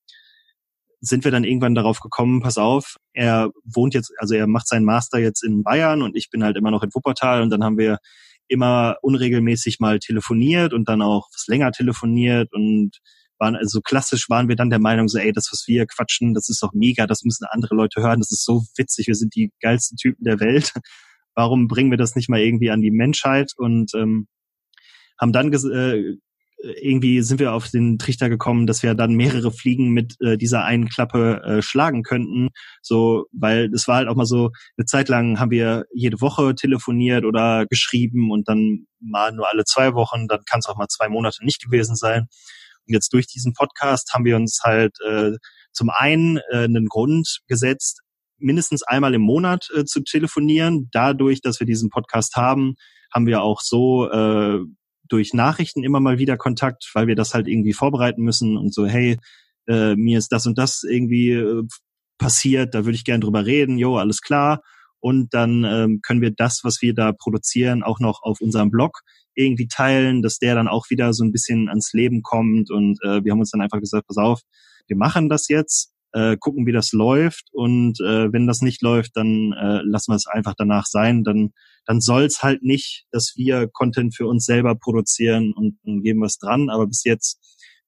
sind 1.02 1.24
wir 1.24 1.32
dann 1.32 1.46
irgendwann 1.46 1.76
darauf 1.76 2.02
gekommen, 2.02 2.42
pass 2.42 2.58
auf, 2.58 2.98
er 3.14 3.52
wohnt 3.64 3.94
jetzt, 3.94 4.12
also 4.18 4.36
er 4.36 4.48
macht 4.48 4.68
seinen 4.68 4.86
Master 4.86 5.18
jetzt 5.18 5.44
in 5.44 5.64
Bayern 5.64 6.02
und 6.02 6.16
ich 6.16 6.30
bin 6.30 6.44
halt 6.44 6.58
immer 6.58 6.72
noch 6.72 6.84
in 6.84 6.94
Wuppertal 6.94 7.42
und 7.42 7.50
dann 7.50 7.64
haben 7.64 7.78
wir 7.78 8.00
immer 8.50 8.98
unregelmäßig 9.02 9.80
mal 9.80 10.00
telefoniert 10.00 10.74
und 10.74 10.90
dann 10.90 11.02
auch 11.02 11.30
was 11.34 11.48
länger 11.48 11.72
telefoniert 11.72 12.52
und 12.54 12.98
waren 13.38 13.56
also 13.56 13.80
klassisch 13.80 14.30
waren 14.30 14.50
wir 14.50 14.58
dann 14.58 14.70
der 14.70 14.80
Meinung 14.80 15.08
so 15.08 15.18
ey 15.18 15.32
das 15.32 15.50
was 15.52 15.64
wir 15.68 15.86
quatschen 15.86 16.34
das 16.34 16.50
ist 16.50 16.62
doch 16.62 16.74
mega 16.74 17.08
das 17.08 17.24
müssen 17.24 17.46
andere 17.50 17.76
Leute 17.76 18.02
hören 18.02 18.20
das 18.20 18.32
ist 18.32 18.44
so 18.44 18.64
witzig 18.76 19.08
wir 19.08 19.16
sind 19.16 19.34
die 19.36 19.52
geilsten 19.62 19.98
Typen 19.98 20.24
der 20.26 20.40
Welt. 20.40 20.74
Warum 21.36 21.68
bringen 21.68 21.90
wir 21.90 21.98
das 21.98 22.16
nicht 22.16 22.28
mal 22.28 22.42
irgendwie 22.42 22.70
an 22.70 22.82
die 22.82 22.92
Menschheit? 22.92 23.54
Und 23.56 23.94
ähm, 23.94 24.28
haben 25.20 25.32
dann 25.32 25.54
äh, 25.54 26.18
irgendwie 26.62 27.22
sind 27.22 27.40
wir 27.40 27.54
auf 27.54 27.70
den 27.70 27.98
Trichter 27.98 28.30
gekommen, 28.30 28.68
dass 28.68 28.84
wir 28.84 28.94
dann 28.94 29.14
mehrere 29.14 29.52
Fliegen 29.52 29.92
mit 29.92 30.16
äh, 30.20 30.38
dieser 30.38 30.66
einen 30.66 30.90
Klappe 30.90 31.42
äh, 31.44 31.62
schlagen 31.62 32.04
könnten. 32.04 32.50
So, 32.82 33.26
weil 33.32 33.72
es 33.74 33.88
war 33.88 33.98
halt 33.98 34.10
auch 34.10 34.16
mal 34.16 34.26
so, 34.26 34.52
eine 34.78 34.86
Zeit 34.86 35.08
lang 35.08 35.40
haben 35.40 35.52
wir 35.52 35.86
jede 35.94 36.20
Woche 36.20 36.56
telefoniert 36.56 37.24
oder 37.24 37.66
geschrieben 37.66 38.32
und 38.32 38.50
dann 38.50 38.88
mal 39.00 39.32
nur 39.32 39.50
alle 39.50 39.64
zwei 39.64 39.94
Wochen, 39.94 40.28
dann 40.28 40.42
kann 40.50 40.60
es 40.60 40.68
auch 40.68 40.78
mal 40.78 40.88
zwei 40.88 41.08
Monate 41.08 41.46
nicht 41.46 41.64
gewesen 41.64 41.96
sein. 41.96 42.28
Und 42.88 42.94
jetzt 42.94 43.14
durch 43.14 43.28
diesen 43.28 43.54
Podcast 43.54 44.14
haben 44.14 44.26
wir 44.26 44.36
uns 44.36 44.60
halt 44.64 44.98
äh, 45.08 45.32
zum 45.72 45.90
einen 45.90 46.38
äh, 46.52 46.64
einen 46.64 46.88
Grund 46.88 47.40
gesetzt, 47.48 48.02
mindestens 48.38 48.84
einmal 48.84 49.14
im 49.14 49.22
Monat 49.22 49.70
äh, 49.76 49.86
zu 49.86 50.02
telefonieren. 50.02 50.90
Dadurch, 50.92 51.42
dass 51.42 51.60
wir 51.60 51.68
diesen 51.68 51.90
Podcast 51.90 52.36
haben, 52.36 52.76
haben 53.14 53.28
wir 53.28 53.42
auch 53.42 53.62
so 53.62 54.10
äh, 54.10 54.60
durch 55.10 55.34
Nachrichten 55.34 55.84
immer 55.84 56.00
mal 56.00 56.20
wieder 56.20 56.38
Kontakt, 56.38 56.90
weil 56.94 57.08
wir 57.08 57.16
das 57.16 57.34
halt 57.34 57.48
irgendwie 57.48 57.74
vorbereiten 57.74 58.24
müssen 58.24 58.58
und 58.58 58.74
so, 58.74 58.86
hey, 58.86 59.18
äh, 59.68 59.96
mir 59.96 60.18
ist 60.18 60.32
das 60.32 60.46
und 60.46 60.58
das 60.58 60.84
irgendwie 60.84 61.32
äh, 61.32 61.64
passiert, 62.18 62.74
da 62.76 62.86
würde 62.86 62.96
ich 62.96 63.06
gern 63.06 63.22
drüber 63.22 63.46
reden, 63.46 63.78
jo, 63.78 63.98
alles 63.98 64.22
klar. 64.22 64.62
Und 65.00 65.34
dann 65.34 65.64
ähm, 65.64 66.02
können 66.06 66.22
wir 66.22 66.32
das, 66.32 66.62
was 66.64 66.82
wir 66.82 66.94
da 66.94 67.14
produzieren, 67.14 67.84
auch 67.84 68.00
noch 68.00 68.22
auf 68.22 68.42
unserem 68.42 68.70
Blog 68.70 69.00
irgendwie 69.34 69.68
teilen, 69.68 70.22
dass 70.22 70.40
der 70.40 70.56
dann 70.56 70.68
auch 70.68 70.90
wieder 70.90 71.14
so 71.14 71.24
ein 71.24 71.32
bisschen 71.32 71.70
ans 71.70 71.94
Leben 71.94 72.22
kommt. 72.22 72.70
Und 72.70 73.00
äh, 73.04 73.24
wir 73.24 73.32
haben 73.32 73.40
uns 73.40 73.52
dann 73.52 73.62
einfach 73.62 73.80
gesagt, 73.80 74.08
pass 74.08 74.18
auf, 74.18 74.42
wir 74.88 74.98
machen 74.98 75.30
das 75.30 75.48
jetzt, 75.48 75.94
äh, 76.14 76.38
gucken, 76.38 76.66
wie 76.66 76.72
das 76.72 76.92
läuft. 76.92 77.46
Und 77.52 78.00
äh, 78.02 78.32
wenn 78.32 78.48
das 78.48 78.62
nicht 78.62 78.82
läuft, 78.82 79.16
dann 79.16 79.54
äh, 79.54 79.82
lassen 79.84 80.12
wir 80.12 80.16
es 80.16 80.28
einfach 80.28 80.56
danach 80.58 80.86
sein. 80.86 81.24
Dann 81.24 81.52
dann 81.90 82.02
soll 82.02 82.24
es 82.24 82.44
halt 82.44 82.62
nicht, 82.62 83.08
dass 83.12 83.34
wir 83.36 83.68
Content 83.68 84.16
für 84.16 84.28
uns 84.28 84.46
selber 84.46 84.76
produzieren 84.76 85.54
und, 85.56 85.80
und 85.84 86.04
geben 86.04 86.22
was 86.22 86.38
dran. 86.38 86.70
Aber 86.70 86.86
bis 86.86 87.04
jetzt 87.04 87.40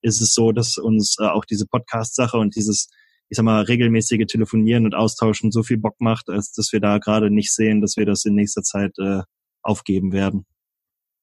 ist 0.02 0.22
es 0.22 0.34
so, 0.34 0.52
dass 0.52 0.80
uns 0.80 1.18
äh, 1.20 1.28
auch 1.28 1.46
diese 1.46 1.68
Podcast-Sache 1.68 2.36
und 2.36 2.56
dieses, 2.56 2.90
ich 3.30 3.38
sag 3.38 3.44
mal, 3.44 3.62
regelmäßige 3.62 4.26
Telefonieren 4.26 4.86
und 4.86 4.96
Austauschen 4.96 5.52
so 5.52 5.62
viel 5.62 5.78
Bock 5.78 5.98
macht, 6.00 6.30
als 6.30 6.52
dass 6.52 6.74
wir 6.74 6.80
da 6.80 6.98
gerade 6.98 7.30
nicht 7.30 7.54
sehen, 7.54 7.80
dass 7.80 7.96
wir 7.96 8.08
das 8.08 8.26
in 8.26 8.34
nächster 8.34 8.64
Zeit 8.64 8.98
äh, 8.98 9.22
aufgeben 9.62 10.14
werden. 10.14 10.48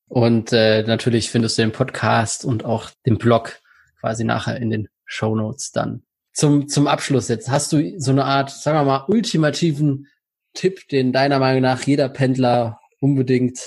Und 0.07 0.53
äh, 0.53 0.85
natürlich 0.85 1.31
findest 1.31 1.59
du 1.59 1.63
den 1.63 1.73
Podcast 1.73 2.45
und 2.45 2.65
auch 2.65 2.91
den 3.07 3.19
Blog 3.19 3.59
quasi 3.99 4.23
nachher 4.23 4.57
in 4.57 4.71
den 4.71 4.89
Show 5.05 5.35
Notes 5.35 5.73
dann 5.73 6.05
zum, 6.38 6.68
zum 6.68 6.87
Abschluss 6.87 7.27
jetzt, 7.27 7.51
hast 7.51 7.72
du 7.72 7.98
so 7.98 8.12
eine 8.12 8.24
Art, 8.24 8.51
sagen 8.51 8.79
wir 8.79 8.85
mal, 8.85 9.05
ultimativen 9.09 10.07
Tipp, 10.55 10.87
den 10.88 11.12
deiner 11.12 11.40
Meinung 11.40 11.62
nach 11.62 11.83
jeder 11.83 12.09
Pendler 12.09 12.79
unbedingt 13.01 13.59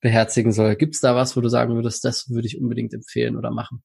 beherzigen 0.00 0.52
soll? 0.52 0.76
Gibt 0.76 0.94
es 0.94 1.00
da 1.00 1.16
was, 1.16 1.36
wo 1.36 1.40
du 1.40 1.48
sagen 1.48 1.74
würdest, 1.74 2.04
das 2.04 2.30
würde 2.30 2.46
ich 2.46 2.60
unbedingt 2.60 2.94
empfehlen 2.94 3.36
oder 3.36 3.50
machen? 3.50 3.82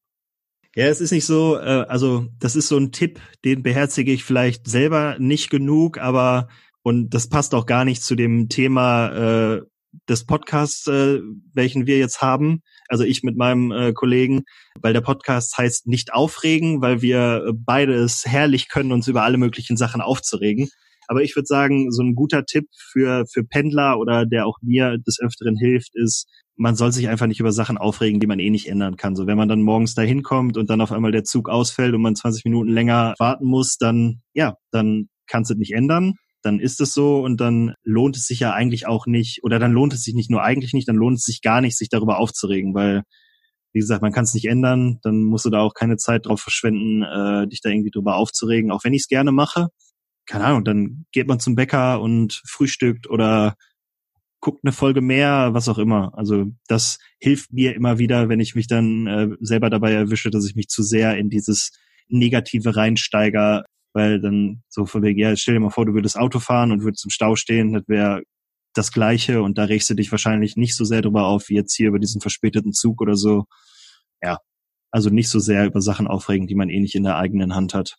Ja, 0.76 0.86
es 0.86 1.02
ist 1.02 1.12
nicht 1.12 1.26
so, 1.26 1.58
äh, 1.58 1.86
also 1.88 2.28
das 2.38 2.56
ist 2.56 2.68
so 2.68 2.78
ein 2.78 2.92
Tipp, 2.92 3.20
den 3.44 3.64
beherzige 3.64 4.12
ich 4.12 4.24
vielleicht 4.24 4.68
selber 4.68 5.18
nicht 5.18 5.50
genug, 5.50 5.98
aber 5.98 6.48
und 6.84 7.16
das 7.16 7.30
passt 7.30 7.56
auch 7.56 7.66
gar 7.66 7.86
nicht 7.86 8.04
zu 8.04 8.14
dem 8.14 8.50
Thema 8.50 9.56
äh, 9.56 9.62
des 10.10 10.26
Podcasts, 10.26 10.88
äh, 10.88 11.22
welchen 11.54 11.88
wir 11.88 11.98
jetzt 11.98 12.22
haben. 12.22 12.62
Also 12.88 13.04
ich 13.04 13.24
mit 13.24 13.38
meinem 13.38 13.72
äh, 13.72 13.94
Kollegen, 13.94 14.44
weil 14.82 14.94
der 14.94 15.02
Podcast 15.02 15.58
heißt 15.58 15.88
nicht 15.88 16.14
aufregen, 16.14 16.82
weil 16.82 17.02
wir 17.02 17.52
beide 17.56 17.94
es 17.94 18.26
herrlich 18.26 18.70
können, 18.70 18.92
uns 18.92 19.08
über 19.08 19.24
alle 19.24 19.38
möglichen 19.38 19.78
Sachen 19.78 20.02
aufzuregen. 20.02 20.70
Aber 21.08 21.24
ich 21.24 21.36
würde 21.36 21.48
sagen, 21.48 21.92
so 21.92 22.04
ein 22.04 22.16
guter 22.16 22.46
Tipp 22.46 22.68
für, 22.92 23.26
für 23.32 23.44
Pendler 23.44 23.98
oder 23.98 24.26
der 24.26 24.46
auch 24.46 24.58
mir 24.62 24.98
des 24.98 25.20
Öfteren 25.22 25.56
hilft, 25.58 25.96
ist, 25.96 26.28
man 26.58 26.76
soll 26.76 26.92
sich 26.92 27.08
einfach 27.08 27.28
nicht 27.28 27.40
über 27.40 27.52
Sachen 27.52 27.78
aufregen, 27.78 28.20
die 28.20 28.28
man 28.28 28.40
eh 28.40 28.50
nicht 28.50 28.68
ändern 28.68 28.98
kann. 28.98 29.16
So, 29.16 29.28
wenn 29.28 29.38
man 29.38 29.48
dann 29.48 29.62
morgens 29.62 29.94
da 29.94 30.02
hinkommt 30.02 30.58
und 30.58 30.70
dann 30.70 30.82
auf 30.82 30.92
einmal 30.92 31.12
der 31.12 31.24
Zug 31.24 31.50
ausfällt 31.50 31.94
und 31.94 32.02
man 32.02 32.16
20 32.16 32.44
Minuten 32.46 32.70
länger 32.70 33.14
warten 33.20 33.46
muss, 33.46 33.78
dann, 33.78 34.22
ja, 34.34 34.56
dann 34.72 35.08
kannst 35.28 35.50
du 35.50 35.54
es 35.54 35.60
nicht 35.60 35.74
ändern. 35.74 36.16
Dann 36.44 36.60
ist 36.60 36.80
es 36.82 36.94
so 36.94 37.22
und 37.24 37.42
dann 37.42 37.74
lohnt 37.84 38.18
es 38.18 38.28
sich 38.28 38.40
ja 38.40 38.54
eigentlich 38.54 38.88
auch 38.88 39.08
nicht, 39.08 39.44
oder 39.44 39.60
dann 39.60 39.72
lohnt 39.72 39.94
es 39.94 40.04
sich 40.04 40.14
nicht 40.14 40.30
nur 40.30 40.44
eigentlich 40.44 40.74
nicht, 40.74 40.88
dann 40.88 40.96
lohnt 40.96 41.18
es 41.18 41.24
sich 41.24 41.42
gar 41.42 41.62
nicht, 41.62 41.78
sich 41.78 41.90
darüber 41.90 42.20
aufzuregen, 42.20 42.74
weil, 42.74 43.04
wie 43.74 43.80
gesagt, 43.80 44.02
man 44.02 44.14
kann 44.14 44.24
es 44.26 44.34
nicht 44.34 44.46
ändern, 44.46 45.00
dann 45.04 45.24
musst 45.24 45.46
du 45.46 45.50
da 45.50 45.62
auch 45.62 45.74
keine 45.74 45.98
Zeit 45.98 46.26
drauf 46.26 46.42
verschwenden, 46.42 47.04
äh, 47.04 47.48
dich 47.48 47.62
da 47.62 47.70
irgendwie 47.70 47.92
drüber 47.92 48.16
aufzuregen, 48.16 48.72
auch 48.72 48.84
wenn 48.84 48.94
ich 48.94 49.04
es 49.04 49.08
gerne 49.08 49.32
mache 49.32 49.68
keine 50.28 50.44
Ahnung, 50.44 50.66
dann 50.66 51.06
geht 51.12 51.28
man 51.28 51.40
zum 51.40 51.56
Bäcker 51.56 52.02
und 52.02 52.42
frühstückt 52.46 53.10
oder 53.10 53.56
guckt 54.40 54.60
eine 54.64 54.74
Folge 54.74 55.02
mehr, 55.02 55.54
was 55.54 55.70
auch 55.70 55.80
immer. 55.80 56.12
Also 56.16 56.46
das 56.68 57.00
hilft 57.20 57.54
mir 57.54 57.74
immer 57.76 57.98
wieder, 57.98 58.30
wenn 58.30 58.40
ich 58.40 58.54
mich 58.54 58.68
dann 58.68 59.08
äh, 59.08 59.30
selber 59.40 59.70
dabei 59.70 59.94
erwische, 59.94 60.30
dass 60.30 60.46
ich 60.46 60.56
mich 60.56 60.68
zu 60.68 60.84
sehr 60.84 61.18
in 61.18 61.30
dieses 61.30 61.72
Negative 62.08 62.76
reinsteiger, 62.76 63.66
weil 63.98 64.22
dann 64.22 64.62
so 64.70 64.86
von 64.86 65.02
wegen, 65.02 65.20
ja, 65.20 65.36
stell 65.36 65.56
dir 65.56 65.60
mal 65.60 65.72
vor, 65.72 65.88
du 65.88 65.94
würdest 65.94 66.18
Auto 66.18 66.40
fahren 66.40 66.72
und 66.72 66.84
würdest 66.84 67.04
im 67.04 67.10
Stau 67.10 67.36
stehen, 67.36 67.74
das 67.74 67.84
wäre 67.88 68.22
das 68.76 68.92
Gleiche 68.92 69.42
und 69.42 69.58
da 69.58 69.64
regst 69.64 69.90
du 69.90 69.96
dich 69.96 70.12
wahrscheinlich 70.12 70.56
nicht 70.56 70.76
so 70.76 70.86
sehr 70.86 71.02
drüber 71.02 71.26
auf, 71.26 71.50
wie 71.50 71.56
jetzt 71.56 71.76
hier 71.76 71.88
über 71.88 71.98
diesen 71.98 72.22
verspäteten 72.22 72.74
Zug 72.74 73.02
oder 73.02 73.16
so. 73.16 73.46
Ja, 74.22 74.38
also 74.92 75.10
nicht 75.10 75.30
so 75.30 75.40
sehr 75.40 75.66
über 75.66 75.82
Sachen 75.82 76.08
aufregen, 76.08 76.48
die 76.48 76.56
man 76.56 76.70
eh 76.70 76.80
nicht 76.80 76.94
in 76.94 77.04
der 77.04 77.18
eigenen 77.18 77.56
Hand 77.56 77.74
hat. 77.74 77.96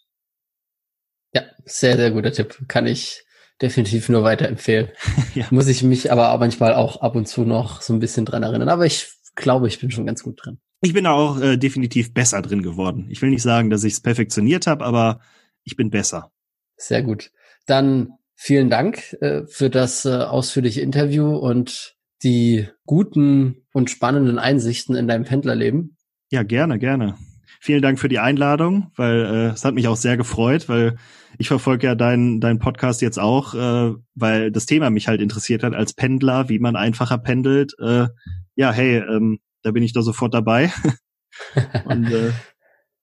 Ja, 1.34 1.42
sehr, 1.64 1.96
sehr 1.96 2.12
guter 2.12 2.32
Tipp. 2.32 2.64
Kann 2.68 2.86
ich 2.86 3.24
definitiv 3.60 4.08
nur 4.08 4.22
weiterempfehlen. 4.22 4.90
ja. 5.34 5.46
Muss 5.50 5.66
ich 5.66 5.82
mich 5.82 6.12
aber 6.12 6.36
manchmal 6.38 6.74
auch 6.74 7.00
ab 7.00 7.16
und 7.16 7.26
zu 7.26 7.42
noch 7.42 7.82
so 7.82 7.92
ein 7.92 7.98
bisschen 7.98 8.24
dran 8.24 8.44
erinnern. 8.44 8.68
Aber 8.68 8.86
ich 8.86 9.08
glaube, 9.34 9.66
ich 9.66 9.80
bin 9.80 9.90
schon 9.90 10.06
ganz 10.06 10.22
gut 10.22 10.38
drin. 10.42 10.58
Ich 10.80 10.92
bin 10.92 11.06
auch 11.06 11.40
äh, 11.40 11.56
definitiv 11.56 12.14
besser 12.14 12.40
drin 12.40 12.62
geworden. 12.62 13.08
Ich 13.10 13.20
will 13.20 13.30
nicht 13.30 13.42
sagen, 13.42 13.68
dass 13.68 13.82
ich 13.82 13.94
es 13.94 14.00
perfektioniert 14.00 14.68
habe, 14.68 14.84
aber 14.84 15.20
ich 15.68 15.76
bin 15.76 15.90
besser. 15.90 16.32
Sehr 16.76 17.02
gut. 17.02 17.30
Dann 17.66 18.12
vielen 18.34 18.70
Dank 18.70 19.12
äh, 19.20 19.42
für 19.46 19.68
das 19.68 20.06
äh, 20.06 20.14
ausführliche 20.14 20.80
Interview 20.80 21.36
und 21.36 21.96
die 22.22 22.68
guten 22.86 23.66
und 23.72 23.90
spannenden 23.90 24.38
Einsichten 24.38 24.96
in 24.96 25.06
deinem 25.06 25.24
Pendlerleben. 25.24 25.96
Ja, 26.30 26.42
gerne, 26.42 26.78
gerne. 26.78 27.16
Vielen 27.60 27.82
Dank 27.82 27.98
für 27.98 28.08
die 28.08 28.18
Einladung, 28.18 28.92
weil 28.96 29.24
äh, 29.24 29.46
es 29.48 29.64
hat 29.64 29.74
mich 29.74 29.88
auch 29.88 29.96
sehr 29.96 30.16
gefreut, 30.16 30.68
weil 30.68 30.96
ich 31.38 31.48
verfolge 31.48 31.86
ja 31.86 31.94
deinen 31.94 32.40
dein 32.40 32.58
Podcast 32.58 33.02
jetzt 33.02 33.18
auch, 33.18 33.54
äh, 33.54 33.94
weil 34.14 34.50
das 34.50 34.64
Thema 34.64 34.88
mich 34.88 35.08
halt 35.08 35.20
interessiert 35.20 35.62
hat 35.62 35.74
als 35.74 35.92
Pendler, 35.92 36.48
wie 36.48 36.58
man 36.58 36.76
einfacher 36.76 37.18
pendelt. 37.18 37.74
Äh, 37.78 38.08
ja, 38.54 38.72
hey, 38.72 38.98
ähm, 38.98 39.40
da 39.62 39.72
bin 39.72 39.82
ich 39.82 39.92
da 39.92 40.00
sofort 40.00 40.32
dabei. 40.32 40.72
Und 41.84 42.10
äh, 42.10 42.32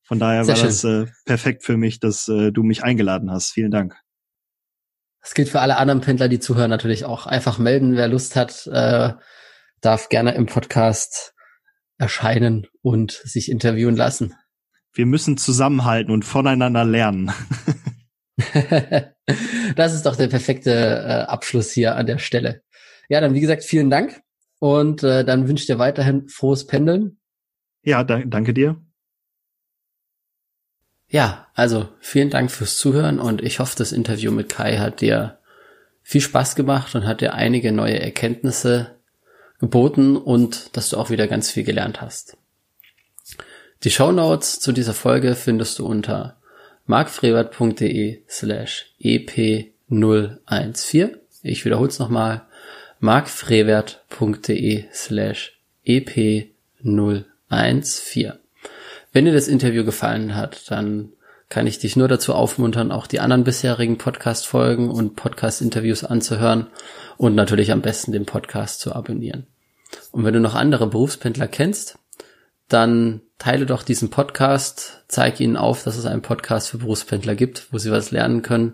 von 0.06 0.20
daher 0.20 0.46
Sehr 0.46 0.54
war 0.54 0.60
schön. 0.60 0.68
das 0.68 0.84
äh, 0.84 1.06
perfekt 1.26 1.64
für 1.64 1.78
mich, 1.78 2.00
dass 2.00 2.28
äh, 2.28 2.52
du 2.52 2.64
mich 2.64 2.84
eingeladen 2.84 3.32
hast. 3.32 3.52
Vielen 3.52 3.72
Dank. 3.72 3.96
Das 5.22 5.34
gilt 5.34 5.50
für 5.50 5.60
alle 5.60 5.78
anderen 5.78 6.02
Pendler, 6.02 6.30
die 6.30 6.40
zuhören, 6.40 6.70
natürlich 6.70 7.06
auch. 7.06 7.26
Einfach 7.26 7.58
melden, 7.58 7.96
wer 7.96 8.08
Lust 8.08 8.36
hat, 8.36 8.68
äh, 8.68 9.14
darf 9.82 10.10
gerne 10.10 10.36
im 10.36 10.46
Podcast 10.46 11.34
erscheinen 11.98 12.68
und 12.82 13.12
sich 13.12 13.50
interviewen 13.50 13.96
lassen 13.96 14.36
wir 14.96 15.06
müssen 15.06 15.38
zusammenhalten 15.38 16.12
und 16.12 16.26
voneinander 16.26 16.86
lernen. 16.86 17.32
das 19.76 19.94
ist 19.94 20.06
doch 20.06 20.16
der 20.16 20.28
perfekte 20.28 20.72
äh, 20.72 21.26
Abschluss 21.28 21.72
hier 21.72 21.96
an 21.96 22.06
der 22.06 22.18
Stelle. 22.18 22.64
Ja, 23.10 23.22
dann 23.22 23.34
wie 23.34 23.42
gesagt, 23.42 23.64
vielen 23.64 23.90
Dank 23.90 24.22
und 24.60 25.04
äh, 25.04 25.24
dann 25.24 25.48
wünsche 25.48 25.64
ich 25.64 25.68
dir 25.68 25.80
weiterhin 25.80 26.28
frohes 26.28 26.66
Pendeln. 26.66 27.20
Ja, 27.84 28.04
da 28.04 28.20
danke 28.26 28.54
dir. 28.54 28.82
Ja, 31.16 31.48
also 31.54 31.88
vielen 32.02 32.30
Dank 32.30 32.52
fürs 32.52 32.78
Zuhören 32.78 33.22
und 33.22 33.42
ich 33.42 33.60
hoffe, 33.60 33.78
das 33.78 33.94
Interview 33.94 34.34
mit 34.34 34.50
Kai 34.50 34.80
hat 34.80 35.00
dir 35.00 35.38
viel 36.02 36.20
Spaß 36.20 36.56
gemacht 36.56 36.94
und 36.94 37.08
hat 37.08 37.22
dir 37.22 37.34
einige 37.34 37.72
neue 37.72 38.02
Erkenntnisse 38.02 38.98
geboten 39.58 40.18
und 40.18 40.76
dass 40.76 40.90
du 40.90 40.98
auch 40.98 41.10
wieder 41.10 41.28
ganz 41.28 41.52
viel 41.52 41.64
gelernt 41.64 42.02
hast. 42.02 42.36
Die 43.86 43.92
Show 43.92 44.12
Notes 44.12 44.60
zu 44.60 44.74
dieser 44.74 44.94
Folge 44.94 45.36
findest 45.36 45.80
du 45.80 45.86
unter 45.86 46.36
markfrevert.de 46.86 48.24
slash 48.28 48.94
ep014. 49.02 51.16
Ich 51.44 51.64
wiederhole 51.64 51.88
es 51.88 52.00
nochmal. 52.00 52.42
markfrevert.de 53.00 54.84
slash 54.92 55.62
ep014. 55.88 58.34
Wenn 59.16 59.24
dir 59.24 59.32
das 59.32 59.48
Interview 59.48 59.86
gefallen 59.86 60.36
hat, 60.36 60.70
dann 60.70 61.14
kann 61.48 61.68
ich 61.68 61.80
dich 61.80 61.96
nur 61.96 62.10
dazu 62.10 62.34
aufmuntern, 62.34 62.92
auch 62.92 63.08
die 63.08 63.22
anderen 63.22 63.46
bisherigen 63.46 63.98
Podcast-Folgen 63.98 64.92
und 64.92 65.16
Podcast-Interviews 65.16 66.04
anzuhören 66.04 66.68
und 67.16 67.34
natürlich 67.34 67.72
am 67.72 67.82
besten 67.82 68.12
den 68.12 68.26
Podcast 68.26 68.82
zu 68.82 68.94
abonnieren. 68.94 69.48
Und 70.12 70.26
wenn 70.26 70.34
du 70.34 70.42
noch 70.42 70.54
andere 70.54 70.88
Berufspendler 70.88 71.48
kennst, 71.48 71.98
dann 72.68 73.22
teile 73.38 73.66
doch 73.66 73.84
diesen 73.84 74.10
Podcast, 74.10 75.06
zeig 75.08 75.40
ihnen 75.40 75.56
auf, 75.56 75.86
dass 75.86 75.96
es 75.96 76.06
einen 76.06 76.22
Podcast 76.22 76.68
für 76.68 76.80
Berufspendler 76.80 77.36
gibt, 77.36 77.72
wo 77.72 77.78
sie 77.78 77.92
was 77.92 78.12
lernen 78.12 78.42
können, 78.42 78.74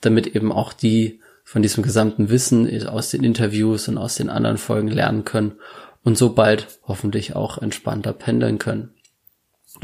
damit 0.00 0.28
eben 0.28 0.52
auch 0.52 0.74
die 0.74 1.18
von 1.42 1.62
diesem 1.62 1.82
gesamten 1.82 2.30
Wissen 2.30 2.86
aus 2.86 3.10
den 3.10 3.24
Interviews 3.24 3.88
und 3.88 3.98
aus 3.98 4.14
den 4.14 4.30
anderen 4.30 4.58
Folgen 4.58 4.92
lernen 4.92 5.24
können 5.24 5.56
und 6.04 6.16
so 6.16 6.34
bald 6.34 6.68
hoffentlich 6.86 7.34
auch 7.34 7.58
entspannter 7.58 8.12
pendeln 8.12 8.60
können. 8.60 8.92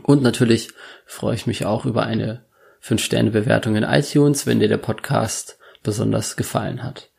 Und 0.03 0.23
natürlich 0.23 0.71
freue 1.07 1.35
ich 1.35 1.47
mich 1.47 1.67
auch 1.67 1.85
über 1.85 2.05
eine 2.05 2.45
5-Sterne-Bewertung 2.83 3.77
in 3.77 3.85
iTunes, 3.85 4.47
wenn 4.47 4.61
dir 4.61 4.69
der 4.69 4.79
Podcast 4.79 5.59
besonders 5.83 6.37
gefallen 6.37 6.83
hat. 6.83 7.11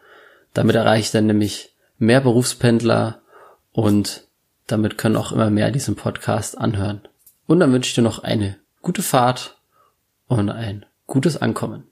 Damit 0.54 0.76
erreiche 0.76 1.02
ich 1.02 1.12
dann 1.12 1.26
nämlich 1.26 1.74
mehr 1.98 2.22
Berufspendler 2.22 3.22
und 3.72 4.24
damit 4.68 4.98
können 4.98 5.16
auch 5.16 5.32
immer 5.32 5.50
mehr 5.50 5.72
diesen 5.72 5.96
Podcast 5.96 6.58
anhören. 6.58 7.02
Und 7.48 7.60
dann 7.60 7.72
wünsche 7.72 7.90
ich 7.90 7.96
dir 7.96 8.02
noch 8.02 8.24
eine 8.24 8.58
gute 8.82 9.02
Fahrt 9.02 9.58
und 10.28 10.50
ein 10.50 10.86
gutes 11.08 11.38
Ankommen. 11.42 11.88